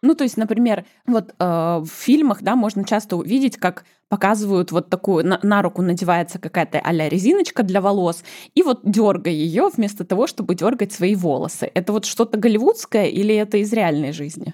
Ну, 0.02 0.14
то 0.14 0.26
есть, 0.26 0.36
например, 0.36 0.84
вот 1.08 1.36
э, 1.40 1.80
в 1.82 1.88
фильмах, 1.88 2.42
да, 2.42 2.58
можно 2.58 2.84
часто 2.84 3.16
увидеть, 3.16 3.56
как 3.56 3.86
показывают 4.10 4.74
вот 4.74 4.90
такую, 4.90 5.26
на, 5.26 5.40
на 5.42 5.62
руку 5.62 5.82
надевается 5.82 6.38
какая-то 6.38 6.82
а 6.84 6.92
резиночка 6.92 7.64
для 7.64 7.80
волос, 7.80 8.26
и 8.56 8.62
вот 8.62 8.82
дергай 8.84 9.34
ее 9.34 9.70
вместо 9.74 10.04
того, 10.04 10.28
чтобы 10.28 10.56
дергать 10.56 10.92
свои 10.92 11.16
волосы. 11.16 11.72
Это 11.74 11.94
вот 11.94 12.04
что-то 12.04 12.38
голливудское 12.38 13.06
или 13.06 13.34
это 13.34 13.56
из 13.56 13.72
реальной 13.72 14.12
жизни? 14.12 14.54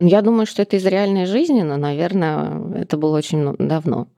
Я 0.00 0.22
думаю, 0.22 0.46
что 0.46 0.62
это 0.62 0.76
из 0.76 0.86
реальной 0.86 1.26
жизни, 1.26 1.60
но, 1.60 1.76
наверное, 1.76 2.74
это 2.74 2.96
было 2.96 3.18
очень 3.18 3.54
давно. 3.58 4.08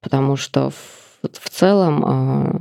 Потому 0.00 0.36
что 0.36 0.70
в, 0.70 1.20
в 1.22 1.50
целом, 1.50 2.04
а, 2.04 2.60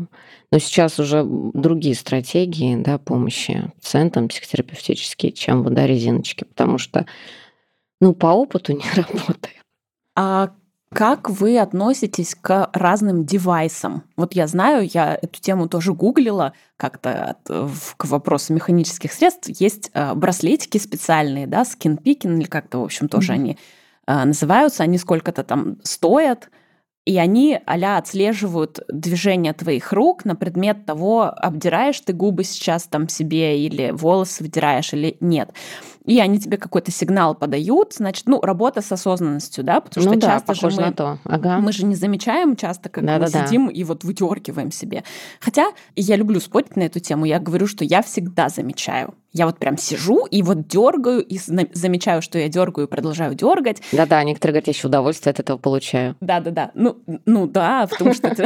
но 0.51 0.59
сейчас 0.59 0.99
уже 0.99 1.23
другие 1.25 1.95
стратегии 1.95 2.75
да, 2.75 2.97
помощи 2.97 3.71
пациентам 3.81 4.27
психотерапевтические, 4.27 5.31
чем 5.31 5.63
вот, 5.63 5.73
да, 5.73 5.87
резиночки, 5.87 6.43
потому 6.43 6.77
что 6.77 7.05
ну, 8.01 8.13
по 8.13 8.27
опыту 8.27 8.73
не 8.73 8.85
работает. 8.95 9.63
А 10.15 10.51
как 10.93 11.29
вы 11.29 11.59
относитесь 11.59 12.35
к 12.35 12.69
разным 12.73 13.25
девайсам? 13.25 14.03
Вот 14.15 14.33
я 14.33 14.47
знаю, 14.47 14.87
я 14.91 15.15
эту 15.21 15.41
тему 15.41 15.67
тоже 15.67 15.93
гуглила 15.93 16.53
как-то 16.77 17.37
к 17.97 18.05
вопросу 18.05 18.53
механических 18.53 19.11
средств. 19.11 19.49
Есть 19.49 19.91
э, 19.93 20.13
браслетики 20.13 20.77
специальные, 20.77 21.47
да, 21.47 21.65
скинпикин 21.65 22.39
или 22.39 22.47
как-то, 22.47 22.79
в 22.79 22.83
общем, 22.83 23.09
тоже 23.09 23.33
mm-hmm. 23.33 23.35
они 23.35 23.57
э, 24.07 24.23
называются. 24.23 24.83
Они 24.83 24.97
сколько-то 24.97 25.43
там 25.43 25.77
стоят, 25.83 26.49
и 27.05 27.17
они 27.17 27.59
а 27.65 27.97
отслеживают 27.97 28.79
движение 28.87 29.53
твоих 29.53 29.91
рук 29.91 30.23
на 30.25 30.35
предмет 30.35 30.85
того, 30.85 31.23
обдираешь 31.23 31.99
ты 31.99 32.13
губы 32.13 32.43
сейчас 32.43 32.83
там 32.83 33.09
себе 33.09 33.59
или 33.59 33.91
волосы 33.91 34.43
вдираешь 34.43 34.93
или 34.93 35.17
нет 35.19 35.51
и 36.05 36.19
они 36.19 36.39
тебе 36.39 36.57
какой-то 36.57 36.91
сигнал 36.91 37.35
подают, 37.35 37.93
значит, 37.93 38.27
ну, 38.27 38.41
работа 38.41 38.81
с 38.81 38.91
осознанностью, 38.91 39.63
да, 39.63 39.81
потому 39.81 40.05
ну, 40.05 40.11
что 40.13 40.21
да, 40.21 40.27
часто 40.27 40.53
же 40.53 40.75
мы, 40.75 40.81
на 40.81 40.91
то. 40.93 41.19
Ага. 41.25 41.59
мы 41.59 41.71
же 41.71 41.85
не 41.85 41.95
замечаем 41.95 42.55
часто, 42.55 42.89
как 42.89 43.05
да, 43.05 43.19
мы 43.19 43.29
да, 43.29 43.45
сидим 43.45 43.67
да. 43.67 43.73
и 43.73 43.83
вот 43.83 44.03
выдергиваем 44.03 44.71
себе. 44.71 45.03
Хотя 45.39 45.71
я 45.95 46.15
люблю 46.15 46.39
спорить 46.39 46.75
на 46.75 46.83
эту 46.83 46.99
тему, 46.99 47.25
я 47.25 47.39
говорю, 47.39 47.67
что 47.67 47.83
я 47.83 48.01
всегда 48.01 48.49
замечаю. 48.49 49.13
Я 49.35 49.47
вот 49.47 49.59
прям 49.59 49.77
сижу 49.77 50.25
и 50.25 50.41
вот 50.43 50.65
дергаю, 50.69 51.21
и 51.21 51.37
замечаю, 51.37 52.21
что 52.21 52.39
я 52.39 52.47
дергаю, 52.47 52.87
и 52.87 52.89
продолжаю 52.89 53.35
дергать. 53.35 53.81
Да-да, 53.91 54.23
некоторые 54.23 54.53
говорят, 54.53 54.67
я 54.67 54.71
еще 54.71 54.87
удовольствие 54.87 55.31
от 55.31 55.41
этого 55.41 55.57
получаю. 55.57 56.15
Да-да-да. 56.21 56.71
Ну, 56.73 56.99
ну 57.25 57.45
да, 57.45 57.85
потому 57.91 58.13
что 58.13 58.33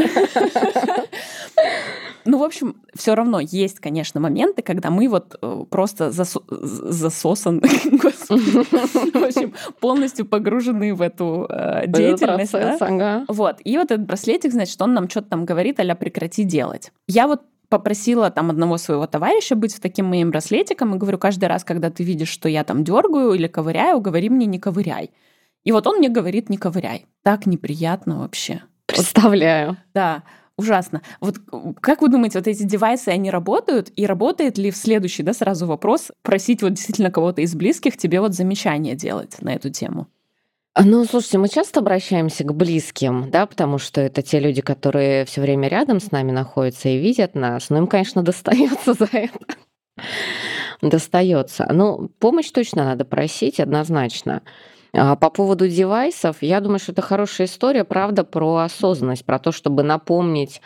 Ну, 2.26 2.40
в 2.40 2.44
общем, 2.44 2.76
все 2.96 3.14
равно 3.14 3.40
есть, 3.40 3.80
конечно, 3.80 4.20
моменты, 4.20 4.64
когда 4.64 4.90
мы 4.90 5.08
вот 5.08 5.36
э, 5.42 5.64
просто 5.70 6.12
засо... 6.12 6.42
засосан, 6.50 7.60
в 7.62 8.06
общем, 9.24 9.54
полностью 9.80 10.26
погружены 10.26 10.94
в 10.96 11.02
эту 11.02 11.46
э, 11.50 11.88
деятельность. 11.88 12.52
да? 12.52 13.26
Вот. 13.28 13.58
И 13.64 13.78
вот 13.78 13.92
этот 13.92 14.06
браслетик, 14.06 14.52
значит, 14.52 14.82
он 14.82 14.94
нам 14.94 15.10
что-то 15.10 15.30
там 15.30 15.46
говорит, 15.46 15.80
а 15.80 15.96
прекрати 15.96 16.44
делать. 16.44 16.92
Я 17.08 17.28
вот 17.28 17.42
попросила 17.70 18.30
там 18.32 18.50
одного 18.50 18.78
своего 18.78 19.08
товарища 19.08 19.56
быть 19.56 19.74
с 19.74 19.80
таким 19.80 20.08
моим 20.08 20.32
браслетиком 20.32 20.96
и 20.96 20.98
говорю, 20.98 21.18
каждый 21.18 21.46
раз, 21.46 21.64
когда 21.64 21.90
ты 21.90 22.04
видишь, 22.04 22.30
что 22.30 22.50
я 22.50 22.64
там 22.64 22.84
дергаю 22.84 23.34
или 23.34 23.48
ковыряю, 23.48 24.02
говори 24.02 24.30
мне 24.30 24.46
не 24.46 24.60
ковыряй. 24.60 25.12
И 25.64 25.72
вот 25.72 25.88
он 25.88 25.98
мне 25.98 26.10
говорит 26.10 26.50
не 26.50 26.58
ковыряй. 26.58 27.06
Так 27.24 27.46
неприятно 27.46 28.20
вообще. 28.20 28.64
Представляю. 28.88 29.70
Вот, 29.70 29.78
да 29.94 30.24
ужасно. 30.60 31.02
Вот 31.22 31.38
как 31.80 32.02
вы 32.02 32.10
думаете, 32.10 32.38
вот 32.38 32.48
эти 32.48 32.64
девайсы, 32.64 33.10
они 33.10 33.32
работают? 33.32 33.92
И 33.96 34.06
работает 34.06 34.58
ли 34.58 34.70
в 34.70 34.78
следующий, 34.78 35.24
да, 35.24 35.34
сразу 35.34 35.66
вопрос, 35.66 36.12
просить 36.22 36.62
вот 36.62 36.74
действительно 36.74 37.10
кого-то 37.10 37.42
из 37.42 37.56
близких 37.56 37.98
тебе 37.98 38.20
вот 38.20 38.36
замечания 38.36 38.94
делать 38.94 39.42
на 39.42 39.54
эту 39.56 39.70
тему? 39.70 40.08
А, 40.80 40.86
ну, 40.86 41.04
слушайте, 41.04 41.38
мы 41.38 41.50
часто 41.50 41.82
обращаемся 41.82 42.46
к 42.46 42.56
близким, 42.56 43.30
да, 43.30 43.46
потому 43.46 43.80
что 43.80 44.00
это 44.00 44.22
те 44.22 44.40
люди, 44.40 44.62
которые 44.62 45.26
все 45.26 45.42
время 45.42 45.68
рядом 45.68 46.00
с 46.00 46.12
нами 46.12 46.32
находятся 46.32 46.88
и 46.88 46.98
видят 46.98 47.36
нас, 47.36 47.70
но 47.70 47.80
им, 47.80 47.88
конечно, 47.88 48.24
достается 48.24 48.94
за 48.94 49.10
это. 49.12 49.40
достается. 50.82 51.68
Ну, 51.70 52.10
помощь 52.20 52.50
точно 52.52 52.86
надо 52.86 53.04
просить, 53.04 53.60
однозначно. 53.60 54.42
А 54.94 55.18
по 55.18 55.30
поводу 55.30 55.68
девайсов, 55.68 56.38
я 56.40 56.62
думаю, 56.62 56.80
что 56.80 56.94
это 56.94 57.02
хорошая 57.02 57.48
история, 57.48 57.84
правда, 57.84 58.24
про 58.24 58.60
осознанность, 58.60 59.26
про 59.26 59.38
то, 59.38 59.52
чтобы 59.52 59.84
напомнить 59.84 60.62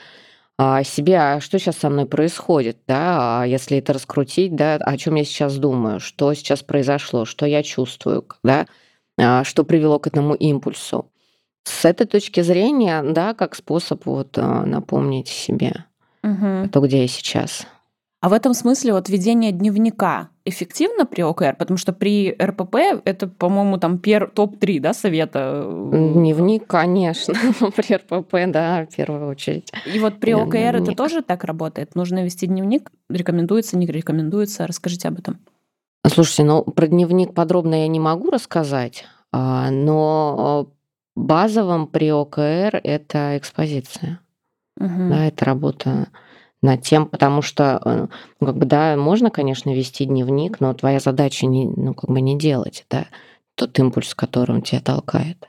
а, 0.60 0.84
себе, 0.84 1.40
что 1.40 1.58
сейчас 1.58 1.78
со 1.78 1.90
мной 1.90 2.06
происходит, 2.06 2.78
да, 2.88 3.46
если 3.46 3.80
это 3.80 3.94
раскрутить, 3.94 4.56
да, 4.56 4.76
о 4.76 4.96
чем 4.96 5.16
я 5.16 5.24
сейчас 5.24 5.58
думаю, 5.58 6.00
что 6.00 6.32
сейчас 6.36 6.62
произошло, 6.62 7.26
что 7.26 7.48
я 7.48 7.64
чувствую, 7.64 8.28
да, 8.44 8.68
что 9.18 9.64
привело 9.64 10.00
к 10.00 10.08
этому 10.08 10.34
импульсу. 10.34 11.10
С 11.64 11.86
этой 11.86 12.06
точки 12.06 12.42
зрения, 12.42 13.02
да, 13.04 13.34
как 13.34 13.56
способ 13.56 14.06
вот 14.06 14.38
а, 14.38 14.66
напомнить 14.66 15.30
себе, 15.30 15.86
угу. 16.22 16.68
то, 16.72 16.82
где 16.82 17.02
я 17.02 17.08
сейчас. 17.08 17.66
А 18.24 18.30
в 18.30 18.34
этом 18.34 18.54
смысле 18.54 18.94
вот 18.94 19.10
ведение 19.10 19.52
дневника 19.52 20.30
эффективно 20.46 21.06
при 21.06 21.22
ОКР? 21.22 21.58
Потому 21.60 21.78
что 21.78 21.92
при 21.92 22.34
РПП 22.42 22.76
это, 23.04 23.28
по-моему, 23.28 23.78
там 23.78 23.98
пер... 23.98 24.32
топ-3 24.34 24.80
да, 24.80 24.94
совета. 24.94 25.66
Дневник, 25.92 26.66
конечно. 26.66 27.34
при 27.76 27.96
РПП, 27.96 28.50
да, 28.50 28.88
в 28.90 28.96
первую 28.96 29.28
очередь. 29.28 29.74
И 29.94 30.00
вот 30.00 30.22
при 30.22 30.32
ОКР 30.32 30.52
дневник. 30.52 30.88
это 30.88 30.96
тоже 30.96 31.22
так 31.22 31.44
работает? 31.44 31.96
Нужно 31.96 32.24
вести 32.24 32.48
дневник? 32.48 32.92
Рекомендуется, 33.10 33.78
не 33.78 33.86
рекомендуется? 33.86 34.68
Расскажите 34.68 35.10
об 35.10 35.20
этом. 35.20 35.40
Слушайте, 36.06 36.44
ну 36.44 36.64
про 36.64 36.88
дневник 36.88 37.34
подробно 37.34 37.76
я 37.76 37.88
не 37.88 38.00
могу 38.00 38.30
рассказать, 38.30 39.06
а, 39.32 39.72
но 39.72 40.68
базовым 41.16 41.88
при 41.88 42.12
ОКР 42.12 42.82
это 42.84 43.38
экспозиция. 43.38 44.20
Угу. 44.80 45.10
Да, 45.10 45.26
это 45.26 45.46
работа 45.46 46.08
над 46.62 46.82
тем, 46.82 47.08
потому 47.08 47.42
что, 47.42 47.82
э, 47.84 48.08
ну, 48.40 48.48
как 48.48 48.58
бы, 48.58 48.66
да, 48.66 48.96
можно, 48.96 49.30
конечно, 49.30 49.74
вести 49.74 50.06
дневник, 50.06 50.60
но 50.60 50.74
твоя 50.74 51.00
задача 51.00 51.46
не, 51.46 51.68
ну, 51.68 51.94
как 51.94 52.10
бы 52.10 52.22
не 52.22 52.38
делать, 52.38 52.86
да, 52.90 53.06
тот 53.56 53.78
импульс, 53.80 54.16
которым 54.16 54.62
тебя 54.62 54.82
толкает. 54.82 55.48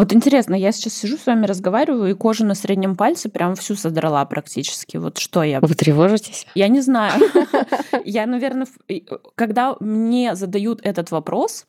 Вот 0.00 0.14
интересно, 0.14 0.54
я 0.54 0.72
сейчас 0.72 0.94
сижу 0.94 1.18
с 1.18 1.26
вами 1.26 1.44
разговариваю, 1.44 2.10
и 2.10 2.14
кожу 2.14 2.46
на 2.46 2.54
среднем 2.54 2.96
пальце 2.96 3.28
прям 3.28 3.54
всю 3.54 3.74
содрала 3.74 4.24
практически. 4.24 4.96
Вот 4.96 5.18
что 5.18 5.42
я... 5.42 5.60
Вы 5.60 5.74
тревожитесь? 5.74 6.46
Я 6.54 6.68
не 6.68 6.80
знаю. 6.80 7.20
Я, 8.06 8.24
наверное, 8.24 8.66
когда 9.34 9.76
мне 9.78 10.34
задают 10.36 10.80
этот 10.84 11.10
вопрос, 11.10 11.66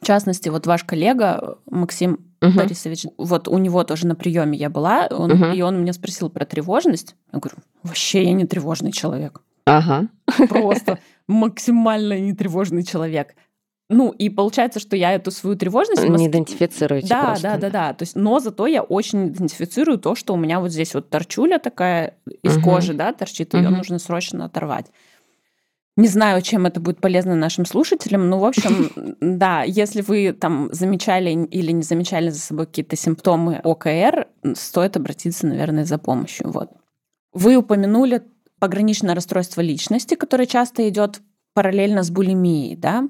в 0.00 0.06
частности, 0.06 0.48
вот 0.48 0.66
ваш 0.66 0.84
коллега 0.84 1.58
Максим 1.66 2.20
угу. 2.40 2.52
Борисович, 2.52 3.04
вот 3.18 3.48
у 3.48 3.58
него 3.58 3.84
тоже 3.84 4.06
на 4.06 4.14
приеме 4.14 4.56
я 4.56 4.70
была, 4.70 5.06
он, 5.10 5.32
угу. 5.32 5.44
и 5.52 5.60
он 5.60 5.82
меня 5.82 5.92
спросил 5.92 6.30
про 6.30 6.46
тревожность. 6.46 7.16
Я 7.34 7.38
говорю, 7.38 7.58
вообще 7.82 8.24
я 8.24 8.32
не 8.32 8.46
тревожный 8.46 8.92
человек. 8.92 9.42
Ага. 9.66 10.08
Просто 10.48 11.00
максимально 11.28 12.18
не 12.18 12.32
тревожный 12.32 12.82
человек. 12.82 13.34
Ну, 13.90 14.10
и 14.10 14.30
получается, 14.30 14.80
что 14.80 14.96
я 14.96 15.12
эту 15.12 15.30
свою 15.30 15.56
тревожность... 15.56 16.02
Не 16.02 16.26
идентифицируете 16.26 17.08
Да, 17.08 17.26
просто. 17.26 17.42
да, 17.42 17.56
да, 17.58 17.70
да. 17.70 17.94
То 17.94 18.02
есть, 18.02 18.16
но 18.16 18.38
зато 18.38 18.66
я 18.66 18.82
очень 18.82 19.28
идентифицирую 19.28 19.98
то, 19.98 20.14
что 20.14 20.32
у 20.32 20.36
меня 20.36 20.60
вот 20.60 20.70
здесь 20.72 20.94
вот 20.94 21.10
торчуля 21.10 21.58
такая 21.58 22.14
из 22.42 22.56
угу. 22.56 22.70
кожи, 22.70 22.94
да, 22.94 23.12
торчит, 23.12 23.52
ее 23.52 23.68
угу. 23.68 23.76
нужно 23.76 23.98
срочно 23.98 24.46
оторвать. 24.46 24.86
Не 25.96 26.08
знаю, 26.08 26.42
чем 26.42 26.66
это 26.66 26.80
будет 26.80 27.00
полезно 27.00 27.36
нашим 27.36 27.66
слушателям, 27.66 28.28
но, 28.28 28.40
в 28.40 28.44
общем, 28.46 28.90
да, 29.20 29.62
если 29.62 30.00
вы 30.00 30.32
там 30.32 30.70
замечали 30.72 31.30
или 31.30 31.70
не 31.70 31.82
замечали 31.82 32.30
за 32.30 32.40
собой 32.40 32.66
какие-то 32.66 32.96
симптомы 32.96 33.60
ОКР, 33.62 34.26
стоит 34.54 34.96
обратиться, 34.96 35.46
наверное, 35.46 35.84
за 35.84 35.98
помощью. 35.98 36.50
Вот. 36.50 36.70
Вы 37.32 37.56
упомянули 37.56 38.22
пограничное 38.58 39.14
расстройство 39.14 39.60
личности, 39.60 40.14
которое 40.14 40.46
часто 40.46 40.88
идет 40.88 41.20
параллельно 41.52 42.02
с 42.02 42.10
булимией, 42.10 42.76
да? 42.76 43.08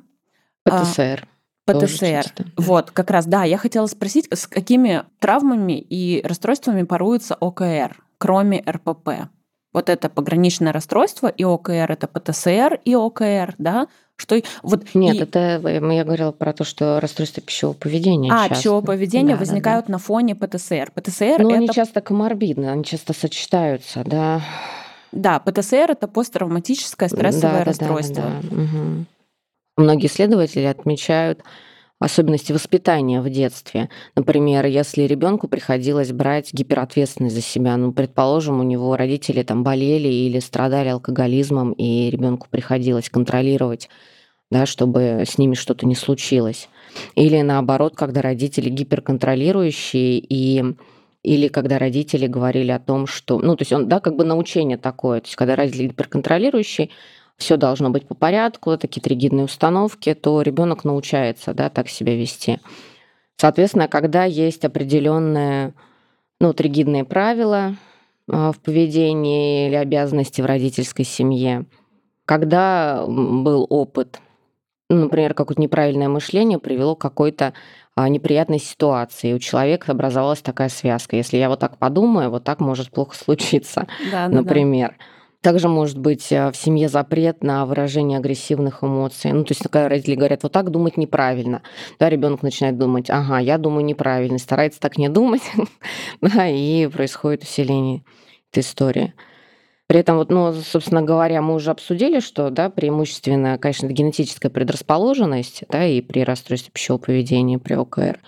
ПТСР. 0.65 1.29
А, 1.67 1.73
ПТСР. 1.73 2.33
да. 2.37 2.45
Вот, 2.57 2.91
как 2.91 3.11
раз, 3.11 3.27
да, 3.27 3.45
я 3.45 3.57
хотела 3.57 3.87
спросить, 3.87 4.27
с 4.31 4.47
какими 4.47 5.05
травмами 5.19 5.79
и 5.79 6.23
расстройствами 6.25 6.83
поруется 6.83 7.35
ОКР, 7.35 8.03
кроме 8.19 8.63
РПП? 8.69 9.29
Вот 9.73 9.89
это 9.89 10.09
пограничное 10.09 10.73
расстройство, 10.73 11.27
и 11.27 11.43
ОКР 11.43 11.91
это 11.91 12.07
ПТСР 12.07 12.81
и 12.85 12.95
ОКР, 12.95 13.55
да? 13.59 13.89
Что 14.17 14.41
вот 14.63 14.95
Нет, 14.95 15.17
и... 15.17 15.19
это 15.19 15.61
я 15.65 16.05
говорила 16.05 16.31
про 16.31 16.53
то, 16.53 16.63
что 16.63 17.01
расстройство 17.01 17.43
пищевого 17.43 17.75
поведения. 17.75 18.31
А, 18.33 18.49
часто. 18.49 18.55
пищевого 18.55 18.81
поведения 18.83 19.35
да, 19.35 19.41
возникают 19.41 19.87
да, 19.87 19.89
да. 19.89 19.93
на 19.95 19.99
фоне 19.99 20.37
ПТСР. 20.37 20.93
ПТСР 20.95 21.41
Но 21.41 21.49
это... 21.49 21.57
они 21.57 21.69
часто 21.71 22.01
коморбидны, 22.01 22.67
они 22.67 22.85
часто 22.85 23.13
сочетаются, 23.13 24.05
да. 24.07 24.41
Да, 25.11 25.41
ПТСР 25.41 25.91
это 25.91 26.07
посттравматическое 26.07 27.09
стрессовое 27.09 27.59
да, 27.61 27.65
расстройство. 27.65 28.23
Да, 28.23 28.41
да, 28.43 28.49
да. 28.51 28.63
Угу. 28.63 29.05
Многие 29.77 30.07
исследователи 30.07 30.65
отмечают 30.65 31.43
особенности 31.99 32.53
воспитания 32.53 33.21
в 33.21 33.31
детстве. 33.31 33.89
Например, 34.15 34.67
если 34.67 35.03
ребенку 35.03 35.49
приходилось 35.49 36.13
брать 36.13 36.53
гиперответственность 36.53 37.35
за 37.35 37.41
себя, 37.41 37.77
ну, 37.77 37.93
предположим, 37.93 38.61
у 38.61 38.63
него 38.63 38.97
родители 38.97 39.43
там 39.43 39.65
болели 39.65 40.09
или 40.09 40.39
страдали 40.39 40.89
алкоголизмом, 40.89 41.73
и 41.73 42.11
ребенку 42.11 42.47
приходилось 42.51 43.11
контролировать, 43.11 43.89
да, 44.51 44.67
чтобы 44.67 45.25
с 45.27 45.39
ними 45.39 45.55
что-то 45.55 45.87
не 45.87 45.95
случилось. 45.95 46.69
Или 47.17 47.41
наоборот, 47.41 47.97
когда 47.97 48.23
родители 48.23 48.69
гиперконтролирующие 48.69 50.19
и 50.19 50.77
или 51.25 51.49
когда 51.49 51.79
родители 51.79 52.27
говорили 52.27 52.71
о 52.71 52.79
том, 52.79 53.07
что, 53.07 53.39
ну, 53.39 53.57
то 53.57 53.63
есть 53.63 53.73
он, 53.73 53.89
да, 53.89 53.99
как 53.99 54.15
бы 54.15 54.25
научение 54.25 54.77
такое, 54.77 55.21
то 55.21 55.27
есть 55.27 55.37
когда 55.37 55.57
родители 55.57 55.87
гиперконтролирующие, 55.87 56.91
все 57.37 57.57
должно 57.57 57.91
быть 57.91 58.07
по 58.07 58.15
порядку, 58.15 58.77
такие 58.77 59.03
тригидные 59.03 59.45
установки, 59.45 60.15
то 60.15 60.41
ребенок 60.43 60.85
научается 60.85 61.55
да, 61.55 61.69
так 61.69 61.89
себя 61.89 62.15
вести. 62.15 62.61
Соответственно, 63.37 63.89
когда 63.89 64.25
есть 64.25 64.65
определенные 64.65 65.75
ну, 66.41 66.53
тригидные 66.53 67.05
правила 67.05 67.75
а, 68.31 68.53
в 68.53 68.61
поведении 68.61 69.69
или 69.69 69.75
обязанности 69.75 70.41
в 70.41 70.47
родительской 70.47 71.05
семье, 71.05 71.67
когда 72.25 73.05
был 73.07 73.67
опыт, 73.69 74.21
ну, 74.89 75.05
например, 75.05 75.35
какое-то 75.35 75.61
неправильное 75.61 76.09
мышление 76.09 76.59
привело 76.59 76.95
к 76.95 77.01
какой-то 77.01 77.55
а, 77.97 78.09
неприятной 78.09 78.59
ситуации. 78.59 79.31
И 79.31 79.35
у 79.35 79.39
человека 79.39 79.93
образовалась 79.93 80.43
такая 80.43 80.69
связка. 80.69 81.17
Если 81.17 81.37
я 81.37 81.49
вот 81.49 81.61
так 81.61 81.79
подумаю, 81.79 82.31
вот 82.31 82.45
так 82.45 82.61
может 82.61 82.91
плохо 82.91 83.17
случиться, 83.19 83.87
да, 84.11 84.29
например. 84.29 84.95
Да. 84.99 85.05
Также 85.45 85.69
может 85.69 85.99
быть 85.99 86.33
э, 86.33 86.51
в 86.51 86.57
семье 86.57 86.89
запрет 86.89 87.45
на 87.45 87.67
выражение 87.67 88.17
агрессивных 88.17 88.83
эмоций. 88.83 89.31
Ну, 89.31 89.45
то 89.45 89.53
есть, 89.53 89.63
когда 89.65 89.91
родители 89.91 90.15
говорят, 90.15 90.43
вот 90.43 90.53
так 90.53 90.71
думать 90.71 90.97
неправильно, 90.97 91.61
да, 91.99 92.09
ребенок 92.09 92.43
начинает 92.43 92.79
думать, 92.79 93.11
ага, 93.11 93.41
я 93.41 93.59
думаю 93.59 93.85
неправильно, 93.85 94.39
старается 94.39 94.81
так 94.81 94.97
не 94.97 95.11
думать, 95.11 95.43
да, 96.23 96.49
и 96.49 96.87
происходит 96.87 97.43
усиление 97.43 98.05
этой 98.51 98.61
истории. 98.61 99.13
При 99.87 100.01
этом, 100.01 100.17
вот, 100.17 100.31
ну, 100.31 100.55
собственно 100.55 101.03
говоря, 101.03 101.43
мы 101.43 101.57
уже 101.57 101.73
обсудили, 101.73 102.21
что 102.21 102.49
да, 102.49 102.71
преимущественно, 102.71 103.59
конечно, 103.59 103.89
генетическая 103.89 104.49
предрасположенность 104.49 105.65
да, 105.69 105.85
и 105.85 106.01
при 106.01 106.25
расстройстве 106.25 106.73
пищевого 106.73 107.03
поведения, 107.03 107.59
при 107.59 107.75
ОКР. 107.75 108.19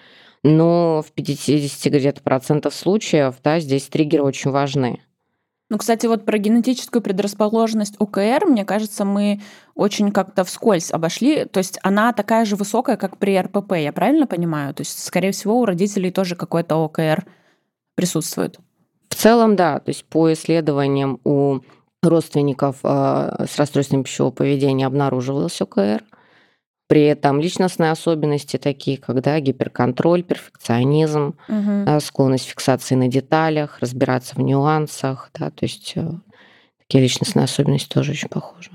Но 0.42 1.00
в 1.00 1.12
50 1.12 1.90
где-то 1.90 2.20
процентов 2.20 2.74
случаев 2.74 3.36
да, 3.42 3.58
здесь 3.58 3.86
триггеры 3.86 4.22
очень 4.22 4.50
важны. 4.50 5.00
Ну, 5.68 5.78
кстати, 5.78 6.06
вот 6.06 6.24
про 6.24 6.38
генетическую 6.38 7.02
предрасположенность 7.02 7.96
ОКР, 7.98 8.46
мне 8.46 8.64
кажется, 8.64 9.04
мы 9.04 9.40
очень 9.74 10.12
как-то 10.12 10.44
вскользь 10.44 10.92
обошли. 10.92 11.44
То 11.44 11.58
есть 11.58 11.78
она 11.82 12.12
такая 12.12 12.44
же 12.44 12.54
высокая, 12.54 12.96
как 12.96 13.18
при 13.18 13.38
РПП, 13.40 13.72
я 13.72 13.92
правильно 13.92 14.28
понимаю? 14.28 14.74
То 14.74 14.82
есть, 14.82 15.02
скорее 15.04 15.32
всего, 15.32 15.58
у 15.60 15.64
родителей 15.64 16.12
тоже 16.12 16.36
какой-то 16.36 16.76
ОКР 16.76 17.26
присутствует. 17.96 18.60
В 19.08 19.16
целом, 19.16 19.56
да. 19.56 19.80
То 19.80 19.90
есть 19.90 20.04
по 20.04 20.32
исследованиям 20.32 21.18
у 21.24 21.60
родственников 22.02 22.76
э, 22.84 23.46
с 23.50 23.58
расстройством 23.58 24.04
пищевого 24.04 24.30
поведения 24.30 24.86
обнаруживался 24.86 25.64
ОКР. 25.64 26.04
При 26.88 27.02
этом 27.02 27.40
личностные 27.40 27.90
особенности, 27.90 28.58
такие 28.58 28.96
как 28.96 29.20
да, 29.20 29.40
гиперконтроль, 29.40 30.22
перфекционизм, 30.22 31.34
угу. 31.48 32.00
склонность 32.00 32.46
фиксации 32.46 32.94
на 32.94 33.08
деталях, 33.08 33.80
разбираться 33.80 34.36
в 34.36 34.38
нюансах, 34.38 35.30
да, 35.34 35.50
то 35.50 35.64
есть 35.64 35.94
э, 35.96 36.08
такие 36.78 37.02
личностные 37.02 37.44
особенности 37.44 37.88
тоже 37.88 38.12
очень 38.12 38.28
похожи. 38.28 38.70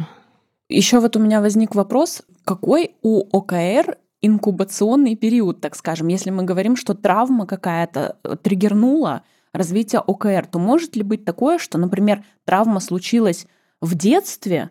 Еще 0.68 1.00
вот 1.00 1.16
у 1.16 1.20
меня 1.20 1.42
возник 1.42 1.74
вопрос, 1.74 2.22
какой 2.44 2.96
у 3.02 3.26
ОКР 3.32 3.98
инкубационный 4.22 5.16
период, 5.16 5.62
так 5.62 5.76
скажем, 5.76 6.08
если 6.08 6.30
мы 6.30 6.44
говорим, 6.44 6.76
что 6.76 6.94
травма 6.94 7.46
какая-то 7.46 8.18
э, 8.24 8.36
триггернула 8.42 9.24
развитие 9.54 10.02
ОКР, 10.02 10.48
то 10.48 10.60
может 10.60 10.96
ли 10.96 11.04
быть 11.04 11.26
такое, 11.26 11.58
что, 11.58 11.78
например, 11.78 12.24
травма 12.46 12.80
случилась 12.80 13.48
в 13.82 13.96
детстве 13.96 14.70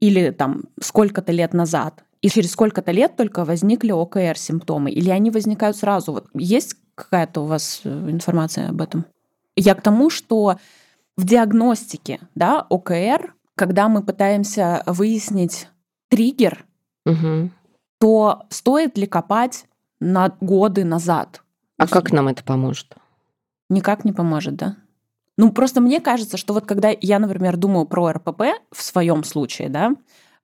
или 0.00 0.30
там 0.30 0.64
сколько-то 0.80 1.32
лет 1.32 1.54
назад, 1.54 2.04
и 2.20 2.28
через 2.28 2.52
сколько-то 2.52 2.92
лет 2.92 3.16
только 3.16 3.44
возникли 3.44 3.92
ОКР-симптомы? 3.92 4.90
Или 4.90 5.10
они 5.10 5.30
возникают 5.30 5.76
сразу? 5.76 6.12
Вот 6.12 6.26
есть 6.34 6.76
какая-то 6.94 7.42
у 7.42 7.46
вас 7.46 7.82
э, 7.84 8.10
информация 8.10 8.70
об 8.70 8.80
этом? 8.80 9.04
Я 9.56 9.74
к 9.74 9.82
тому, 9.82 10.10
что 10.10 10.58
в 11.16 11.24
диагностике 11.24 12.20
да, 12.34 12.66
ОКР, 12.68 13.34
когда 13.54 13.88
мы 13.88 14.02
пытаемся 14.02 14.82
выяснить 14.86 15.68
триггер, 16.08 16.64
Мгм. 17.04 17.52
то 18.00 18.46
стоит 18.50 18.98
ли 18.98 19.06
копать 19.06 19.64
на 20.00 20.34
годы 20.40 20.84
назад? 20.84 21.42
А 21.76 21.86
как 21.86 22.12
нам 22.12 22.28
это 22.28 22.42
поможет? 22.44 22.96
Никак 23.68 24.04
не 24.04 24.12
поможет, 24.12 24.56
да? 24.56 24.76
Ну, 25.36 25.52
просто 25.52 25.80
мне 25.80 26.00
кажется, 26.00 26.36
что 26.36 26.52
вот 26.52 26.66
когда 26.66 26.90
я, 27.00 27.18
например, 27.20 27.56
думаю 27.56 27.86
про 27.86 28.12
РПП 28.12 28.42
в 28.72 28.82
своем 28.82 29.22
случае, 29.22 29.68
да, 29.68 29.92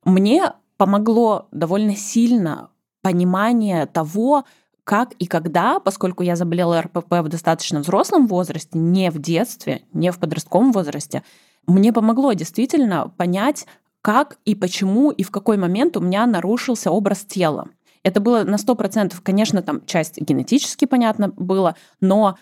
мне 0.04 0.52
помогло 0.76 1.48
довольно 1.52 1.96
сильно 1.96 2.70
понимание 3.02 3.86
того, 3.86 4.44
как 4.84 5.12
и 5.14 5.26
когда, 5.26 5.80
поскольку 5.80 6.22
я 6.22 6.36
заболела 6.36 6.82
РПП 6.82 7.12
в 7.20 7.28
достаточно 7.28 7.80
взрослом 7.80 8.26
возрасте, 8.26 8.78
не 8.78 9.10
в 9.10 9.18
детстве, 9.18 9.82
не 9.92 10.12
в 10.12 10.18
подростковом 10.18 10.72
возрасте, 10.72 11.22
мне 11.66 11.92
помогло 11.92 12.32
действительно 12.34 13.08
понять, 13.16 13.66
как 14.02 14.38
и 14.44 14.54
почему 14.54 15.10
и 15.10 15.22
в 15.22 15.30
какой 15.30 15.56
момент 15.56 15.96
у 15.96 16.00
меня 16.00 16.26
нарушился 16.26 16.90
образ 16.90 17.24
тела. 17.24 17.68
Это 18.02 18.20
было 18.20 18.44
на 18.44 18.56
100%, 18.56 19.14
конечно, 19.22 19.62
там 19.62 19.84
часть 19.86 20.20
генетически 20.20 20.84
понятно 20.84 21.28
было, 21.28 21.74
но 22.02 22.36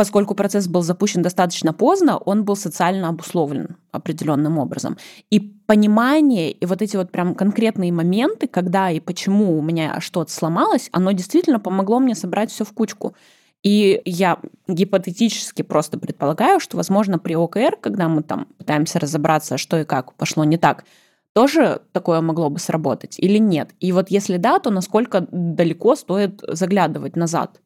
поскольку 0.00 0.34
процесс 0.34 0.66
был 0.66 0.80
запущен 0.80 1.20
достаточно 1.20 1.74
поздно, 1.74 2.16
он 2.16 2.42
был 2.46 2.56
социально 2.56 3.10
обусловлен 3.10 3.76
определенным 3.92 4.56
образом. 4.56 4.96
И 5.28 5.40
понимание, 5.40 6.52
и 6.52 6.64
вот 6.64 6.80
эти 6.80 6.96
вот 6.96 7.12
прям 7.12 7.34
конкретные 7.34 7.92
моменты, 7.92 8.48
когда 8.48 8.90
и 8.90 8.98
почему 8.98 9.58
у 9.58 9.60
меня 9.60 10.00
что-то 10.00 10.32
сломалось, 10.32 10.88
оно 10.92 11.12
действительно 11.12 11.60
помогло 11.60 11.98
мне 11.98 12.14
собрать 12.14 12.50
все 12.50 12.64
в 12.64 12.72
кучку. 12.72 13.14
И 13.62 14.00
я 14.06 14.38
гипотетически 14.68 15.60
просто 15.60 15.98
предполагаю, 15.98 16.60
что, 16.60 16.78
возможно, 16.78 17.18
при 17.18 17.34
ОКР, 17.34 17.76
когда 17.78 18.08
мы 18.08 18.22
там 18.22 18.46
пытаемся 18.56 19.00
разобраться, 19.00 19.58
что 19.58 19.80
и 19.80 19.84
как 19.84 20.14
пошло 20.14 20.44
не 20.44 20.56
так, 20.56 20.86
тоже 21.34 21.82
такое 21.92 22.22
могло 22.22 22.48
бы 22.48 22.58
сработать 22.58 23.18
или 23.18 23.36
нет? 23.36 23.72
И 23.80 23.92
вот 23.92 24.10
если 24.10 24.38
да, 24.38 24.60
то 24.60 24.70
насколько 24.70 25.26
далеко 25.30 25.94
стоит 25.94 26.40
заглядывать 26.48 27.16
назад? 27.16 27.60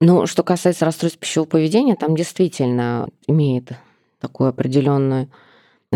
Ну, 0.00 0.26
что 0.26 0.42
касается 0.42 0.84
расстройств 0.84 1.18
пищевого 1.18 1.48
поведения, 1.48 1.96
там 1.96 2.16
действительно 2.16 3.08
имеет 3.26 3.72
такой 4.20 4.50
определенный 4.50 5.28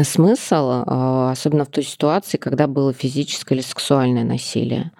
смысл, 0.02 0.84
а, 0.86 1.30
особенно 1.30 1.64
в 1.64 1.68
той 1.68 1.84
ситуации, 1.84 2.36
когда 2.36 2.66
было 2.66 2.92
физическое 2.92 3.54
или 3.54 3.62
сексуальное 3.62 4.24
насилие 4.24 4.90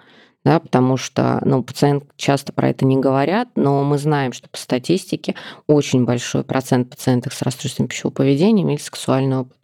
да, 0.43 0.59
потому 0.59 0.97
что 0.97 1.41
ну, 1.45 1.63
пациенты 1.63 2.07
часто 2.17 2.51
про 2.51 2.69
это 2.69 2.85
не 2.85 2.97
говорят, 2.97 3.49
но 3.55 3.83
мы 3.83 3.97
знаем, 3.97 4.33
что 4.33 4.49
по 4.49 4.57
статистике 4.57 5.35
очень 5.67 6.05
большой 6.05 6.43
процент 6.43 6.89
пациентов 6.89 7.33
с 7.33 7.41
расстройством 7.41 7.87
пищевого 7.87 8.13
поведения 8.13 8.63
имели 8.63 8.77
сексуальный 8.77 9.37
опыт 9.37 9.57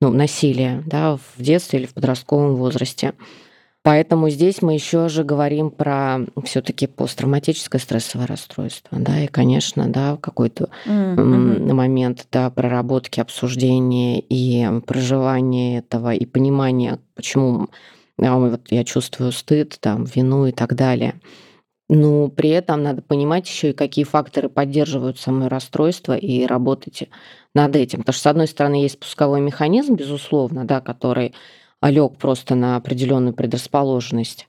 ну, 0.00 0.10
насилия 0.10 0.82
да, 0.86 1.16
в 1.16 1.42
детстве 1.42 1.80
или 1.80 1.86
в 1.86 1.94
подростковом 1.94 2.56
возрасте. 2.56 3.14
Поэтому 3.82 4.28
здесь 4.28 4.60
мы 4.60 4.74
еще 4.74 5.08
же 5.08 5.24
говорим 5.24 5.70
про 5.70 6.18
все-таки 6.44 6.86
посттравматическое 6.86 7.80
стрессовое 7.80 8.26
расстройство, 8.26 8.98
да, 8.98 9.20
и, 9.20 9.26
конечно, 9.26 9.88
да, 9.88 10.18
какой-то 10.20 10.68
mm-hmm. 10.86 11.72
момент 11.72 12.26
да, 12.30 12.50
проработки, 12.50 13.20
обсуждения 13.20 14.20
и 14.20 14.68
проживания 14.86 15.78
этого 15.78 16.12
и 16.12 16.26
понимания, 16.26 16.98
почему 17.14 17.68
а 18.22 18.38
вот 18.38 18.60
я 18.70 18.84
чувствую 18.84 19.32
стыд, 19.32 19.78
там, 19.80 20.04
вину 20.04 20.46
и 20.46 20.52
так 20.52 20.74
далее. 20.74 21.14
Но 21.88 22.28
при 22.28 22.50
этом 22.50 22.82
надо 22.82 23.02
понимать 23.02 23.48
еще 23.48 23.70
и 23.70 23.74
какие 23.74 24.04
факторы 24.04 24.48
поддерживают 24.48 25.18
самое 25.18 25.48
расстройство 25.48 26.16
и 26.16 26.46
работать 26.46 27.08
над 27.54 27.74
этим. 27.74 28.00
Потому 28.00 28.12
что, 28.12 28.22
с 28.22 28.26
одной 28.26 28.46
стороны, 28.46 28.74
есть 28.76 28.94
спусковой 28.94 29.40
механизм, 29.40 29.94
безусловно, 29.94 30.64
да, 30.64 30.80
который 30.80 31.34
лег 31.88 32.16
просто 32.16 32.54
на 32.54 32.76
определенную 32.76 33.32
предрасположенность 33.32 34.46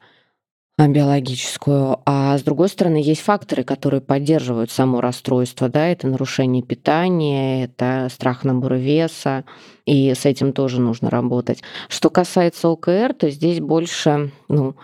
а, 0.77 0.88
биологическую, 0.88 1.99
а 2.05 2.38
с 2.38 2.41
другой 2.41 2.67
стороны 2.67 2.97
есть 2.97 3.21
факторы, 3.21 3.63
которые 3.63 4.01
поддерживают 4.01 4.71
само 4.71 4.99
расстройство, 4.99 5.69
да, 5.69 5.88
это 5.88 6.07
нарушение 6.07 6.63
питания, 6.63 7.65
это 7.65 8.07
страх 8.11 8.43
набора 8.43 8.75
веса, 8.75 9.45
и 9.86 10.13
с 10.13 10.25
этим 10.25 10.53
тоже 10.53 10.82
нужно 10.82 11.09
работать. 11.09 11.61
Что 11.88 12.09
касается 12.09 12.67
ОКР, 12.69 13.13
то 13.13 13.29
здесь 13.29 13.59
больше, 13.59 14.32
ну, 14.47 14.75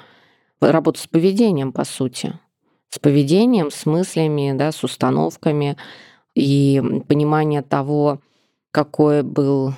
работа 0.62 1.00
с 1.00 1.08
поведением, 1.08 1.72
по 1.72 1.84
сути, 1.84 2.38
с 2.89 3.00
поведением, 3.00 3.72
с 3.72 3.86
мыслями, 3.86 4.54
да, 4.56 4.72
с 4.72 4.84
установками 4.84 5.78
и 6.36 6.82
понимание 7.08 7.64
того, 7.64 8.20
какой 8.72 9.24
был 9.24 9.74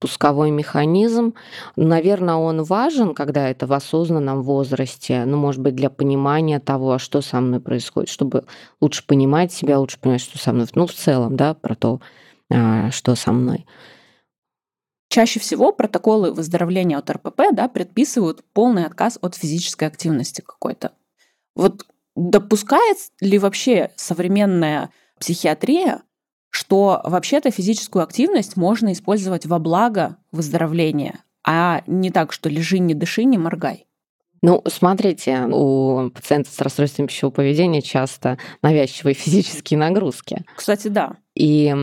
пусковой 0.00 0.50
механизм. 0.50 1.34
Наверное, 1.76 2.34
он 2.34 2.64
важен, 2.64 3.14
когда 3.14 3.48
это 3.48 3.66
в 3.66 3.72
осознанном 3.72 4.42
возрасте, 4.42 5.24
ну, 5.26 5.36
может 5.36 5.60
быть, 5.60 5.76
для 5.76 5.90
понимания 5.90 6.58
того, 6.58 6.92
а 6.92 6.98
что 6.98 7.20
со 7.20 7.40
мной 7.40 7.60
происходит, 7.60 8.08
чтобы 8.08 8.44
лучше 8.80 9.06
понимать 9.06 9.52
себя, 9.52 9.78
лучше 9.78 10.00
понимать, 10.00 10.22
что 10.22 10.38
со 10.38 10.52
мной, 10.52 10.66
ну, 10.74 10.86
в 10.86 10.92
целом, 10.92 11.36
да, 11.36 11.54
про 11.54 11.74
то, 11.76 12.00
а, 12.50 12.90
что 12.90 13.14
со 13.14 13.30
мной. 13.32 13.66
Чаще 15.10 15.40
всего 15.40 15.72
протоколы 15.72 16.32
выздоровления 16.32 16.96
от 16.96 17.10
РПП 17.10 17.52
да, 17.52 17.68
предписывают 17.68 18.44
полный 18.52 18.86
отказ 18.86 19.18
от 19.20 19.34
физической 19.34 19.84
активности 19.84 20.40
какой-то. 20.40 20.92
Вот 21.54 21.84
допускает 22.16 22.96
ли 23.20 23.38
вообще 23.38 23.90
современная 23.96 24.90
психиатрия 25.18 26.02
что 26.50 27.00
вообще-то 27.04 27.50
физическую 27.50 28.02
активность 28.02 28.56
можно 28.56 28.92
использовать 28.92 29.46
во 29.46 29.58
благо 29.58 30.16
выздоровления, 30.32 31.20
а 31.46 31.82
не 31.86 32.10
так, 32.10 32.32
что 32.32 32.48
лежи, 32.48 32.78
не 32.78 32.94
дыши, 32.94 33.24
не 33.24 33.38
моргай. 33.38 33.86
Ну, 34.42 34.62
смотрите, 34.66 35.46
у 35.50 36.10
пациентов 36.10 36.54
с 36.54 36.60
расстройством 36.60 37.06
пищевого 37.06 37.32
поведения 37.32 37.82
часто 37.82 38.38
навязчивые 38.62 39.14
физические 39.14 39.78
нагрузки. 39.78 40.44
Кстати, 40.56 40.88
да. 40.88 41.16
И 41.34 41.74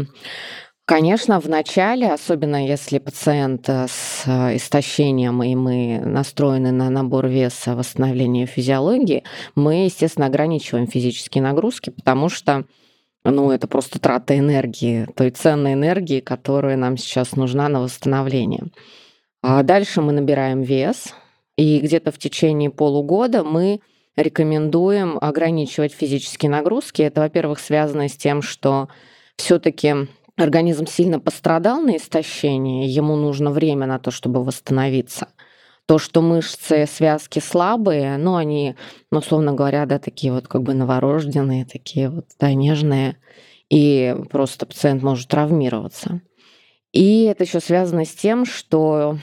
Конечно, 0.89 1.41
в 1.41 1.49
начале, 1.49 2.13
особенно 2.13 2.65
если 2.65 2.99
пациент 2.99 3.67
с 3.67 4.23
истощением, 4.25 5.43
и 5.43 5.53
мы 5.53 5.99
настроены 5.99 6.71
на 6.71 6.89
набор 6.89 7.27
веса, 7.27 7.75
восстановление 7.75 8.45
физиологии, 8.45 9.25
мы, 9.53 9.83
естественно, 9.83 10.27
ограничиваем 10.27 10.87
физические 10.87 11.41
нагрузки, 11.41 11.89
потому 11.89 12.29
что 12.29 12.63
ну, 13.31 13.51
это 13.51 13.67
просто 13.67 13.99
трата 13.99 14.37
энергии, 14.37 15.07
той 15.15 15.31
ценной 15.31 15.73
энергии, 15.73 16.19
которая 16.19 16.77
нам 16.77 16.97
сейчас 16.97 17.35
нужна 17.35 17.69
на 17.69 17.81
восстановление. 17.81 18.65
А 19.41 19.63
дальше 19.63 20.01
мы 20.01 20.13
набираем 20.13 20.61
вес, 20.61 21.13
и 21.57 21.79
где-то 21.79 22.11
в 22.11 22.17
течение 22.17 22.69
полугода 22.69 23.43
мы 23.43 23.81
рекомендуем 24.15 25.17
ограничивать 25.19 25.93
физические 25.93 26.49
нагрузки. 26.49 27.01
Это, 27.01 27.21
во-первых, 27.21 27.59
связано 27.59 28.07
с 28.09 28.15
тем, 28.15 28.41
что 28.41 28.89
все-таки 29.37 30.07
организм 30.37 30.85
сильно 30.87 31.19
пострадал 31.19 31.81
на 31.81 31.97
истощение, 31.97 32.87
ему 32.87 33.15
нужно 33.15 33.51
время 33.51 33.87
на 33.87 33.99
то, 33.99 34.11
чтобы 34.11 34.43
восстановиться. 34.43 35.29
То, 35.87 35.99
что 35.99 36.21
мышцы, 36.21 36.85
связки 36.85 37.39
слабые, 37.39 38.17
ну, 38.17 38.35
они, 38.35 38.75
ну, 39.09 39.19
условно 39.19 39.53
говоря, 39.53 39.85
да, 39.85 39.99
такие 39.99 40.33
вот 40.33 40.47
как 40.49 40.61
бы 40.61 40.73
новорожденные, 40.73 41.65
такие 41.65 42.09
вот, 42.09 42.25
да, 42.39 42.53
нежные, 42.53 43.15
и 43.69 44.13
просто 44.29 44.65
пациент 44.65 45.01
может 45.01 45.29
травмироваться. 45.29 46.21
И 46.91 47.23
это 47.23 47.45
еще 47.45 47.61
связано 47.61 48.03
с 48.03 48.11
тем, 48.11 48.45
что 48.45 49.17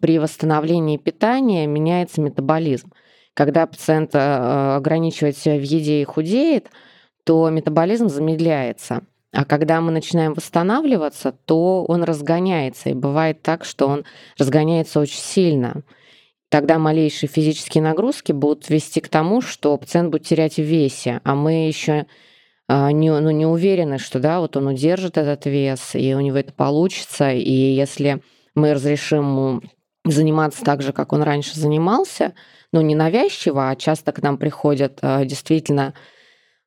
при 0.00 0.20
восстановлении 0.20 0.98
питания 0.98 1.66
меняется 1.66 2.20
метаболизм. 2.20 2.92
Когда 3.34 3.66
пациент 3.66 4.14
э, 4.14 4.76
ограничивает 4.76 5.36
себя 5.36 5.56
в 5.56 5.62
еде 5.62 6.00
и 6.00 6.04
худеет, 6.04 6.70
то 7.24 7.50
метаболизм 7.50 8.08
замедляется. 8.08 9.02
А 9.32 9.44
когда 9.44 9.80
мы 9.80 9.90
начинаем 9.90 10.34
восстанавливаться, 10.34 11.32
то 11.44 11.84
он 11.84 12.04
разгоняется. 12.04 12.90
И 12.90 12.94
бывает 12.94 13.42
так, 13.42 13.64
что 13.64 13.88
он 13.88 14.04
разгоняется 14.38 15.00
очень 15.00 15.18
сильно 15.18 15.82
тогда 16.48 16.78
малейшие 16.78 17.28
физические 17.28 17.82
нагрузки 17.82 18.32
будут 18.32 18.68
вести 18.68 19.00
к 19.00 19.08
тому, 19.08 19.40
что 19.40 19.76
пациент 19.76 20.10
будет 20.10 20.26
терять 20.26 20.56
в 20.56 20.62
весе, 20.62 21.20
а 21.24 21.34
мы 21.34 21.66
еще 21.66 22.06
а, 22.66 22.92
не, 22.92 23.10
ну, 23.10 23.30
не 23.30 23.46
уверены, 23.46 23.98
что 23.98 24.20
да, 24.20 24.40
вот 24.40 24.56
он 24.56 24.68
удержит 24.68 25.18
этот 25.18 25.46
вес, 25.46 25.94
и 25.94 26.14
у 26.14 26.20
него 26.20 26.38
это 26.38 26.52
получится. 26.52 27.30
И 27.32 27.50
если 27.50 28.22
мы 28.54 28.72
разрешим 28.72 29.18
ему 29.18 29.62
заниматься 30.04 30.64
так 30.64 30.82
же, 30.82 30.92
как 30.92 31.12
он 31.12 31.22
раньше 31.22 31.58
занимался, 31.58 32.34
ну, 32.72 32.80
не 32.80 32.94
навязчиво, 32.94 33.70
а 33.70 33.76
часто 33.76 34.12
к 34.12 34.22
нам 34.22 34.38
приходят 34.38 34.98
а, 35.02 35.24
действительно 35.24 35.94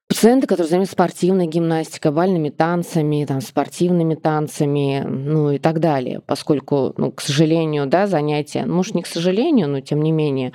Пациенты, 0.10 0.47
которые 0.47 0.70
занимаются 0.70 0.93
спортивной 0.93 1.47
гимнастикой, 1.47 2.12
бальными 2.14 2.49
танцами, 2.49 3.26
там, 3.26 3.41
спортивными 3.41 4.16
танцами, 4.16 5.03
ну 5.05 5.51
и 5.51 5.60
так 5.60 5.82
далее, 5.82 6.22
поскольку, 6.26 6.93
ну, 6.95 7.12
к 7.12 7.20
сожалению, 7.20 7.88
да, 7.88 8.08
занятия, 8.08 8.66
ну, 8.66 8.76
может, 8.76 8.95
не 8.95 9.01
к 9.01 9.08
сожалению, 9.08 9.68
но 9.68 9.82
тем 9.82 10.01
не 10.01 10.14
менее, 10.14 10.53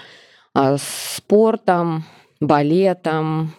а, 0.54 0.78
спортом, 0.78 2.04
балетом, 2.40 3.52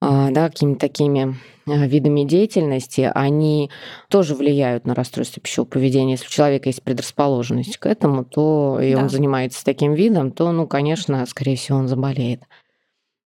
а, 0.00 0.30
да, 0.30 0.48
какими-то 0.48 0.78
такими 0.78 1.36
а, 1.66 1.86
видами 1.86 2.22
деятельности, 2.22 3.10
они 3.12 3.70
тоже 4.08 4.36
влияют 4.36 4.86
на 4.86 4.94
расстройство 4.94 5.42
пищевого 5.42 5.68
поведения. 5.68 6.12
Если 6.12 6.26
у 6.26 6.30
человека 6.30 6.68
есть 6.68 6.84
предрасположенность 6.84 7.78
к 7.78 7.86
этому, 7.86 8.24
то 8.24 8.78
и 8.80 8.94
да. 8.94 9.02
он 9.02 9.10
занимается 9.10 9.64
таким 9.64 9.92
видом, 9.94 10.30
то, 10.30 10.52
ну, 10.52 10.68
конечно, 10.68 11.26
скорее 11.26 11.56
всего, 11.56 11.78
он 11.78 11.88
заболеет. 11.88 12.42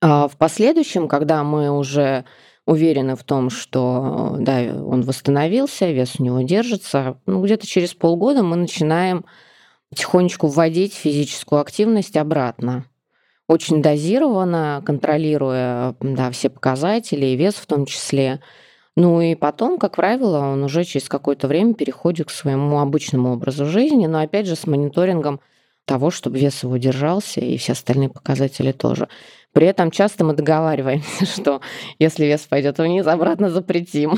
А 0.01 0.29
в 0.29 0.37
последующем, 0.37 1.09
когда 1.09 1.43
мы 1.45 1.71
уже 1.71 2.25
уверены 2.67 3.17
в 3.17 3.25
том, 3.25 3.51
что 3.51 4.37
да, 4.39 4.61
он 4.61 5.03
восстановился, 5.03 5.91
вес 5.91 6.17
у 6.19 6.23
него 6.23 6.43
держится, 6.43 7.19
ну, 7.27 7.43
где-то 7.45 7.67
через 7.67 7.95
полгода 7.95 8.43
мы 8.43 8.57
начинаем 8.57 9.25
потихонечку 9.91 10.47
вводить 10.47 10.95
физическую 10.95 11.61
активность 11.61 12.17
обратно 12.17 12.85
очень 13.51 13.83
дозированно, 13.83 14.81
контролируя 14.87 15.97
да, 16.01 16.31
все 16.31 16.49
показатели 16.49 17.27
и 17.27 17.37
вес 17.37 17.55
в 17.55 17.67
том 17.67 17.85
числе. 17.85 18.41
Ну 18.95 19.21
и 19.21 19.35
потом, 19.35 19.77
как 19.79 19.97
правило, 19.97 20.39
он 20.39 20.63
уже 20.63 20.85
через 20.85 21.09
какое-то 21.09 21.49
время 21.49 21.75
переходит 21.75 22.29
к 22.29 22.31
своему 22.31 22.79
обычному 22.79 23.33
образу 23.33 23.67
жизни, 23.67 24.07
но 24.07 24.21
опять 24.21 24.47
же 24.47 24.55
с 24.55 24.69
мониторингом 24.69 25.41
того, 25.85 26.13
чтобы 26.13 26.39
вес 26.39 26.63
его 26.63 26.77
держался 26.77 27.41
и 27.41 27.57
все 27.57 27.73
остальные 27.73 28.11
показатели 28.11 28.71
тоже. 28.71 29.09
При 29.53 29.67
этом 29.67 29.91
часто 29.91 30.25
мы 30.25 30.35
договариваемся, 30.35 31.27
что 31.37 31.61
если 31.99 32.27
вес 32.27 32.43
пойдет 32.43 32.79
вниз, 32.79 33.07
обратно 33.07 33.51
запретим. 33.51 34.15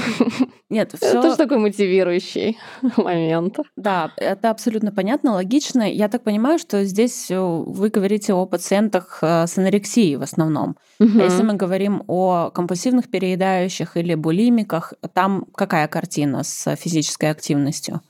Нет, 0.69 0.93
все... 0.95 1.07
Это 1.11 1.23
тоже 1.23 1.37
такой 1.37 1.59
мотивирующий 1.59 2.59
момент. 2.97 3.59
Да, 3.77 4.13
это 4.17 4.51
абсолютно 4.51 4.93
понятно, 4.93 5.33
логично. 5.33 5.91
Я 5.91 6.09
так 6.09 6.23
понимаю, 6.23 6.59
что 6.59 6.85
здесь 6.85 7.31
э, 7.31 7.41
вы 7.41 7.89
говорите 7.89 8.35
о 8.35 8.47
пациентах 8.47 9.19
э, 9.23 9.47
с 9.47 9.57
анорексией 9.59 10.17
в 10.17 10.23
основном. 10.23 10.77
Угу. 11.01 11.21
А 11.21 11.23
если 11.23 11.43
мы 11.43 11.55
говорим 11.55 12.03
о 12.09 12.51
компульсивных 12.51 13.11
переедающих 13.11 13.97
или 13.97 14.15
булимиках, 14.15 14.93
там 15.15 15.47
какая 15.55 15.89
картина 15.89 16.43
с 16.43 16.77
физической 16.77 17.31
активностью? 17.31 18.01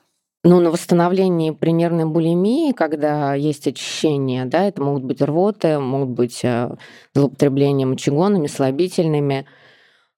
Ну, 0.45 0.59
на 0.59 0.73
восстановлении 0.73 1.53
при 1.53 1.71
нервной 1.71 2.05
булимии, 2.05 2.73
когда 2.73 3.35
есть 3.35 3.69
очищение, 3.69 4.45
да, 4.45 4.65
это 4.65 4.83
могут 4.83 5.05
быть 5.05 5.23
рвоты, 5.23 5.79
могут 5.79 6.09
быть 6.11 6.41
э, 6.43 6.69
злоупотребления 7.15 7.87
мочегонами, 7.87 8.49
слабительными. 8.49 9.47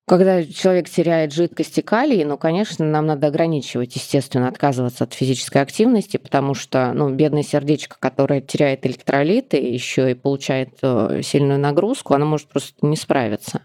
Когда 0.06 0.42
человек 0.42 0.88
теряет 0.88 1.34
жидкость 1.34 1.76
и 1.76 1.82
калий, 1.82 2.24
ну, 2.24 2.38
конечно, 2.38 2.86
нам 2.86 3.04
надо 3.04 3.26
ограничивать, 3.26 3.96
естественно, 3.96 4.48
отказываться 4.48 5.04
от 5.04 5.12
физической 5.12 5.60
активности, 5.60 6.16
потому 6.16 6.54
что, 6.54 6.94
ну, 6.94 7.10
бедное 7.10 7.42
сердечко, 7.42 7.96
которое 8.00 8.40
теряет 8.40 8.86
электролиты, 8.86 9.58
еще 9.58 10.10
и 10.10 10.14
получает 10.14 10.78
э, 10.80 11.20
сильную 11.22 11.58
нагрузку, 11.58 12.14
оно 12.14 12.24
может 12.24 12.48
просто 12.48 12.74
не 12.86 12.96
справиться. 12.96 13.60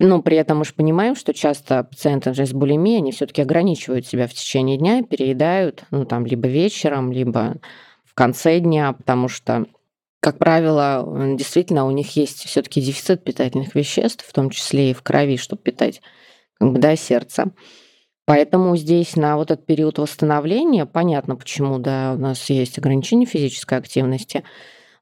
Но 0.00 0.22
при 0.22 0.36
этом 0.36 0.58
мы 0.58 0.64
же 0.64 0.74
понимаем, 0.74 1.16
что 1.16 1.34
часто 1.34 1.82
пациенты 1.82 2.32
с 2.32 2.52
булимией, 2.52 2.98
они 2.98 3.10
все 3.10 3.26
таки 3.26 3.42
ограничивают 3.42 4.06
себя 4.06 4.28
в 4.28 4.32
течение 4.32 4.76
дня, 4.76 5.02
переедают, 5.02 5.84
ну, 5.90 6.04
там, 6.04 6.24
либо 6.24 6.46
вечером, 6.46 7.10
либо 7.10 7.56
в 8.04 8.14
конце 8.14 8.60
дня, 8.60 8.92
потому 8.92 9.28
что 9.28 9.66
как 10.20 10.38
правило, 10.38 11.06
действительно 11.36 11.86
у 11.86 11.90
них 11.90 12.16
есть 12.16 12.44
все 12.44 12.62
таки 12.62 12.80
дефицит 12.80 13.22
питательных 13.22 13.74
веществ, 13.74 14.26
в 14.26 14.32
том 14.32 14.50
числе 14.50 14.90
и 14.90 14.94
в 14.94 15.02
крови, 15.02 15.36
чтобы 15.36 15.62
питать 15.62 16.00
как 16.58 16.72
бы, 16.72 16.78
да, 16.78 16.96
сердце. 16.96 17.52
Поэтому 18.24 18.76
здесь 18.76 19.16
на 19.16 19.36
вот 19.36 19.50
этот 19.50 19.64
период 19.64 19.98
восстановления 19.98 20.86
понятно, 20.86 21.36
почему 21.36 21.78
да, 21.78 22.14
у 22.14 22.20
нас 22.20 22.50
есть 22.50 22.78
ограничение 22.78 23.26
физической 23.26 23.78
активности. 23.78 24.44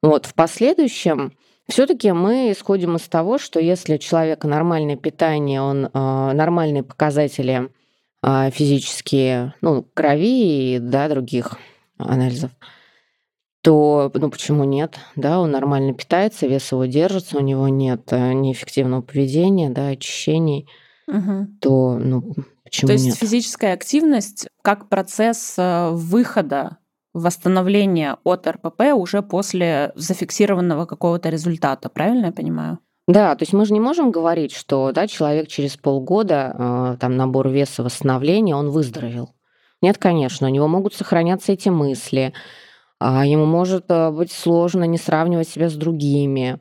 Вот, 0.02 0.26
в 0.26 0.34
последующем 0.34 1.32
все-таки 1.68 2.12
мы 2.12 2.52
исходим 2.52 2.96
из 2.96 3.02
того, 3.02 3.38
что 3.38 3.58
если 3.58 3.96
у 3.96 3.98
человека 3.98 4.46
нормальное 4.46 4.96
питание, 4.96 5.60
он 5.60 5.86
э, 5.86 5.88
нормальные 5.92 6.84
показатели 6.84 7.70
э, 8.22 8.50
физические, 8.50 9.54
ну, 9.60 9.84
крови 9.94 10.74
и 10.74 10.78
да, 10.78 11.08
других 11.08 11.58
анализов, 11.98 12.52
то 13.62 14.12
ну 14.14 14.30
почему 14.30 14.62
нет? 14.62 14.96
Да, 15.16 15.40
он 15.40 15.50
нормально 15.50 15.92
питается, 15.92 16.46
вес 16.46 16.70
его 16.70 16.84
держится, 16.84 17.36
у 17.36 17.40
него 17.40 17.66
нет 17.66 18.12
э, 18.12 18.32
неэффективного 18.32 19.02
поведения, 19.02 19.70
да, 19.70 19.88
очищений, 19.88 20.68
угу. 21.08 21.48
то 21.60 21.98
ну 21.98 22.32
почему 22.62 22.86
То 22.86 22.92
есть 22.92 23.06
нет? 23.06 23.16
физическая 23.16 23.74
активность 23.74 24.46
как 24.62 24.88
процесс 24.88 25.54
э, 25.58 25.90
выхода 25.90 26.78
восстановления 27.16 28.18
от 28.24 28.46
РПП 28.46 28.94
уже 28.94 29.22
после 29.22 29.92
зафиксированного 29.94 30.86
какого-то 30.86 31.30
результата, 31.30 31.88
правильно 31.88 32.26
я 32.26 32.32
понимаю? 32.32 32.78
Да, 33.08 33.34
то 33.36 33.42
есть 33.42 33.52
мы 33.52 33.64
же 33.64 33.72
не 33.72 33.80
можем 33.80 34.10
говорить, 34.10 34.52
что 34.52 34.92
да, 34.92 35.06
человек 35.06 35.48
через 35.48 35.76
полгода, 35.76 36.54
э, 36.58 36.96
там 37.00 37.16
набор 37.16 37.48
веса, 37.48 37.82
восстановления, 37.82 38.56
он 38.56 38.70
выздоровел. 38.70 39.30
Нет, 39.80 39.98
конечно, 39.98 40.48
у 40.48 40.50
него 40.50 40.66
могут 40.66 40.94
сохраняться 40.94 41.52
эти 41.52 41.68
мысли, 41.68 42.32
а 42.98 43.24
ему 43.24 43.46
может 43.46 43.84
э, 43.90 44.10
быть 44.10 44.32
сложно 44.32 44.84
не 44.84 44.98
сравнивать 44.98 45.48
себя 45.48 45.70
с 45.70 45.74
другими. 45.74 46.58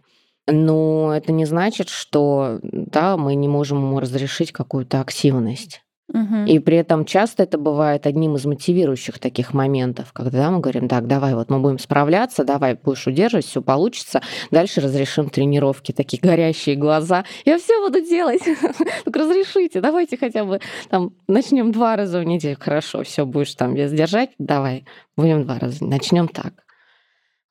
Но 0.47 1.11
это 1.15 1.31
не 1.31 1.45
значит, 1.45 1.89
что 1.89 2.59
да, 2.61 3.17
мы 3.17 3.33
не 3.33 3.47
можем 3.47 3.79
ему 3.79 3.99
разрешить 3.99 4.51
какую-то 4.51 5.01
активность. 5.01 5.81
Угу. 6.13 6.45
И 6.45 6.59
при 6.59 6.77
этом 6.77 7.03
часто 7.03 7.43
это 7.43 7.57
бывает 7.57 8.05
одним 8.05 8.35
из 8.35 8.45
мотивирующих 8.45 9.17
таких 9.17 9.53
моментов, 9.53 10.13
когда 10.13 10.51
мы 10.51 10.59
говорим, 10.59 10.87
так, 10.87 11.07
давай, 11.07 11.33
вот 11.33 11.49
мы 11.49 11.59
будем 11.59 11.79
справляться, 11.79 12.43
давай, 12.43 12.75
будешь 12.75 13.07
удерживать, 13.07 13.45
все 13.45 13.61
получится, 13.61 14.21
дальше 14.51 14.81
разрешим 14.81 15.29
тренировки, 15.29 15.91
такие 15.91 16.21
горящие 16.21 16.75
глаза, 16.75 17.25
я 17.43 17.57
все 17.57 17.81
буду 17.81 18.01
делать, 18.01 18.43
так 19.05 19.15
разрешите, 19.15 19.81
давайте 19.81 20.15
хотя 20.15 20.45
бы 20.45 20.59
там 20.89 21.13
начнем 21.27 21.71
два 21.71 21.95
раза 21.95 22.19
в 22.19 22.23
неделю, 22.23 22.57
хорошо, 22.59 23.03
все 23.03 23.25
будешь 23.25 23.55
там 23.55 23.73
вес 23.73 23.91
держать, 23.91 24.29
давай, 24.37 24.85
будем 25.17 25.43
два 25.43 25.57
раза, 25.57 25.83
начнем 25.83 26.27
так. 26.27 26.53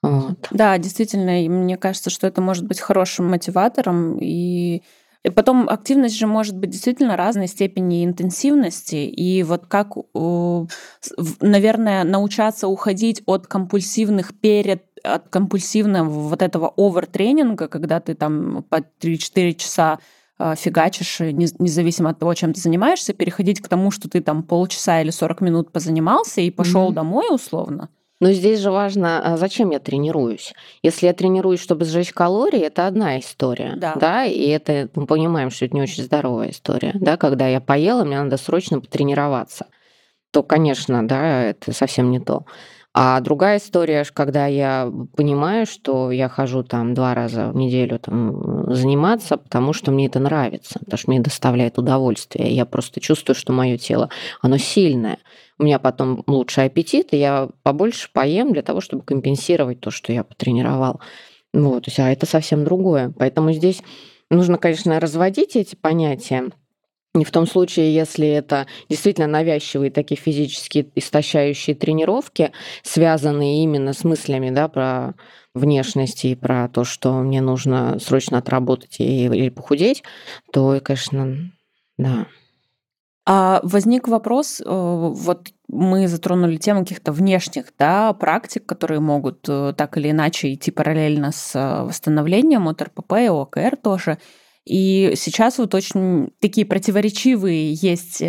Вот. 0.01 0.49
Да, 0.51 0.77
действительно, 0.79 1.33
мне 1.49 1.77
кажется, 1.77 2.11
что 2.11 2.27
это 2.27 2.41
может 2.41 2.67
быть 2.67 2.79
хорошим 2.79 3.27
мотиватором 3.27 4.19
и 4.21 4.83
и 5.25 5.31
потом 5.31 5.69
активность 5.71 6.19
же 6.19 6.27
может 6.27 6.57
быть 6.57 6.71
действительно 6.71 7.17
разной 7.17 7.47
степени 7.47 8.05
интенсивности. 8.05 8.97
И 8.97 9.43
вот 9.43 9.67
как, 9.67 9.95
наверное, 11.41 12.05
научаться 12.05 12.69
уходить 12.69 13.23
от 13.27 13.47
компульсивных 13.47 14.39
перед 14.39 14.85
от 15.03 15.29
компульсивного 15.29 16.09
вот 16.09 16.41
этого 16.41 16.73
овертренинга, 16.79 17.69
когда 17.69 18.01
ты 18.01 18.15
там 18.15 18.65
по 18.71 18.77
3-4 18.77 19.53
часа 19.55 19.99
а, 20.39 20.55
фигачишь, 20.57 21.21
независимо 21.21 22.11
от 22.11 22.19
того, 22.19 22.33
чем 22.33 22.55
ты 22.55 22.61
занимаешься, 22.61 23.13
переходить 23.13 23.61
к 23.61 23.69
тому, 23.69 23.91
что 23.91 24.09
ты 24.09 24.23
там 24.23 24.43
полчаса 24.43 25.03
или 25.03 25.11
40 25.11 25.43
минут 25.43 25.73
позанимался 25.73 26.41
и 26.41 26.51
пошел 26.51 26.91
mm-hmm. 26.91 26.95
домой 26.95 27.27
условно. 27.31 27.91
Но 28.25 28.33
здесь 28.33 28.61
же 28.61 28.71
важно, 28.71 29.21
а 29.23 29.37
зачем 29.37 29.69
я 29.69 29.81
тренируюсь. 29.81 30.55
Если 30.83 31.05
я 31.05 31.13
тренируюсь, 31.13 31.61
чтобы 31.61 31.85
сжечь 31.85 32.11
калории, 32.11 32.61
это 32.61 32.87
одна 32.87 33.19
история. 33.19 33.75
Да. 33.77 33.97
да 33.97 34.25
и 34.25 34.49
это 34.49 34.89
мы 34.95 35.05
понимаем, 35.05 35.51
что 35.51 35.67
это 35.67 35.75
не 35.75 35.83
очень 35.83 36.05
здоровая 36.05 36.49
история. 36.49 36.93
Да, 36.95 37.19
когда 37.19 37.47
я 37.49 37.61
поела, 37.61 38.03
мне 38.03 38.19
надо 38.19 38.39
срочно 38.39 38.81
потренироваться. 38.81 39.67
То, 40.31 40.43
конечно, 40.43 41.07
да, 41.07 41.43
это 41.43 41.73
совсем 41.73 42.11
не 42.11 42.19
то. 42.19 42.47
А 42.95 43.21
другая 43.21 43.59
история, 43.59 44.07
когда 44.11 44.47
я 44.47 44.91
понимаю, 45.15 45.67
что 45.67 46.11
я 46.11 46.31
хожу 46.31 46.63
там 46.63 46.95
два 46.95 47.13
раза 47.13 47.51
в 47.51 47.57
неделю 47.57 47.99
там, 47.99 48.73
заниматься, 48.73 49.37
потому 49.37 49.75
что 49.75 49.91
мне 49.91 50.07
это 50.07 50.19
нравится, 50.19 50.79
потому 50.79 50.97
что 50.97 51.11
мне 51.11 51.21
доставляет 51.21 51.77
удовольствие. 51.77 52.55
Я 52.55 52.65
просто 52.65 53.01
чувствую, 53.01 53.37
что 53.37 53.53
мое 53.53 53.77
тело, 53.77 54.09
оно 54.41 54.57
сильное 54.57 55.19
у 55.59 55.65
меня 55.65 55.79
потом 55.79 56.25
лучший 56.27 56.65
аппетит, 56.65 57.09
и 57.13 57.19
я 57.19 57.49
побольше 57.63 58.09
поем 58.13 58.53
для 58.53 58.63
того, 58.63 58.81
чтобы 58.81 59.03
компенсировать 59.03 59.81
то, 59.81 59.91
что 59.91 60.13
я 60.13 60.25
потренировал. 60.25 61.01
Вот, 61.53 61.85
то 61.85 61.89
есть, 61.91 62.01
а 62.01 62.11
это 62.11 62.27
совсем 62.27 62.65
другое. 62.65 63.13
Поэтому 63.17 63.53
здесь 63.53 63.83
нужно, 64.31 64.59
конечно, 64.59 64.99
разводить 64.99 65.55
эти 65.57 65.77
понятия. 65.77 66.51
Не 67.15 67.25
в 67.25 67.31
том 67.31 67.47
случае, 67.47 67.95
если 67.95 68.27
это 68.27 68.67
действительно 68.89 69.29
навязчивые 69.29 69.93
такие 69.93 70.21
физические 70.21 70.89
истощающие 70.97 71.77
тренировки, 71.77 72.51
связанные 72.83 73.63
именно 73.63 73.93
с 73.93 74.03
мыслями 74.03 74.51
да, 74.51 74.67
про 74.67 75.15
внешность 75.55 76.25
и 76.25 76.35
про 76.35 76.69
то, 76.69 76.83
что 76.83 77.13
мне 77.21 77.41
нужно 77.41 78.01
срочно 78.01 78.39
отработать 78.39 78.97
и, 78.99 79.49
похудеть, 79.51 80.03
то, 80.53 80.81
конечно, 80.83 81.53
да. 81.97 82.27
А 83.27 83.61
возник 83.63 84.07
вопрос, 84.07 84.61
э, 84.61 84.65
вот 84.67 85.49
мы 85.69 86.09
затронули 86.09 86.57
тему 86.57 86.81
каких-то 86.81 87.11
внешних 87.11 87.73
да, 87.79 88.13
практик, 88.13 88.67
которые 88.67 89.01
могут 89.01 89.49
э, 89.49 89.73
так 89.77 89.97
или 89.97 90.11
иначе 90.11 90.53
идти 90.53 90.71
параллельно 90.71 91.33
с 91.33 91.55
э, 91.55 91.85
восстановлением 91.85 92.69
от 92.69 92.83
РПП 92.83 93.13
и 93.13 93.29
ОКР 93.29 93.77
тоже. 93.83 94.19
И 94.67 95.13
сейчас 95.17 95.59
вот 95.59 95.75
очень 95.75 96.31
такие 96.41 96.67
противоречивые 96.67 97.75
есть 97.75 98.23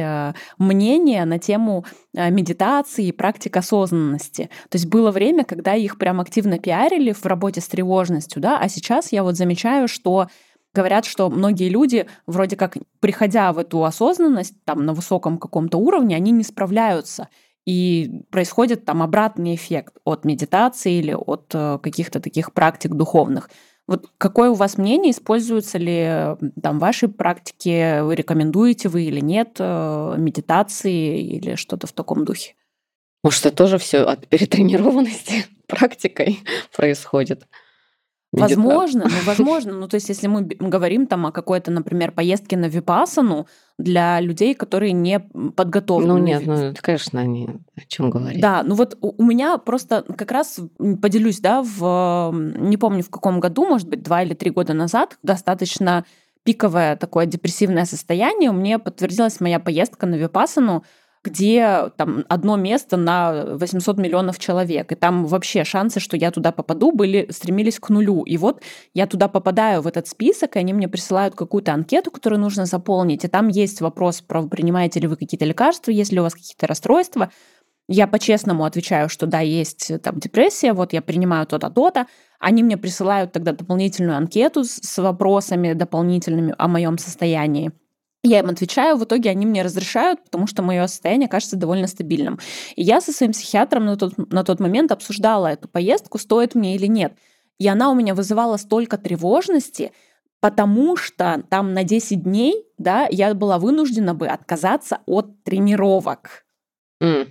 мнения 0.58 1.24
на 1.24 1.40
тему 1.40 1.86
медитации 2.14 3.08
и 3.08 3.14
практик 3.14 3.56
осознанности. 3.56 4.50
То 4.68 4.76
есть 4.76 4.88
было 4.88 5.12
время, 5.12 5.46
когда 5.46 5.76
их 5.76 5.98
прям 5.98 6.20
активно 6.20 6.60
пиарили 6.60 7.14
в 7.14 7.26
работе 7.26 7.62
с 7.62 7.70
тревожностью, 7.70 8.42
да, 8.42 8.60
а 8.60 8.68
сейчас 8.68 9.14
я 9.14 9.24
вот 9.24 9.38
замечаю, 9.38 9.88
что 9.88 10.28
Говорят, 10.76 11.06
что 11.06 11.30
многие 11.30 11.70
люди, 11.70 12.06
вроде 12.28 12.58
как 12.58 12.78
приходя 13.00 13.54
в 13.54 13.60
эту 13.60 13.86
осознанность, 13.86 14.56
там 14.66 14.86
на 14.86 14.94
высоком 14.94 15.38
каком-то 15.38 15.78
уровне, 15.78 16.18
они 16.18 16.32
не 16.32 16.44
справляются. 16.44 17.30
И 17.66 18.24
происходит 18.30 18.84
там 18.84 19.02
обратный 19.02 19.56
эффект 19.56 19.96
от 20.04 20.26
медитации 20.26 21.00
или 21.00 21.14
от 21.14 21.50
э, 21.54 21.80
каких-то 21.82 22.20
таких 22.20 22.52
практик 22.52 22.92
духовных. 22.92 23.50
Вот 23.88 24.08
какое 24.18 24.50
у 24.50 24.56
вас 24.56 24.78
мнение, 24.78 25.12
используются 25.12 25.78
ли 25.78 26.36
там 26.62 26.80
ваши 26.80 27.08
практики, 27.08 28.02
вы 28.02 28.16
рекомендуете 28.16 28.90
вы 28.90 29.04
или 29.04 29.22
нет 29.22 29.56
э, 29.60 30.16
медитации 30.18 31.22
или 31.22 31.56
что-то 31.56 31.88
в 31.88 31.94
таком 31.94 32.26
духе? 32.26 32.56
Может, 33.24 33.46
это 33.46 33.56
тоже 33.56 33.78
все 33.78 34.00
от 34.00 34.28
перетренированности 34.28 35.46
практикой 35.68 36.40
происходит? 36.76 37.48
Возможно, 38.42 39.06
ну, 39.06 39.16
возможно. 39.26 39.74
Ну, 39.74 39.88
то 39.88 39.96
есть, 39.96 40.10
если 40.10 40.28
мы 40.28 40.42
говорим 40.44 41.08
там 41.08 41.26
о 41.26 41.32
какой-то, 41.32 41.72
например, 41.72 42.12
поездке 42.12 42.58
на 42.58 42.66
Випасану 42.66 43.48
для 43.78 44.20
людей, 44.22 44.54
которые 44.54 44.94
не 44.94 45.20
подготовлены. 45.20 46.14
Ну, 46.14 46.20
нет, 46.20 46.44
ну, 46.46 46.74
конечно, 46.82 47.20
они 47.20 47.50
о 47.76 47.82
чем 47.88 48.10
говорят. 48.10 48.40
Да, 48.40 48.64
ну 48.64 48.76
вот 48.76 48.98
у 49.02 49.24
меня 49.24 49.58
просто 49.58 50.04
как 50.18 50.32
раз 50.32 50.60
поделюсь, 51.02 51.40
да, 51.40 51.62
в, 51.64 52.32
не 52.34 52.78
помню 52.78 53.04
в 53.04 53.10
каком 53.10 53.40
году, 53.40 53.66
может 53.66 53.90
быть, 53.90 54.04
два 54.04 54.24
или 54.24 54.34
три 54.34 54.52
года 54.52 54.74
назад, 54.74 55.18
достаточно 55.24 56.06
пиковое 56.44 56.96
такое 56.96 57.26
депрессивное 57.26 57.86
состояние, 57.86 58.52
у 58.52 58.54
меня 58.54 58.80
подтвердилась 58.80 59.40
моя 59.40 59.60
поездка 59.60 60.06
на 60.06 60.16
Випасану, 60.16 60.84
где 61.26 61.90
там 61.98 62.24
одно 62.30 62.56
место 62.56 62.98
на 62.98 63.58
800 63.58 63.98
миллионов 63.98 64.38
человек, 64.38 64.92
и 64.92 64.96
там 64.96 65.26
вообще 65.26 65.64
шансы, 65.64 66.00
что 66.00 66.16
я 66.16 66.30
туда 66.30 66.52
попаду, 66.52 66.92
были 66.92 67.28
стремились 67.32 67.80
к 67.80 67.90
нулю. 67.90 68.24
И 68.24 68.38
вот 68.38 68.62
я 68.94 69.08
туда 69.08 69.28
попадаю 69.28 69.82
в 69.82 69.88
этот 69.88 70.08
список, 70.08 70.56
и 70.56 70.60
они 70.60 70.72
мне 70.74 70.88
присылают 70.88 71.36
какую-то 71.36 71.74
анкету, 71.74 72.12
которую 72.12 72.40
нужно 72.40 72.66
заполнить, 72.66 73.26
и 73.26 73.28
там 73.28 73.48
есть 73.48 73.82
вопрос 73.82 74.22
про 74.22 74.44
принимаете 74.44 75.00
ли 75.00 75.08
вы 75.08 75.16
какие-то 75.16 75.46
лекарства, 75.46 75.92
есть 75.92 76.12
ли 76.12 76.20
у 76.20 76.24
вас 76.24 76.36
какие-то 76.36 76.68
расстройства. 76.68 77.32
Я 77.88 78.08
по-честному 78.08 78.66
отвечаю, 78.66 79.10
что 79.10 79.26
да, 79.28 79.40
есть 79.42 79.92
там 80.02 80.20
депрессия, 80.20 80.74
вот 80.74 80.94
я 80.94 81.02
принимаю 81.02 81.46
то-то, 81.46 81.70
то-то. 81.70 82.08
Они 82.40 82.64
мне 82.64 82.78
присылают 82.78 83.32
тогда 83.32 83.52
дополнительную 83.52 84.18
анкету 84.18 84.64
с 84.64 84.98
вопросами 85.02 85.74
дополнительными 85.74 86.54
о 86.58 86.68
моем 86.68 86.98
состоянии. 86.98 87.72
Я 88.26 88.40
им 88.40 88.50
отвечаю, 88.50 88.98
в 88.98 89.04
итоге 89.04 89.30
они 89.30 89.46
мне 89.46 89.62
разрешают, 89.62 90.24
потому 90.24 90.48
что 90.48 90.64
мое 90.64 90.88
состояние 90.88 91.30
кажется 91.30 91.58
довольно 91.58 91.86
стабильным. 91.86 92.40
И 92.76 92.82
я 92.82 93.00
со 93.00 93.12
своим 93.12 93.34
психиатром 93.34 93.86
на 93.86 93.98
тот, 93.98 94.18
на 94.18 94.44
тот 94.44 94.60
момент 94.60 94.92
обсуждала 94.92 95.48
эту 95.48 95.68
поездку, 95.68 96.18
стоит 96.18 96.56
мне 96.56 96.76
или 96.76 96.88
нет. 96.88 97.14
И 97.60 97.68
она 97.68 97.92
у 97.92 97.94
меня 97.94 98.16
вызывала 98.16 98.58
столько 98.58 98.98
тревожности, 98.98 99.92
потому 100.40 100.98
что 100.98 101.44
там 101.52 101.74
на 101.74 101.84
10 101.84 102.24
дней 102.24 102.66
да, 102.80 103.08
я 103.12 103.34
была 103.36 103.60
вынуждена 103.60 104.16
бы 104.16 104.28
отказаться 104.28 105.02
от 105.06 105.44
тренировок. 105.44 106.46
Mm. 107.04 107.28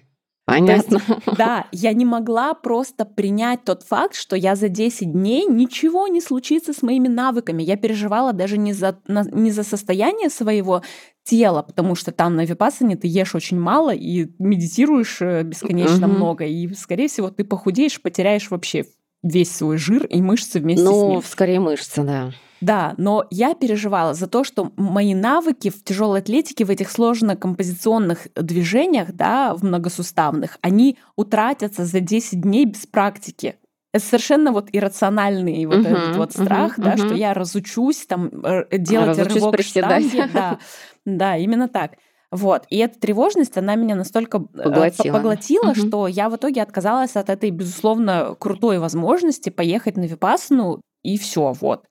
Понятно. 0.46 1.00
Есть, 1.08 1.20
да, 1.38 1.66
я 1.72 1.92
не 1.92 2.04
могла 2.04 2.54
просто 2.54 3.04
принять 3.04 3.64
тот 3.64 3.82
факт, 3.82 4.14
что 4.14 4.36
я 4.36 4.56
за 4.56 4.68
10 4.68 5.12
дней 5.12 5.46
ничего 5.46 6.06
не 6.08 6.20
случится 6.20 6.72
с 6.72 6.82
моими 6.82 7.08
навыками. 7.08 7.62
Я 7.62 7.76
переживала 7.76 8.32
даже 8.32 8.58
не 8.58 8.72
за, 8.72 8.98
не 9.08 9.50
за 9.50 9.62
состояние 9.62 10.28
своего 10.28 10.82
тела, 11.24 11.62
потому 11.62 11.94
что 11.94 12.12
там 12.12 12.36
на 12.36 12.44
випассане 12.44 12.96
ты 12.96 13.08
ешь 13.08 13.34
очень 13.34 13.58
мало 13.58 13.94
и 13.94 14.28
медитируешь 14.38 15.22
э, 15.22 15.42
бесконечно 15.42 16.06
угу. 16.06 16.16
много, 16.16 16.44
и, 16.44 16.72
скорее 16.74 17.08
всего, 17.08 17.30
ты 17.30 17.44
похудеешь, 17.44 18.02
потеряешь 18.02 18.50
вообще 18.50 18.84
весь 19.22 19.50
свой 19.50 19.78
жир 19.78 20.04
и 20.04 20.20
мышцы 20.20 20.60
вместе 20.60 20.84
ну, 20.84 20.90
с 20.90 21.02
ним. 21.02 21.14
Ну, 21.14 21.22
скорее 21.22 21.60
мышцы, 21.60 22.02
да. 22.02 22.32
Да, 22.64 22.94
но 22.96 23.26
я 23.30 23.54
переживала 23.54 24.14
за 24.14 24.26
то, 24.26 24.42
что 24.42 24.72
мои 24.76 25.14
навыки 25.14 25.68
в 25.68 25.84
тяжелой 25.84 26.20
атлетике, 26.20 26.64
в 26.64 26.70
этих 26.70 26.90
сложных 26.90 27.38
композиционных 27.38 28.28
движениях, 28.34 29.12
да, 29.12 29.54
в 29.54 29.62
многосуставных, 29.62 30.58
они 30.62 30.96
утратятся 31.14 31.84
за 31.84 32.00
10 32.00 32.40
дней 32.40 32.64
без 32.64 32.86
практики. 32.86 33.56
Это 33.92 34.04
совершенно 34.04 34.50
вот 34.50 34.68
иррациональный 34.72 35.66
вот 35.66 35.76
uh-huh, 35.76 35.96
этот 35.96 36.16
вот 36.16 36.32
страх, 36.32 36.78
uh-huh, 36.78 36.82
да, 36.82 36.94
uh-huh. 36.94 37.06
что 37.06 37.14
я 37.14 37.34
разучусь 37.34 38.06
там 38.06 38.28
э, 38.42 38.78
делать 38.78 39.18
разучусь 39.18 39.34
рывок 39.34 39.56
приседать. 39.56 40.08
штанги. 40.08 40.32
Да, 40.32 40.58
да, 41.04 41.36
именно 41.36 41.68
так. 41.68 41.92
Вот. 42.30 42.64
И 42.70 42.78
эта 42.78 42.98
тревожность, 42.98 43.56
она 43.58 43.76
меня 43.76 43.94
настолько 43.94 44.38
э, 44.38 44.62
поглотила, 44.62 45.12
поглотила 45.12 45.70
угу. 45.70 45.74
что 45.74 46.08
я 46.08 46.28
в 46.28 46.36
итоге 46.36 46.62
отказалась 46.62 47.14
от 47.14 47.28
этой, 47.28 47.50
безусловно, 47.50 48.34
крутой 48.36 48.78
возможности 48.78 49.50
поехать 49.50 49.96
на 49.96 50.06
Випасну, 50.06 50.80
и 51.04 51.18
все, 51.18 51.52
вот. 51.52 51.84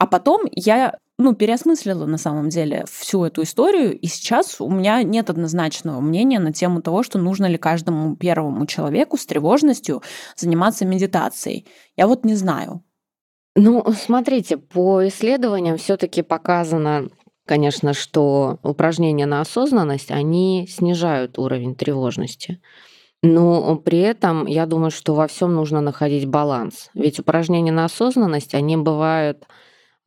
А 0.00 0.06
потом 0.06 0.46
я 0.52 0.94
ну, 1.18 1.34
переосмыслила 1.34 2.06
на 2.06 2.16
самом 2.16 2.48
деле 2.48 2.86
всю 2.90 3.22
эту 3.22 3.42
историю, 3.42 3.98
и 3.98 4.06
сейчас 4.06 4.58
у 4.58 4.70
меня 4.70 5.02
нет 5.02 5.28
однозначного 5.28 6.00
мнения 6.00 6.38
на 6.38 6.54
тему 6.54 6.80
того, 6.80 7.02
что 7.02 7.18
нужно 7.18 7.44
ли 7.44 7.58
каждому 7.58 8.16
первому 8.16 8.64
человеку 8.64 9.18
с 9.18 9.26
тревожностью 9.26 10.02
заниматься 10.36 10.86
медитацией. 10.86 11.66
Я 11.98 12.06
вот 12.06 12.24
не 12.24 12.34
знаю. 12.34 12.82
Ну, 13.54 13.84
смотрите, 13.92 14.56
по 14.56 15.06
исследованиям 15.06 15.76
все-таки 15.76 16.22
показано, 16.22 17.10
конечно, 17.44 17.92
что 17.92 18.58
упражнения 18.62 19.26
на 19.26 19.42
осознанность, 19.42 20.10
они 20.10 20.66
снижают 20.66 21.38
уровень 21.38 21.74
тревожности. 21.74 22.62
Но 23.22 23.76
при 23.76 23.98
этом 23.98 24.46
я 24.46 24.64
думаю, 24.64 24.92
что 24.92 25.14
во 25.14 25.26
всем 25.26 25.54
нужно 25.54 25.82
находить 25.82 26.24
баланс. 26.24 26.88
Ведь 26.94 27.20
упражнения 27.20 27.72
на 27.72 27.84
осознанность, 27.84 28.54
они 28.54 28.78
бывают 28.78 29.44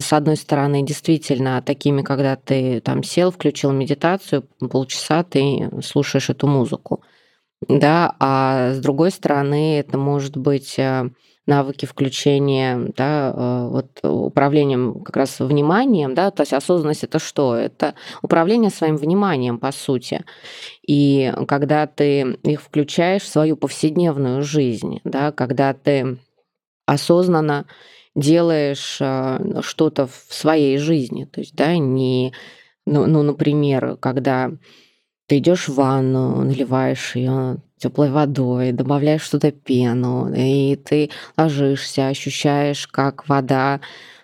с 0.03 0.13
одной 0.13 0.37
стороны, 0.37 0.83
действительно 0.83 1.61
такими, 1.61 2.03
когда 2.03 2.35
ты 2.35 2.81
там 2.81 3.01
сел, 3.03 3.31
включил 3.31 3.71
медитацию, 3.71 4.43
полчаса 4.59 5.23
ты 5.23 5.71
слушаешь 5.83 6.29
эту 6.29 6.47
музыку. 6.47 7.01
Да, 7.67 8.15
а 8.19 8.73
с 8.73 8.79
другой 8.79 9.11
стороны, 9.11 9.79
это 9.79 9.97
может 9.97 10.35
быть 10.35 10.77
э, 10.77 11.09
навыки 11.45 11.85
включения, 11.85 12.91
да, 12.95 13.33
э, 13.35 13.67
вот 13.69 13.99
управлением 14.03 15.01
как 15.01 15.17
раз 15.17 15.39
вниманием, 15.39 16.13
да, 16.13 16.31
то 16.31 16.41
есть 16.41 16.53
осознанность 16.53 17.03
это 17.03 17.19
что? 17.19 17.55
Это 17.55 17.95
управление 18.21 18.69
своим 18.69 18.97
вниманием, 18.97 19.59
по 19.59 19.71
сути. 19.71 20.23
И 20.85 21.33
когда 21.47 21.87
ты 21.87 22.37
их 22.43 22.61
включаешь 22.61 23.23
в 23.23 23.27
свою 23.27 23.55
повседневную 23.55 24.43
жизнь, 24.43 24.99
да, 25.03 25.31
когда 25.31 25.73
ты 25.73 26.17
осознанно 26.85 27.65
делаешь 28.15 28.97
а, 29.01 29.61
что-то 29.61 30.07
в 30.07 30.25
своей 30.29 30.77
жизни. 30.77 31.25
То 31.25 31.41
есть, 31.41 31.55
да, 31.55 31.77
не, 31.77 32.33
ну, 32.85 33.05
ну 33.05 33.23
например, 33.23 33.97
когда 33.99 34.51
ты 35.27 35.37
идешь 35.39 35.67
в 35.67 35.75
ванну, 35.75 36.43
наливаешь 36.43 37.15
ее 37.15 37.57
теплой 37.77 38.11
водой, 38.11 38.71
добавляешь 38.71 39.27
туда 39.27 39.51
пену, 39.51 40.31
и 40.33 40.75
ты 40.75 41.09
ложишься, 41.37 42.07
ощущаешь, 42.07 42.87
как 42.87 43.27
вода 43.27 43.81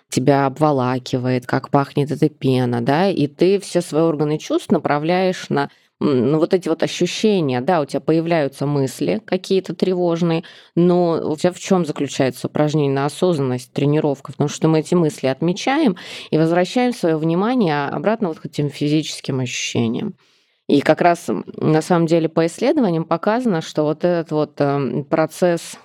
тебя 0.08 0.46
обволакивает, 0.46 1.46
как 1.46 1.70
пахнет 1.70 2.10
эта 2.10 2.28
пена, 2.28 2.80
да, 2.80 3.08
и 3.08 3.26
ты 3.26 3.60
все 3.60 3.80
свои 3.80 4.02
органы 4.02 4.38
чувств 4.38 4.70
направляешь 4.70 5.48
на 5.48 5.70
ну, 6.00 6.38
вот 6.38 6.54
эти 6.54 6.68
вот 6.68 6.82
ощущения, 6.82 7.60
да, 7.60 7.82
у 7.82 7.84
тебя 7.84 8.00
появляются 8.00 8.66
мысли 8.66 9.20
какие-то 9.24 9.74
тревожные, 9.74 10.44
но 10.74 11.20
у 11.30 11.36
тебя 11.36 11.52
в 11.52 11.58
чем 11.58 11.84
заключается 11.84 12.46
упражнение 12.46 12.92
на 12.92 13.04
осознанность, 13.04 13.72
тренировка? 13.72 14.32
Потому 14.32 14.48
что 14.48 14.66
мы 14.68 14.80
эти 14.80 14.94
мысли 14.94 15.26
отмечаем 15.26 15.96
и 16.30 16.38
возвращаем 16.38 16.94
свое 16.94 17.16
внимание 17.18 17.88
обратно 17.88 18.28
вот 18.28 18.40
к 18.40 18.46
этим 18.46 18.70
физическим 18.70 19.40
ощущениям. 19.40 20.14
И 20.68 20.80
как 20.80 21.02
раз 21.02 21.26
на 21.56 21.82
самом 21.82 22.06
деле 22.06 22.28
по 22.28 22.46
исследованиям 22.46 23.04
показано, 23.04 23.60
что 23.60 23.82
вот 23.82 24.04
этот 24.04 24.30
вот 24.30 24.60
эм, 24.60 25.04
процесс 25.04 25.76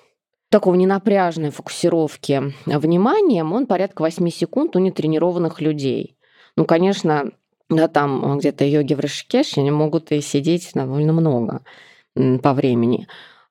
такого 0.49 0.75
ненапряжной 0.75 1.49
фокусировки 1.49 2.53
вниманием, 2.65 3.51
он 3.51 3.65
порядка 3.65 4.03
8 4.03 4.29
секунд 4.29 4.75
у 4.75 4.79
нетренированных 4.79 5.59
людей. 5.59 6.15
Ну, 6.55 6.65
конечно, 6.65 7.31
да, 7.69 7.87
там 7.87 8.37
где-то 8.37 8.65
йоги 8.65 8.93
в 8.93 8.99
Ришикеше, 8.99 9.59
они 9.59 9.71
могут 9.71 10.11
и 10.11 10.21
сидеть 10.21 10.71
довольно 10.73 11.13
много 11.13 11.61
по 12.41 12.53
времени. 12.53 13.07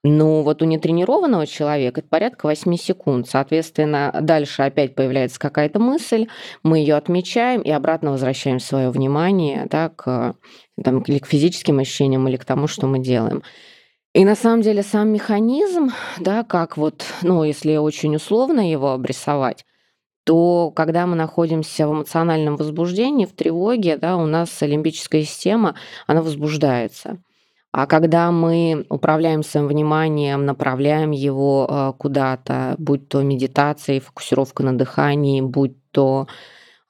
Но 0.06 0.42
вот 0.42 0.60
у 0.60 0.66
нетренированного 0.66 1.46
человека 1.46 2.00
это 2.00 2.08
порядка 2.08 2.46
8 2.46 2.76
секунд. 2.76 3.26
Соответственно, 3.26 4.14
дальше 4.20 4.62
опять 4.62 4.94
появляется 4.94 5.40
какая-то 5.40 5.80
мысль, 5.80 6.28
мы 6.62 6.78
ее 6.78 6.96
отмечаем 6.96 7.62
и 7.62 7.70
обратно 7.70 8.10
возвращаем 8.10 8.60
свое 8.60 8.90
внимание 8.90 9.66
да, 9.70 9.88
к, 9.88 10.36
там, 10.82 11.00
или 11.02 11.18
к 11.18 11.26
физическим 11.26 11.78
ощущениям, 11.78 12.28
или 12.28 12.36
к 12.36 12.44
тому, 12.44 12.66
что 12.66 12.86
мы 12.86 12.98
делаем. 12.98 13.42
И 14.12 14.26
на 14.26 14.36
самом 14.36 14.60
деле 14.60 14.82
сам 14.82 15.08
механизм, 15.08 15.88
да, 16.20 16.44
как 16.44 16.76
вот, 16.76 17.04
ну, 17.22 17.42
если 17.42 17.76
очень 17.76 18.14
условно 18.14 18.70
его 18.70 18.92
обрисовать, 18.92 19.64
то 20.24 20.72
когда 20.74 21.06
мы 21.06 21.16
находимся 21.16 21.86
в 21.86 21.92
эмоциональном 21.92 22.56
возбуждении, 22.56 23.26
в 23.26 23.32
тревоге, 23.32 23.96
да, 23.96 24.16
у 24.16 24.26
нас 24.26 24.60
лимбическая 24.62 25.22
система, 25.22 25.74
она 26.06 26.22
возбуждается. 26.22 27.18
А 27.72 27.86
когда 27.86 28.30
мы 28.30 28.86
управляем 28.88 29.42
своим 29.42 29.66
вниманием, 29.66 30.46
направляем 30.46 31.10
его 31.10 31.66
э, 31.68 31.92
куда-то, 31.98 32.76
будь 32.78 33.08
то 33.08 33.22
медитация 33.22 34.00
фокусировка 34.00 34.62
на 34.62 34.78
дыхании, 34.78 35.40
будь 35.40 35.76
то 35.90 36.28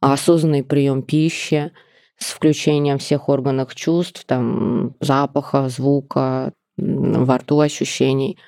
осознанный 0.00 0.62
прием 0.62 1.02
пищи 1.02 1.72
с 2.18 2.32
включением 2.32 2.98
всех 2.98 3.28
органов 3.30 3.74
чувств, 3.74 4.24
там, 4.26 4.94
запаха, 5.00 5.68
звука, 5.70 6.52
во 6.76 7.38
рту 7.38 7.60
ощущений, 7.60 8.38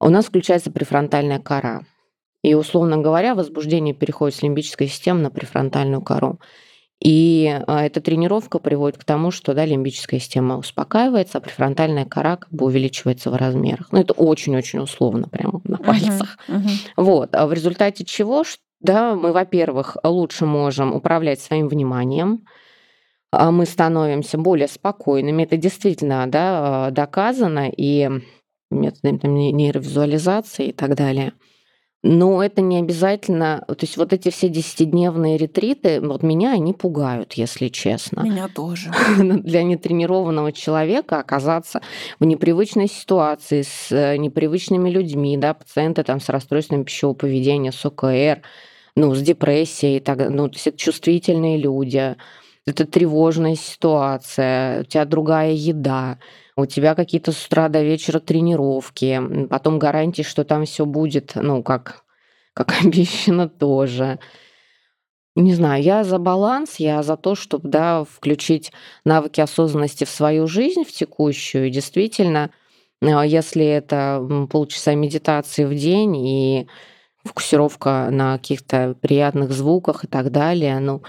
у 0.00 0.08
нас 0.08 0.26
включается 0.26 0.70
префронтальная 0.70 1.38
кора. 1.38 1.82
И, 2.42 2.54
условно 2.54 2.98
говоря, 2.98 3.34
возбуждение 3.34 3.94
переходит 3.94 4.36
с 4.36 4.42
лимбической 4.42 4.88
системы 4.88 5.20
на 5.20 5.30
префронтальную 5.30 6.00
кору. 6.00 6.40
И 7.02 7.58
а, 7.66 7.84
эта 7.84 8.00
тренировка 8.00 8.58
приводит 8.58 8.98
к 8.98 9.04
тому, 9.04 9.30
что 9.30 9.54
да, 9.54 9.64
лимбическая 9.64 10.20
система 10.20 10.58
успокаивается, 10.58 11.38
а 11.38 11.40
префронтальная 11.40 12.04
кора 12.04 12.36
как 12.36 12.52
бы 12.52 12.66
увеличивается 12.66 13.30
в 13.30 13.36
размерах. 13.36 13.88
Ну, 13.90 14.00
это 14.00 14.12
очень-очень 14.12 14.80
условно, 14.80 15.26
прямо 15.28 15.62
на 15.64 15.78
пальцах. 15.78 16.36
Uh-huh, 16.46 16.56
uh-huh. 16.58 16.92
Вот. 16.96 17.34
А 17.34 17.46
в 17.46 17.52
результате 17.54 18.04
чего 18.04 18.44
да, 18.80 19.14
мы, 19.14 19.32
во-первых, 19.32 19.96
лучше 20.02 20.46
можем 20.46 20.94
управлять 20.94 21.40
своим 21.40 21.68
вниманием, 21.68 22.46
а 23.30 23.50
мы 23.50 23.66
становимся 23.66 24.38
более 24.38 24.68
спокойными. 24.68 25.44
Это 25.44 25.56
действительно 25.56 26.26
да, 26.26 26.90
доказано 26.90 27.70
и 27.74 28.10
методами 28.70 29.50
нейровизуализации 29.50 30.68
и 30.68 30.72
так 30.72 30.96
далее. 30.96 31.32
Но 32.02 32.42
это 32.42 32.62
не 32.62 32.78
обязательно, 32.78 33.62
то 33.66 33.76
есть 33.82 33.98
вот 33.98 34.14
эти 34.14 34.30
все 34.30 34.48
десятидневные 34.48 35.36
ретриты, 35.36 36.00
вот 36.00 36.22
меня 36.22 36.52
они 36.52 36.72
пугают, 36.72 37.34
если 37.34 37.68
честно. 37.68 38.22
Меня 38.22 38.48
тоже. 38.48 38.90
Для 39.18 39.62
нетренированного 39.62 40.52
человека 40.52 41.18
оказаться 41.18 41.82
в 42.18 42.24
непривычной 42.24 42.88
ситуации 42.88 43.62
с 43.62 43.92
э, 43.92 44.16
непривычными 44.16 44.88
людьми, 44.88 45.36
да, 45.36 45.52
пациенты 45.52 46.02
там 46.02 46.20
с 46.20 46.30
расстройством 46.30 46.84
пищевого 46.84 47.14
поведения, 47.14 47.70
с 47.70 47.84
ОКР, 47.84 48.40
ну, 48.96 49.14
с 49.14 49.20
депрессией, 49.20 50.00
так, 50.00 50.30
ну, 50.30 50.48
то 50.48 50.54
есть 50.54 50.68
это 50.68 50.78
чувствительные 50.78 51.58
люди, 51.58 52.16
это 52.66 52.86
тревожная 52.86 53.56
ситуация, 53.56 54.80
у 54.80 54.84
тебя 54.84 55.04
другая 55.04 55.52
еда, 55.52 56.18
у 56.60 56.66
тебя 56.66 56.94
какие-то 56.94 57.32
с 57.32 57.46
утра 57.46 57.68
до 57.68 57.82
вечера 57.82 58.20
тренировки, 58.20 59.46
потом 59.48 59.78
гарантии, 59.78 60.22
что 60.22 60.44
там 60.44 60.64
все 60.64 60.86
будет, 60.86 61.32
ну, 61.34 61.62
как, 61.62 62.04
как 62.54 62.72
обещано 62.82 63.48
тоже. 63.48 64.18
Не 65.36 65.54
знаю, 65.54 65.82
я 65.82 66.04
за 66.04 66.18
баланс, 66.18 66.76
я 66.76 67.02
за 67.02 67.16
то, 67.16 67.34
чтобы, 67.34 67.68
да, 67.68 68.04
включить 68.04 68.72
навыки 69.04 69.40
осознанности 69.40 70.04
в 70.04 70.10
свою 70.10 70.46
жизнь, 70.46 70.84
в 70.84 70.92
текущую. 70.92 71.68
И 71.68 71.70
действительно, 71.70 72.50
а, 73.02 73.24
если 73.24 73.64
это 73.64 74.46
полчаса 74.50 74.94
медитации 74.94 75.64
в 75.64 75.74
день 75.74 76.16
и 76.16 76.68
фокусировка 77.24 78.08
на 78.10 78.38
каких-то 78.38 78.96
приятных 79.00 79.52
звуках 79.52 80.04
и 80.04 80.08
так 80.08 80.30
далее, 80.30 80.78
ну, 80.80 81.02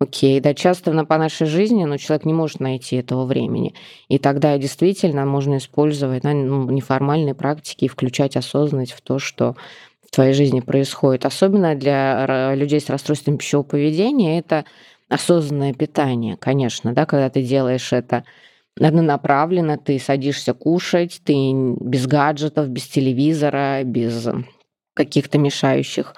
Окей, 0.00 0.38
да, 0.40 0.54
часто 0.54 0.92
на, 0.92 1.04
по 1.04 1.18
нашей 1.18 1.46
жизни, 1.48 1.84
но 1.84 1.96
человек 1.96 2.24
не 2.24 2.32
может 2.32 2.60
найти 2.60 2.96
этого 2.96 3.24
времени. 3.24 3.74
И 4.08 4.18
тогда 4.18 4.56
действительно 4.56 5.24
можно 5.26 5.56
использовать 5.56 6.22
да, 6.22 6.32
ну, 6.32 6.70
неформальные 6.70 7.34
практики 7.34 7.86
и 7.86 7.88
включать 7.88 8.36
осознанность 8.36 8.92
в 8.92 9.00
то, 9.00 9.18
что 9.18 9.56
в 10.06 10.14
твоей 10.14 10.34
жизни 10.34 10.60
происходит. 10.60 11.26
Особенно 11.26 11.74
для 11.74 12.54
людей 12.54 12.80
с 12.80 12.88
расстройством 12.88 13.38
пищевого 13.38 13.66
поведения 13.66 14.38
это 14.38 14.64
осознанное 15.08 15.74
питание, 15.74 16.36
конечно, 16.36 16.92
да, 16.92 17.04
когда 17.04 17.28
ты 17.28 17.42
делаешь 17.42 17.92
это 17.92 18.22
однонаправленно, 18.80 19.78
ты 19.78 19.98
садишься 19.98 20.54
кушать, 20.54 21.20
ты 21.24 21.52
без 21.80 22.06
гаджетов, 22.06 22.68
без 22.68 22.86
телевизора, 22.86 23.82
без 23.82 24.28
каких-то 24.98 25.38
мешающих 25.38 26.14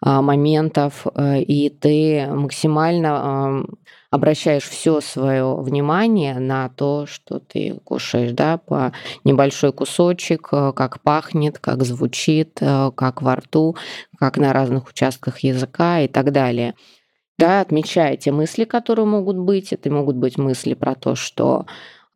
а, 0.00 0.22
моментов, 0.22 1.06
э, 1.14 1.40
и 1.42 1.68
ты 1.68 2.26
максимально 2.26 3.64
обращаешь 4.10 4.64
все 4.64 5.00
свое 5.00 5.56
внимание 5.56 6.38
на 6.38 6.68
то, 6.68 7.06
что 7.06 7.38
ты 7.38 7.80
кушаешь, 7.84 8.32
да, 8.32 8.58
по 8.58 8.92
небольшой 9.24 9.72
кусочек, 9.72 10.48
э, 10.52 10.72
как 10.74 11.00
пахнет, 11.00 11.58
как 11.58 11.84
звучит, 11.84 12.58
э, 12.60 12.90
как 12.94 13.22
во 13.22 13.36
рту, 13.36 13.76
как 14.18 14.36
на 14.36 14.52
разных 14.52 14.88
участках 14.88 15.38
языка 15.40 16.00
и 16.00 16.08
так 16.08 16.32
далее. 16.32 16.74
Да, 17.38 17.60
отмечая 17.60 18.16
те 18.16 18.32
мысли, 18.32 18.64
которые 18.64 19.06
могут 19.06 19.38
быть. 19.38 19.72
Это 19.72 19.90
могут 19.90 20.16
быть 20.16 20.36
мысли 20.36 20.74
про 20.74 20.94
то, 20.94 21.14
что 21.14 21.64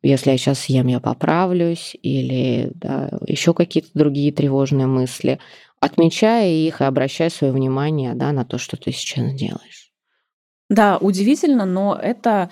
если 0.03 0.31
я 0.31 0.39
сейчас 0.39 0.61
съем, 0.61 0.87
я 0.87 1.01
поправлюсь, 1.01 1.97
или 2.03 2.71
да, 2.75 3.11
еще 3.27 3.55
какие-то 3.55 3.89
другие 3.95 4.33
тревожные 4.33 4.87
мысли 4.87 5.39
отмечая 5.87 6.49
их 6.51 6.81
и 6.81 6.85
обращая 6.85 7.31
свое 7.31 7.53
внимание 7.53 8.15
да, 8.15 8.33
на 8.33 8.45
то, 8.45 8.59
что 8.59 8.77
ты 8.77 8.93
сейчас 8.93 9.33
делаешь. 9.35 9.93
Да, 10.69 10.99
удивительно, 10.99 11.65
но 11.65 11.99
это 12.01 12.51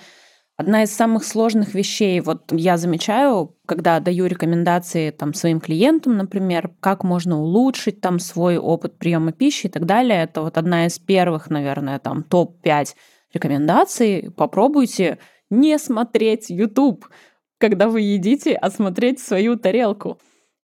одна 0.57 0.83
из 0.83 0.95
самых 0.95 1.25
сложных 1.25 1.73
вещей. 1.73 2.21
Вот 2.21 2.51
я 2.51 2.77
замечаю, 2.77 3.55
когда 3.67 3.99
даю 3.99 4.25
рекомендации 4.25 5.11
там, 5.11 5.33
своим 5.33 5.59
клиентам, 5.59 6.17
например, 6.17 6.71
как 6.79 7.03
можно 7.03 7.39
улучшить 7.39 8.01
там, 8.01 8.19
свой 8.19 8.57
опыт 8.57 8.97
приема 8.97 9.31
пищи 9.31 9.67
и 9.67 9.69
так 9.69 9.85
далее. 9.85 10.23
Это 10.23 10.41
вот 10.41 10.57
одна 10.57 10.85
из 10.85 10.97
первых, 10.97 11.49
наверное, 11.49 11.99
там 11.99 12.23
топ-5 12.23 12.95
рекомендаций. 13.33 14.31
Попробуйте 14.35 15.19
не 15.49 15.77
смотреть 15.77 16.49
YouTube, 16.49 17.05
когда 17.57 17.89
вы 17.89 18.01
едите, 18.01 18.55
а 18.55 18.69
смотреть 18.69 19.19
свою 19.19 19.57
тарелку. 19.57 20.19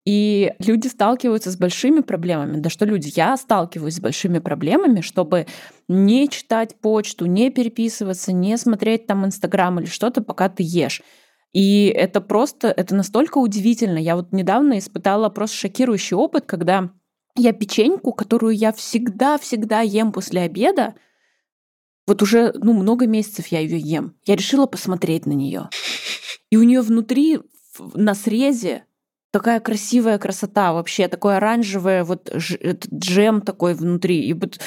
И 0.06 0.54
люди 0.60 0.88
сталкиваются 0.88 1.52
с 1.52 1.58
большими 1.58 2.00
проблемами. 2.00 2.60
Да 2.60 2.70
что 2.70 2.86
люди, 2.86 3.12
я 3.16 3.36
сталкиваюсь 3.38 3.96
с 3.96 4.00
большими 4.00 4.40
проблемами, 4.40 5.02
чтобы 5.02 5.46
не 5.88 6.30
читать 6.30 6.76
почту, 6.76 7.26
не 7.26 7.52
переписываться, 7.52 8.32
не 8.32 8.58
смотреть 8.58 9.08
там 9.08 9.26
Инстаграм 9.26 9.80
или 9.80 9.88
что-то, 9.88 10.22
пока 10.22 10.50
ты 10.50 10.64
ешь. 10.66 11.02
И 11.52 11.88
это 11.88 12.22
просто, 12.22 12.70
это 12.70 12.96
настолько 12.96 13.40
удивительно. 13.40 13.98
Я 13.98 14.16
вот 14.16 14.32
недавно 14.32 14.78
испытала 14.78 15.30
просто 15.30 15.58
шокирующий 15.58 16.16
опыт, 16.16 16.46
когда 16.46 16.92
я 17.36 17.54
печеньку, 17.54 18.14
которую 18.14 18.56
я 18.56 18.72
всегда-всегда 18.72 19.82
ем 19.82 20.12
после 20.12 20.42
обеда, 20.42 20.96
вот 22.08 22.22
уже 22.22 22.54
ну, 22.56 22.74
много 22.74 23.08
месяцев 23.08 23.48
я 23.48 23.60
ее 23.60 23.80
ем. 23.80 24.16
Я 24.26 24.36
решила 24.36 24.66
посмотреть 24.66 25.26
на 25.26 25.34
нее. 25.34 25.70
И 26.50 26.58
у 26.58 26.64
нее 26.64 26.82
внутри 26.82 27.40
на 27.94 28.16
срезе 28.16 28.86
такая 29.32 29.60
красивая 29.60 30.18
красота 30.18 30.74
вообще, 30.74 31.08
такое 31.08 31.38
оранжевое, 31.38 32.04
вот 32.04 32.34
джем 32.34 33.42
такой 33.42 33.74
внутри. 33.74 34.26
И 34.26 34.34
вот 34.34 34.60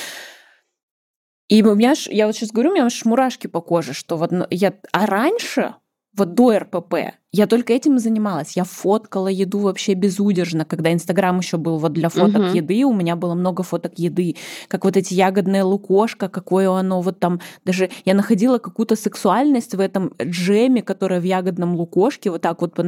и 1.49 1.63
у 1.63 1.75
меня, 1.75 1.93
я 2.09 2.27
вот 2.27 2.35
сейчас 2.35 2.51
говорю, 2.51 2.71
у 2.71 2.73
меня 2.73 2.87
аж 2.87 3.05
мурашки 3.05 3.47
по 3.47 3.61
коже, 3.61 3.93
что 3.93 4.17
вот 4.17 4.33
я... 4.49 4.73
А 4.91 5.05
раньше, 5.05 5.75
вот 6.17 6.33
до 6.33 6.59
РПП, 6.59 6.95
я 7.31 7.47
только 7.47 7.75
этим 7.75 7.97
и 7.97 7.99
занималась. 7.99 8.57
Я 8.57 8.65
фоткала 8.65 9.29
еду 9.29 9.59
вообще 9.59 9.93
безудержно, 9.93 10.65
когда 10.65 10.93
Инстаграм 10.95 11.39
еще 11.39 11.59
был 11.59 11.79
вот 11.79 11.93
для 11.93 12.09
фоток 12.09 12.43
uh-huh. 12.43 12.57
еды, 12.57 12.85
у 12.85 12.95
меня 12.95 13.17
было 13.17 13.35
много 13.35 13.63
фоток 13.63 13.99
еды, 13.99 14.37
как 14.69 14.85
вот 14.85 14.97
эти 14.97 15.13
ягодное 15.13 15.63
лукошко, 15.63 16.31
какое 16.31 16.71
оно 16.71 17.03
вот 17.03 17.21
там, 17.21 17.41
даже 17.67 17.91
я 18.07 18.15
находила 18.15 18.57
какую-то 18.59 18.97
сексуальность 18.97 19.75
в 19.75 19.81
этом 19.81 20.15
джеме, 20.23 20.83
которое 20.83 21.21
в 21.21 21.25
ягодном 21.25 21.75
лукошке, 21.75 22.31
вот 22.31 22.41
так 22.41 22.63
вот, 22.63 22.79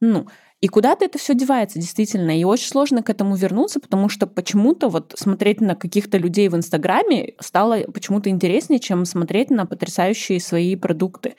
ну, 0.00 0.26
и 0.62 0.68
куда-то 0.68 1.04
это 1.04 1.18
все 1.18 1.34
девается, 1.34 1.80
действительно. 1.80 2.38
И 2.38 2.44
очень 2.44 2.68
сложно 2.68 3.02
к 3.02 3.10
этому 3.10 3.34
вернуться, 3.34 3.80
потому 3.80 4.08
что 4.08 4.28
почему-то 4.28 4.88
вот 4.88 5.12
смотреть 5.18 5.60
на 5.60 5.74
каких-то 5.74 6.18
людей 6.18 6.48
в 6.48 6.54
Инстаграме 6.54 7.34
стало 7.40 7.80
почему-то 7.92 8.30
интереснее, 8.30 8.78
чем 8.78 9.04
смотреть 9.04 9.50
на 9.50 9.66
потрясающие 9.66 10.38
свои 10.38 10.76
продукты. 10.76 11.34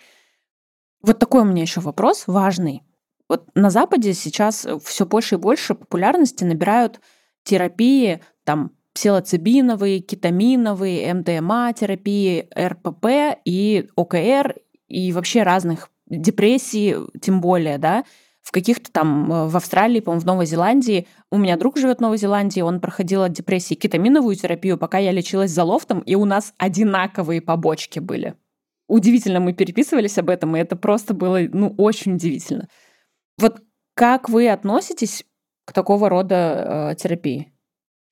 Вот 1.01 1.19
такой 1.19 1.43
у 1.43 1.45
меня 1.45 1.61
еще 1.61 1.79
вопрос 1.79 2.25
важный. 2.27 2.83
Вот 3.29 3.47
на 3.55 3.69
Западе 3.69 4.13
сейчас 4.13 4.67
все 4.83 5.05
больше 5.05 5.35
и 5.35 5.37
больше 5.37 5.73
популярности 5.73 6.43
набирают 6.43 6.99
терапии 7.45 8.19
там 8.43 8.71
псилоцибиновые, 8.93 10.01
кетаминовые, 10.01 11.13
МДМА-терапии, 11.13 12.49
РПП 12.57 13.39
и 13.45 13.87
ОКР, 13.95 14.57
и 14.89 15.13
вообще 15.13 15.43
разных 15.43 15.89
депрессий, 16.07 16.97
тем 17.21 17.39
более, 17.39 17.77
да, 17.77 18.03
в 18.43 18.51
каких-то 18.51 18.91
там 18.91 19.31
э, 19.31 19.47
в 19.47 19.57
Австралии, 19.57 20.01
по-моему, 20.01 20.21
в 20.21 20.25
Новой 20.25 20.45
Зеландии. 20.45 21.07
У 21.31 21.37
меня 21.37 21.57
друг 21.57 21.77
живет 21.77 21.99
в 21.99 22.01
Новой 22.01 22.17
Зеландии, 22.17 22.61
он 22.61 22.81
проходил 22.81 23.23
от 23.23 23.31
депрессии 23.31 23.73
кетаминовую 23.73 24.35
терапию, 24.35 24.77
пока 24.77 24.97
я 24.99 25.11
лечилась 25.11 25.51
за 25.51 25.63
лофтом, 25.63 26.01
и 26.01 26.15
у 26.15 26.25
нас 26.25 26.53
одинаковые 26.57 27.41
побочки 27.41 27.99
были. 27.99 28.35
Удивительно, 28.89 29.39
мы 29.39 29.53
переписывались 29.53 30.17
об 30.17 30.29
этом, 30.29 30.55
и 30.55 30.59
это 30.59 30.75
просто 30.75 31.13
было, 31.13 31.39
ну, 31.51 31.73
очень 31.77 32.15
удивительно. 32.15 32.67
Вот 33.39 33.61
как 33.95 34.27
вы 34.27 34.49
относитесь 34.49 35.23
к 35.65 35.71
такого 35.71 36.09
рода 36.09 36.91
э, 36.91 36.95
терапии? 36.95 37.49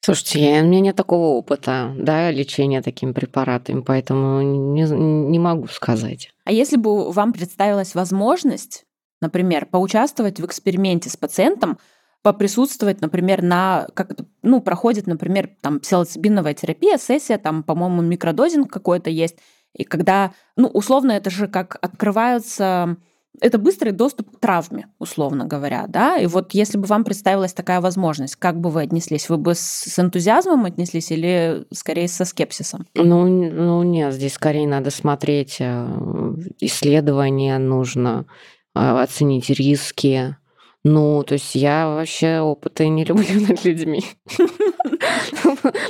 Слушайте, 0.04 0.62
у 0.62 0.66
меня 0.66 0.80
нет 0.80 0.96
такого 0.96 1.36
опыта, 1.36 1.94
да, 1.96 2.32
лечения 2.32 2.82
такими 2.82 3.12
препаратами, 3.12 3.82
поэтому 3.82 4.42
не, 4.42 4.84
не 4.84 5.38
могу 5.38 5.68
сказать. 5.68 6.32
А 6.46 6.52
если 6.52 6.78
бы 6.78 7.12
вам 7.12 7.34
представилась 7.34 7.94
возможность 7.94 8.86
Например, 9.22 9.66
поучаствовать 9.66 10.40
в 10.40 10.46
эксперименте 10.46 11.10
с 11.10 11.16
пациентом, 11.16 11.78
поприсутствовать, 12.22 13.02
например, 13.02 13.42
на, 13.42 13.88
как 13.94 14.12
это, 14.12 14.26
ну, 14.44 14.62
проходит, 14.62 15.08
например, 15.08 15.50
там 15.62 15.80
псилоцибиновая 15.80 16.54
терапия, 16.54 16.98
сессия, 16.98 17.38
там, 17.38 17.64
по-моему, 17.64 18.02
микродозинг 18.02 18.72
какой-то 18.72 19.10
есть, 19.10 19.38
И 19.74 19.84
когда, 19.84 20.34
ну, 20.58 20.68
условно, 20.68 21.14
это 21.14 21.30
же 21.30 21.48
как 21.48 21.78
открываются 21.82 22.98
это 23.40 23.58
быстрый 23.58 23.92
доступ 23.92 24.36
к 24.36 24.40
травме, 24.40 24.88
условно 25.00 25.46
говоря, 25.46 25.86
да, 25.88 26.18
и 26.18 26.26
вот 26.26 26.54
если 26.54 26.78
бы 26.78 26.86
вам 26.86 27.04
представилась 27.04 27.54
такая 27.54 27.80
возможность, 27.80 28.36
как 28.36 28.60
бы 28.60 28.70
вы 28.70 28.82
отнеслись? 28.82 29.30
Вы 29.30 29.38
бы 29.38 29.56
с 29.56 29.98
энтузиазмом 29.98 30.66
отнеслись 30.66 31.12
или 31.12 31.66
скорее 31.72 32.08
со 32.08 32.26
скепсисом? 32.26 32.86
Ну, 32.94 33.28
ну 33.28 33.84
нет, 33.84 34.14
здесь 34.14 34.34
скорее 34.34 34.68
надо 34.68 34.92
смотреть 34.92 35.58
э, 35.60 36.36
исследования, 36.60 37.58
нужно 37.58 38.26
оценить 38.74 39.50
риски. 39.50 40.36
Ну, 40.84 41.24
то 41.24 41.34
есть 41.34 41.54
я 41.54 41.88
вообще 41.88 42.40
опыты 42.40 42.88
не 42.88 43.06
люблю 43.06 43.42
над 43.48 43.64
людьми. 43.64 44.04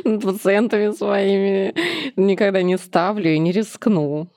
Над 0.03 0.21
пациентами 0.23 0.91
своими 0.91 1.73
никогда 2.17 2.61
не 2.61 2.77
ставлю 2.77 3.33
и 3.33 3.39
не 3.39 3.51
рискну. 3.51 4.29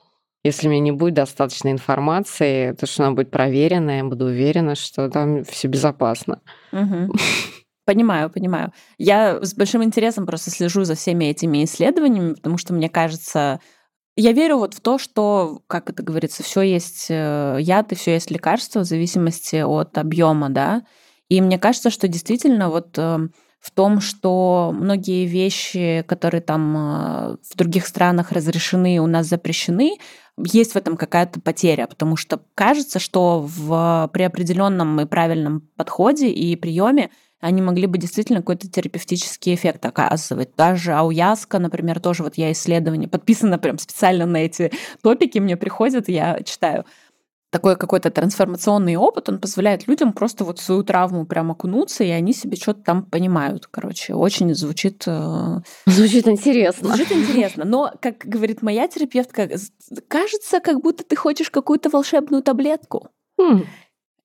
Если 0.43 0.67
у 0.67 0.71
меня 0.71 0.81
не 0.81 0.91
будет 0.91 1.15
достаточной 1.15 1.71
информации, 1.71 2.73
то 2.73 2.85
что 2.85 3.03
она 3.03 3.13
будет 3.13 3.31
проверенная, 3.31 3.97
я 3.97 4.03
буду 4.03 4.25
уверена, 4.25 4.75
что 4.75 5.09
там 5.09 5.43
все 5.43 5.67
безопасно. 5.67 6.39
Понимаю, 7.85 8.31
понимаю. 8.31 8.71
Я 8.97 9.43
с 9.43 9.53
большим 9.53 9.83
интересом 9.83 10.25
просто 10.25 10.49
слежу 10.49 10.85
за 10.85 10.95
всеми 10.95 11.25
этими 11.25 11.63
исследованиями, 11.63 12.33
потому 12.33 12.57
что 12.57 12.73
мне 12.73 12.89
кажется, 12.89 13.59
я 14.15 14.31
верю 14.31 14.57
вот 14.57 14.73
в 14.73 14.81
то, 14.81 14.97
что, 14.97 15.61
как 15.67 15.89
это 15.89 16.01
говорится, 16.01 16.43
все 16.43 16.61
есть 16.61 17.07
э, 17.09 17.57
яд 17.59 17.91
и 17.91 17.95
все 17.95 18.13
есть 18.13 18.31
лекарство 18.31 18.79
в 18.79 18.85
зависимости 18.85 19.57
от 19.57 19.97
объема, 19.97 20.49
да. 20.49 20.83
И 21.27 21.41
мне 21.41 21.59
кажется, 21.59 21.89
что 21.89 22.07
действительно 22.07 22.69
вот 22.69 22.97
эм, 22.97 23.33
в 23.59 23.71
том, 23.71 23.99
что 23.99 24.71
многие 24.73 25.25
вещи, 25.25 26.05
которые 26.07 26.41
там 26.41 26.77
э, 26.77 27.37
в 27.49 27.55
других 27.55 27.87
странах 27.87 28.31
разрешены, 28.31 28.99
у 28.99 29.07
нас 29.07 29.27
запрещены, 29.27 29.97
есть 30.37 30.73
в 30.73 30.75
этом 30.75 30.97
какая-то 30.97 31.41
потеря, 31.41 31.87
потому 31.87 32.15
что 32.15 32.41
кажется, 32.55 32.99
что 32.99 33.41
в, 33.41 34.09
при 34.13 34.23
определенном 34.23 35.01
и 35.01 35.05
правильном 35.05 35.61
подходе 35.75 36.29
и 36.29 36.55
приеме 36.55 37.09
они 37.41 37.61
могли 37.61 37.87
бы 37.87 37.97
действительно 37.97 38.39
какой-то 38.39 38.69
терапевтический 38.69 39.53
эффект 39.53 39.85
оказывать. 39.85 40.55
Даже 40.55 40.93
ауяска, 40.93 41.59
например, 41.59 41.99
тоже 41.99 42.23
вот 42.23 42.35
я 42.35 42.51
исследование, 42.51 43.09
подписана 43.09 43.57
прям 43.57 43.77
специально 43.77 44.25
на 44.25 44.37
эти 44.37 44.71
топики, 45.01 45.39
мне 45.39 45.57
приходят, 45.57 46.09
я 46.09 46.39
читаю 46.43 46.85
такой 47.55 47.77
какой-то 47.77 48.11
трансформационный 48.11 48.97
опыт, 48.97 49.29
он 49.29 49.39
позволяет 49.39 49.87
людям 49.87 50.11
просто 50.11 50.43
вот 50.43 50.59
свою 50.59 50.83
травму 50.83 51.25
прям 51.25 51.51
окунуться, 51.51 52.03
и 52.03 52.09
они 52.09 52.33
себе 52.33 52.57
что-то 52.57 52.81
там 52.81 53.03
понимают. 53.03 53.67
Короче, 53.67 54.13
очень 54.13 54.53
звучит... 54.53 55.03
Э, 55.07 55.61
звучит 55.85 56.27
интересно. 56.27 56.89
Звучит 56.89 57.13
интересно. 57.13 57.63
Но, 57.63 57.93
как 58.01 58.17
говорит 58.17 58.61
моя 58.61 58.89
терапевтка, 58.89 59.49
кажется, 60.09 60.59
как 60.59 60.81
будто 60.81 61.05
ты 61.05 61.15
хочешь 61.15 61.49
какую-то 61.49 61.89
волшебную 61.89 62.43
таблетку. 62.43 63.07
Хм. 63.39 63.63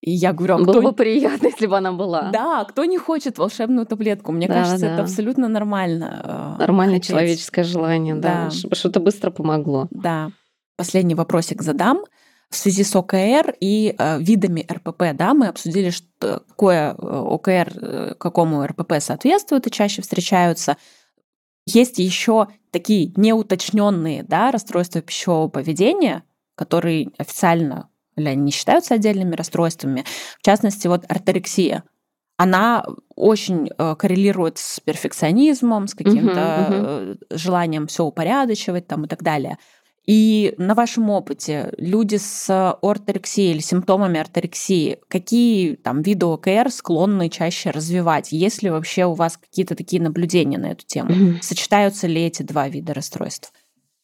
И 0.01 0.13
я 0.13 0.33
говорю, 0.33 0.55
а 0.55 0.59
Было 0.59 0.73
кто... 0.73 0.83
бы 0.83 0.93
приятно, 0.93 1.49
если 1.49 1.67
бы 1.67 1.77
она 1.77 1.93
была. 1.93 2.31
Да, 2.33 2.65
кто 2.65 2.85
не 2.87 2.97
хочет 2.97 3.37
волшебную 3.37 3.85
таблетку? 3.87 4.33
Мне 4.33 4.49
Да, 4.49 4.55
кажется, 4.55 4.87
да. 4.87 4.93
это 4.95 5.03
абсолютно 5.03 5.47
нормально. 5.49 6.55
э, 6.57 6.61
Нормальное 6.61 6.97
хотеть. 6.97 7.11
человеческое 7.11 7.65
желание, 7.65 8.15
да, 8.15 8.45
Да. 8.45 8.51
чтобы 8.51 8.77
что-то 8.77 9.01
быстро 9.01 9.31
помогло. 9.31 9.89
Да. 9.91 10.31
Последний 10.77 11.15
вопросик 11.15 11.61
задам. 11.63 12.05
В 12.49 12.57
связи 12.57 12.83
с 12.83 12.97
ОКР 12.97 13.55
и 13.61 13.95
э, 13.97 14.19
видами 14.21 14.67
РПП, 14.73 15.13
да, 15.15 15.35
мы 15.35 15.49
обсудили, 15.49 15.91
что 15.91 16.43
какое 16.49 16.95
э, 16.95 16.95
ОКР 16.97 17.73
э, 17.77 18.15
какому 18.19 18.67
РПП 18.67 18.95
соответствует 19.01 19.67
и 19.67 19.71
чаще 19.71 20.01
встречаются. 20.03 20.77
Есть 21.67 21.99
еще 21.99 22.49
такие 22.73 23.13
неуточненные 23.17 24.23
да, 24.25 24.51
расстройства 24.51 25.01
пищевого 25.03 25.49
поведения, 25.49 26.25
которые 26.57 27.11
официально 27.19 27.89
или 28.21 28.35
не 28.35 28.51
считаются 28.51 28.95
отдельными 28.95 29.35
расстройствами. 29.35 30.05
В 30.39 30.45
частности, 30.45 30.87
вот 30.87 31.05
орторексия. 31.09 31.85
Она 32.37 32.87
очень 33.17 33.69
э, 33.77 33.95
коррелирует 33.97 34.57
с 34.57 34.81
перфекционизмом, 34.81 35.89
с 35.89 35.95
каким-то 35.95 36.67
Мгм, 36.71 36.87
э, 36.87 37.15
желанием 37.33 37.87
все 37.87 38.05
упорядочивать 38.05 38.87
там, 38.87 39.05
и 39.05 39.09
так 39.09 39.23
далее. 39.23 39.59
И 40.07 40.55
на 40.57 40.75
вашем 40.75 41.11
опыте 41.11 41.73
люди 41.77 42.17
с 42.17 42.73
орторексией 42.83 43.53
или 43.53 43.61
симптомами 43.61 44.19
орторексии, 44.19 44.99
какие 45.09 45.77
там 45.77 46.03
виды 46.03 46.27
ОКР 46.27 46.71
склонны 46.71 47.29
чаще 47.29 47.71
развивать? 47.71 48.33
Есть 48.33 48.63
ли 48.63 48.71
вообще 48.71 49.05
у 49.05 49.13
вас 49.13 49.37
какие-то 49.37 49.77
такие 49.77 50.01
наблюдения 50.03 50.59
на 50.59 50.73
эту 50.73 50.85
тему? 50.87 51.13
Мгм. 51.13 51.43
Сочетаются 51.43 52.07
ли 52.07 52.23
эти 52.23 52.43
два 52.43 52.69
вида 52.69 52.95
расстройств? 52.95 53.53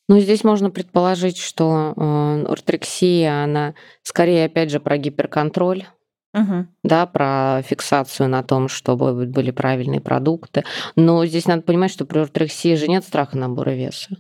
Ну, 0.09 0.21
здесь 0.21 0.45
можно 0.45 0.71
предположить, 0.71 1.37
что 1.39 1.93
э, 1.97 2.45
орторексия, 2.49 3.43
она 3.45 3.75
скорее, 4.03 4.45
опять 4.47 4.71
же, 4.71 4.79
про 4.79 4.99
гиперконтроль, 4.99 5.85
Мгм. 6.33 6.69
да, 6.85 7.07
про 7.07 7.63
фиксацию 7.63 8.29
на 8.29 8.43
том, 8.43 8.69
чтобы 8.69 9.27
были 9.27 9.51
правильные 9.51 10.01
продукты. 10.01 10.65
Но 10.95 11.25
здесь 11.27 11.47
надо 11.47 11.63
понимать, 11.63 11.91
что 11.91 12.05
при 12.05 12.19
орторексии 12.21 12.75
же 12.77 12.89
нет 12.89 13.05
страха 13.05 13.37
набора 13.37 13.71
веса. 13.71 14.11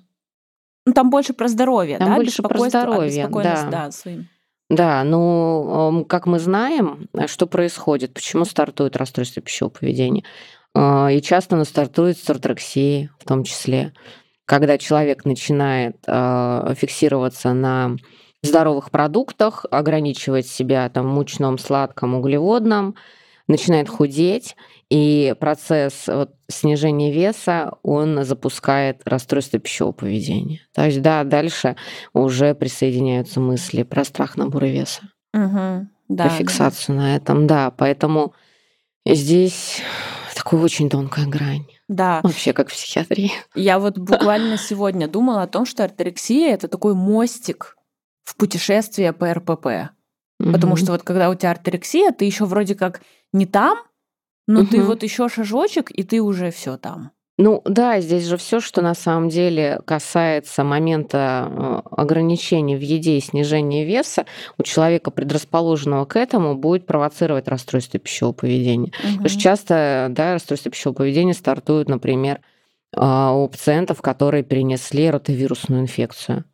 Ну, 0.86 0.92
там 0.92 1.10
больше 1.10 1.34
про 1.34 1.46
здоровье, 1.48 1.98
Там 1.98 2.08
да? 2.10 2.14
больше 2.16 2.42
про 2.42 2.48
Беспокойство, 2.48 2.80
здоровье, 2.80 3.28
да. 3.28 3.68
да, 3.70 3.90
своим. 3.90 4.28
Да, 4.68 5.04
ну, 5.04 5.90
эм, 5.98 6.04
как 6.04 6.26
мы 6.26 6.38
знаем, 6.40 7.08
э, 7.12 7.26
что 7.28 7.46
происходит, 7.46 8.14
почему 8.14 8.44
стартует 8.44 8.96
расстройство 8.96 9.40
пищевого 9.42 9.72
поведения. 9.72 10.24
Э, 10.74 11.08
И 11.12 11.22
часто 11.22 11.54
оно 11.56 11.64
стартует 11.64 12.18
с 12.18 12.28
орторексии 12.30 13.10
в 13.20 13.24
том 13.24 13.44
числе. 13.44 13.92
Когда 14.46 14.78
человек 14.78 15.24
начинает 15.24 15.96
э, 16.06 16.74
фиксироваться 16.76 17.52
на 17.52 17.96
здоровых 18.42 18.90
продуктах, 18.90 19.66
ограничивать 19.70 20.46
себя 20.46 20.88
там 20.88 21.06
мучном, 21.08 21.58
сладком, 21.58 22.14
углеводном, 22.14 22.94
начинает 23.48 23.88
худеть, 23.88 24.56
и 24.88 25.34
процесс 25.40 26.04
вот, 26.06 26.30
снижения 26.48 27.12
веса, 27.12 27.72
он 27.82 28.24
запускает 28.24 29.02
расстройство 29.04 29.58
пищевого 29.58 29.92
поведения. 29.92 30.60
То 30.72 30.86
есть, 30.86 31.02
да, 31.02 31.24
дальше 31.24 31.76
уже 32.12 32.54
присоединяются 32.54 33.40
мысли 33.40 33.82
про 33.82 34.04
страх 34.04 34.36
набора 34.36 34.66
веса, 34.66 35.02
Мгм. 35.32 35.90
Да, 36.08 36.24
про 36.24 36.30
да. 36.30 36.36
фиксацию 36.36 36.96
на 36.96 37.16
этом, 37.16 37.46
да. 37.48 37.72
Поэтому 37.72 38.32
здесь 39.04 39.82
такая 40.46 40.64
очень 40.64 40.88
тонкая 40.88 41.26
грань. 41.26 41.66
Да, 41.88 42.20
Вообще, 42.22 42.52
как 42.52 42.68
в 42.68 42.72
психиатрии. 42.72 43.32
я 43.54 43.78
вот 43.78 43.98
буквально 43.98 44.56
сегодня 44.56 45.08
думала 45.08 45.42
о 45.42 45.46
том, 45.46 45.66
что 45.66 45.84
орторексия 45.84 46.54
это 46.54 46.68
такой 46.68 46.94
мостик 46.94 47.76
в 48.24 48.36
путешествие 48.36 49.12
по 49.12 49.32
РПП. 49.32 49.92
Потому 50.38 50.76
что 50.76 50.92
вот 50.92 51.02
когда 51.02 51.30
у 51.30 51.34
тебя 51.34 51.52
орторексия, 51.52 52.12
ты 52.12 52.26
еще 52.26 52.44
вроде 52.44 52.74
как 52.74 53.00
не 53.32 53.46
там, 53.46 53.78
но 54.46 54.64
ты 54.66 54.82
вот 54.82 55.02
еще 55.02 55.28
шажочек, 55.28 55.90
и 55.90 56.02
ты 56.02 56.20
уже 56.20 56.50
все 56.50 56.76
там. 56.76 57.10
Ну 57.38 57.60
да, 57.66 58.00
здесь 58.00 58.24
же 58.24 58.38
все, 58.38 58.60
что 58.60 58.80
на 58.80 58.94
самом 58.94 59.28
деле 59.28 59.80
касается 59.84 60.64
момента 60.64 61.50
э, 61.50 61.88
ограничений 61.90 62.76
в 62.76 62.80
еде 62.80 63.18
и 63.18 63.20
снижения 63.20 63.84
веса, 63.84 64.24
у 64.56 64.62
человека, 64.62 65.10
предрасположенного 65.10 66.06
к 66.06 66.16
этому, 66.16 66.54
будет 66.54 66.86
провоцировать 66.86 67.46
расстройство 67.46 68.00
пищевого 68.00 68.32
поведения. 68.32 68.92
Потому 69.02 69.28
что 69.28 69.38
часто 69.38 70.06
да, 70.10 70.32
расстройство 70.32 70.70
пищевого 70.70 70.96
поведения 70.96 71.34
стартуют, 71.34 71.90
например, 71.90 72.40
а, 72.94 73.32
у 73.34 73.46
пациентов, 73.48 74.00
которые 74.00 74.42
перенесли 74.42 75.10
ротовирусную 75.10 75.82
инфекцию 75.82 76.44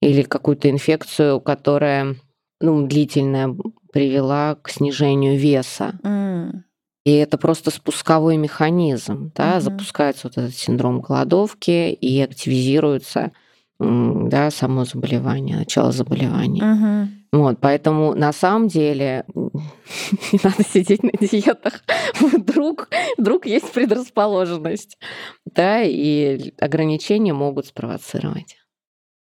или 0.00 0.22
какую-то 0.22 0.68
инфекцию, 0.68 1.40
которая 1.40 2.16
ну, 2.60 2.86
длительная 2.86 3.54
привела 3.92 4.56
к 4.56 4.68
снижению 4.68 5.38
веса. 5.38 5.92
М. 6.02 6.64
И 7.04 7.12
это 7.12 7.36
просто 7.36 7.70
спусковой 7.70 8.36
механизм, 8.38 9.30
да, 9.34 9.52
Мгм. 9.56 9.60
запускается 9.60 10.28
вот 10.28 10.38
этот 10.38 10.54
синдром 10.54 11.00
голодовки 11.00 11.92
и 11.92 12.20
активизируется 12.20 13.32
да, 13.78 14.50
само 14.50 14.84
заболевание, 14.84 15.56
начало 15.56 15.92
заболевания. 15.92 16.62
Мгм. 16.64 17.24
Вот, 17.32 17.58
поэтому 17.60 18.14
на 18.14 18.32
самом 18.32 18.68
деле 18.68 19.24
не 19.34 20.40
надо 20.42 20.62
сидеть 20.62 21.02
на 21.02 21.10
диетах. 21.10 21.82
Вдруг, 22.20 22.88
вдруг 23.18 23.46
есть 23.46 23.72
предрасположенность. 23.72 24.96
Да, 25.44 25.82
и 25.82 26.52
ограничения 26.60 27.32
могут 27.34 27.66
спровоцировать. 27.66 28.56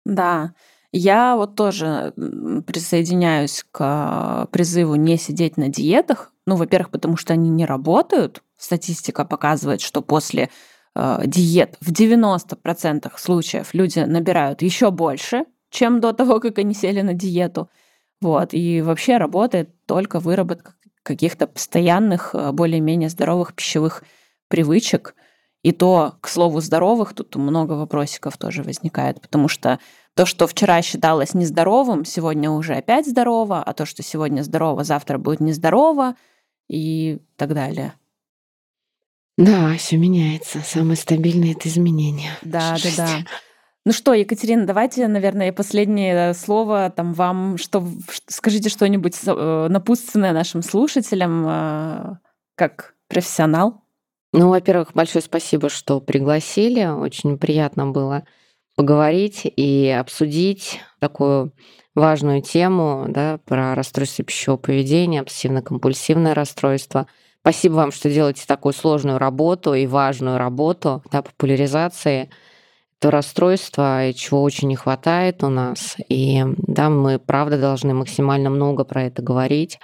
Да. 0.04 0.54
Я 0.92 1.36
вот 1.36 1.56
тоже 1.56 2.14
присоединяюсь 2.66 3.64
к 3.70 3.78
а, 3.80 4.46
призыву 4.52 4.94
не 4.94 5.18
сидеть 5.18 5.56
на 5.56 5.68
диетах. 5.68 6.32
Ну, 6.46 6.56
во-первых, 6.56 6.90
потому 6.90 7.16
что 7.16 7.32
они 7.32 7.50
не 7.50 7.66
работают. 7.66 8.42
Статистика 8.56 9.24
показывает, 9.24 9.80
что 9.80 10.00
после 10.00 10.50
э, 10.94 11.22
диет 11.26 11.76
в 11.80 11.92
90% 11.92 13.10
случаев 13.16 13.74
люди 13.74 13.98
набирают 14.00 14.62
еще 14.62 14.90
больше, 14.90 15.44
чем 15.70 16.00
до 16.00 16.12
того, 16.12 16.40
как 16.40 16.58
они 16.58 16.72
сели 16.72 17.00
на 17.00 17.14
диету. 17.14 17.68
Вот. 18.20 18.54
И 18.54 18.80
вообще 18.80 19.16
работает 19.16 19.70
только 19.86 20.20
выработка 20.20 20.74
каких-то 21.02 21.46
постоянных, 21.46 22.34
э, 22.34 22.52
более-менее 22.52 23.08
здоровых 23.08 23.54
пищевых 23.54 24.04
привычек. 24.48 25.14
И 25.62 25.72
то, 25.72 26.14
к 26.20 26.28
слову, 26.28 26.60
здоровых, 26.60 27.12
тут 27.12 27.34
много 27.34 27.72
вопросиков 27.72 28.38
тоже 28.38 28.62
возникает, 28.62 29.20
потому 29.20 29.48
что 29.48 29.80
то, 30.14 30.24
что 30.24 30.46
вчера 30.46 30.80
считалось 30.80 31.34
нездоровым, 31.34 32.04
сегодня 32.04 32.50
уже 32.50 32.74
опять 32.74 33.06
здорово, 33.08 33.62
а 33.62 33.72
то, 33.72 33.84
что 33.84 34.02
сегодня 34.04 34.42
здорово, 34.42 34.84
завтра 34.84 35.18
будет 35.18 35.40
нездорово 35.40 36.14
и 36.68 37.18
так 37.36 37.54
далее. 37.54 37.94
Да, 39.38 39.74
все 39.76 39.96
меняется. 39.96 40.60
Самое 40.60 40.96
стабильное 40.96 41.52
это 41.52 41.68
изменение. 41.68 42.30
Да, 42.42 42.76
да, 42.82 42.90
да. 42.96 43.08
Ну 43.84 43.92
что, 43.92 44.14
Екатерина, 44.14 44.66
давайте, 44.66 45.06
наверное, 45.06 45.52
последнее 45.52 46.34
слово 46.34 46.90
там 46.90 47.12
вам, 47.12 47.56
что 47.56 47.86
скажите 48.26 48.68
что-нибудь 48.68 49.14
э, 49.26 49.66
напутственное 49.70 50.32
нашим 50.32 50.62
слушателям, 50.62 51.46
э, 51.46 52.16
как 52.56 52.94
профессионал. 53.08 53.84
Ну, 54.32 54.48
во-первых, 54.48 54.92
большое 54.94 55.22
спасибо, 55.22 55.68
что 55.68 56.00
пригласили. 56.00 56.84
Очень 56.84 57.38
приятно 57.38 57.86
было 57.86 58.26
поговорить 58.76 59.40
и 59.44 59.88
обсудить 59.88 60.80
такую 61.00 61.52
важную 61.94 62.42
тему 62.42 63.06
да, 63.08 63.40
про 63.44 63.74
расстройство 63.74 64.24
пищевого 64.24 64.58
поведения, 64.58 65.20
обсессивно-компульсивное 65.22 66.34
расстройство. 66.34 67.06
Спасибо 67.40 67.74
вам, 67.74 67.90
что 67.92 68.10
делаете 68.10 68.44
такую 68.46 68.72
сложную 68.74 69.18
работу 69.18 69.74
и 69.74 69.86
важную 69.86 70.38
работу 70.38 71.02
да, 71.10 71.22
популяризации 71.22 72.30
это 73.00 73.10
расстройство, 73.10 74.12
чего 74.14 74.42
очень 74.42 74.68
не 74.68 74.76
хватает 74.76 75.44
у 75.44 75.48
нас. 75.48 75.96
И 76.08 76.42
да, 76.56 76.88
мы, 76.88 77.18
правда, 77.18 77.58
должны 77.58 77.92
максимально 77.94 78.50
много 78.50 78.84
про 78.84 79.04
это 79.04 79.22
говорить. 79.22 79.78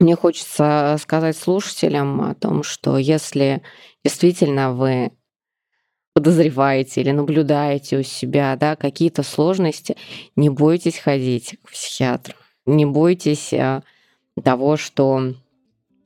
Мне 0.00 0.16
хочется 0.16 0.96
сказать 1.00 1.36
слушателям 1.36 2.20
о 2.22 2.34
том, 2.34 2.64
что 2.64 2.98
если 2.98 3.62
действительно 4.04 4.72
вы 4.72 5.12
подозреваете 6.14 7.00
или 7.00 7.10
наблюдаете 7.10 7.98
у 7.98 8.02
себя 8.02 8.56
да, 8.56 8.76
какие-то 8.76 9.22
сложности, 9.22 9.96
не 10.36 10.48
бойтесь 10.48 10.98
ходить 10.98 11.58
к 11.62 11.72
психиатру. 11.72 12.34
Не 12.66 12.86
бойтесь 12.86 13.52
э, 13.52 13.82
того, 14.42 14.76
что 14.76 15.34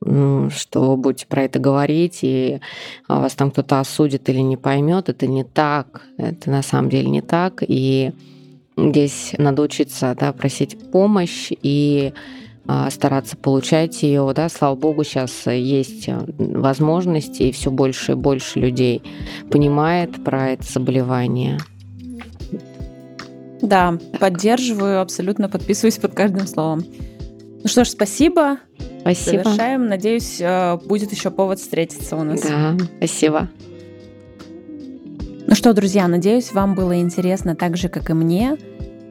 что 0.01 0.95
будете 0.95 1.27
про 1.27 1.43
это 1.43 1.59
говорить, 1.59 2.19
и 2.21 2.61
а, 3.09 3.19
вас 3.19 3.35
там 3.35 3.51
кто-то 3.51 3.81
осудит 3.81 4.29
или 4.29 4.39
не 4.39 4.55
поймет, 4.55 5.09
это 5.09 5.27
не 5.27 5.43
так, 5.43 6.03
это 6.17 6.49
на 6.49 6.61
самом 6.61 6.89
деле 6.89 7.09
не 7.09 7.21
так, 7.21 7.61
и 7.67 8.13
здесь 8.77 9.35
надо 9.37 9.61
учиться 9.61 10.15
да, 10.17 10.31
просить 10.31 10.91
помощь 10.91 11.51
и 11.51 12.13
стараться 12.91 13.37
получать 13.37 14.03
ее, 14.03 14.31
да, 14.35 14.49
слава 14.49 14.75
богу, 14.75 15.03
сейчас 15.03 15.47
есть 15.47 16.07
а, 16.09 16.25
возможности, 16.37 17.43
и 17.43 17.51
все 17.51 17.71
больше 17.71 18.11
и 18.11 18.15
больше 18.15 18.59
людей 18.59 19.01
понимает 19.49 20.23
про 20.23 20.51
это 20.51 20.63
заболевание. 20.63 21.57
Да, 23.61 23.97
поддерживаю, 24.19 25.01
абсолютно 25.01 25.49
подписываюсь 25.49 25.97
под 25.97 26.13
каждым 26.13 26.47
словом. 26.47 26.83
Ну 27.61 27.67
что 27.67 27.83
ж, 27.83 27.89
спасибо. 27.89 28.57
Спасибо. 29.01 29.43
Завершаем. 29.43 29.87
Надеюсь, 29.87 30.39
э, 30.39 30.77
будет 30.85 31.11
еще 31.11 31.29
повод 31.29 31.59
встретиться 31.59 32.15
у 32.15 32.23
нас. 32.23 32.41
Да, 32.41 32.77
спасибо. 32.97 33.49
Ну 35.47 35.55
что, 35.55 35.73
друзья, 35.73 36.07
надеюсь, 36.07 36.53
вам 36.53 36.75
было 36.75 36.99
интересно 36.99 37.55
так 37.55 37.75
же, 37.75 37.89
как 37.89 38.09
и 38.09 38.13
мне. 38.13 38.57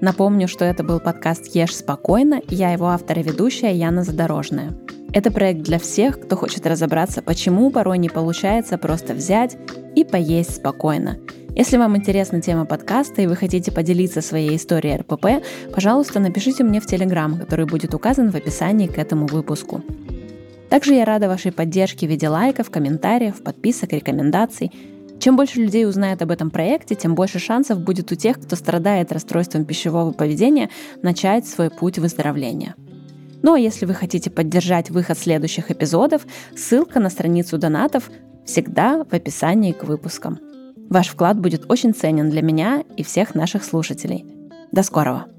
Напомню, 0.00 0.48
что 0.48 0.64
это 0.64 0.84
был 0.84 1.00
подкаст 1.00 1.54
«Ешь 1.54 1.76
спокойно». 1.76 2.40
Я 2.48 2.72
его 2.72 2.88
автор 2.88 3.18
и 3.18 3.22
ведущая 3.22 3.74
Яна 3.74 4.04
Задорожная. 4.04 4.76
Это 5.12 5.30
проект 5.30 5.62
для 5.62 5.78
всех, 5.78 6.20
кто 6.20 6.36
хочет 6.36 6.66
разобраться, 6.66 7.22
почему 7.22 7.70
порой 7.70 7.98
не 7.98 8.08
получается 8.08 8.78
просто 8.78 9.14
взять 9.14 9.56
и 9.94 10.04
поесть 10.04 10.56
спокойно– 10.56 11.18
если 11.58 11.76
вам 11.76 11.96
интересна 11.96 12.40
тема 12.40 12.66
подкаста 12.66 13.20
и 13.20 13.26
вы 13.26 13.34
хотите 13.34 13.72
поделиться 13.72 14.20
своей 14.20 14.54
историей 14.54 14.98
РПП, 14.98 15.44
пожалуйста, 15.74 16.20
напишите 16.20 16.62
мне 16.62 16.80
в 16.80 16.86
Телеграм, 16.86 17.36
который 17.36 17.66
будет 17.66 17.94
указан 17.94 18.30
в 18.30 18.36
описании 18.36 18.86
к 18.86 18.96
этому 18.96 19.26
выпуску. 19.26 19.82
Также 20.70 20.94
я 20.94 21.04
рада 21.04 21.26
вашей 21.26 21.50
поддержке 21.50 22.06
в 22.06 22.10
виде 22.10 22.28
лайков, 22.28 22.70
комментариев, 22.70 23.42
подписок, 23.42 23.92
рекомендаций. 23.92 24.70
Чем 25.18 25.36
больше 25.36 25.60
людей 25.60 25.86
узнает 25.86 26.22
об 26.22 26.30
этом 26.30 26.50
проекте, 26.50 26.94
тем 26.94 27.14
больше 27.14 27.38
шансов 27.38 27.80
будет 27.80 28.12
у 28.12 28.14
тех, 28.14 28.40
кто 28.40 28.54
страдает 28.56 29.12
расстройством 29.12 29.64
пищевого 29.64 30.12
поведения, 30.12 30.70
начать 31.02 31.46
свой 31.46 31.70
путь 31.70 31.98
выздоровления. 31.98 32.76
Ну 33.42 33.54
а 33.54 33.58
если 33.58 33.86
вы 33.86 33.94
хотите 33.94 34.30
поддержать 34.30 34.90
выход 34.90 35.18
следующих 35.18 35.70
эпизодов, 35.70 36.26
ссылка 36.56 37.00
на 37.00 37.10
страницу 37.10 37.58
донатов 37.58 38.10
всегда 38.44 39.04
в 39.04 39.12
описании 39.12 39.72
к 39.72 39.84
выпускам. 39.84 40.38
Ваш 40.88 41.08
вклад 41.08 41.38
будет 41.38 41.70
очень 41.70 41.94
ценен 41.94 42.30
для 42.30 42.42
меня 42.42 42.82
и 42.96 43.02
всех 43.02 43.34
наших 43.34 43.64
слушателей. 43.64 44.24
До 44.72 44.82
скорого! 44.82 45.37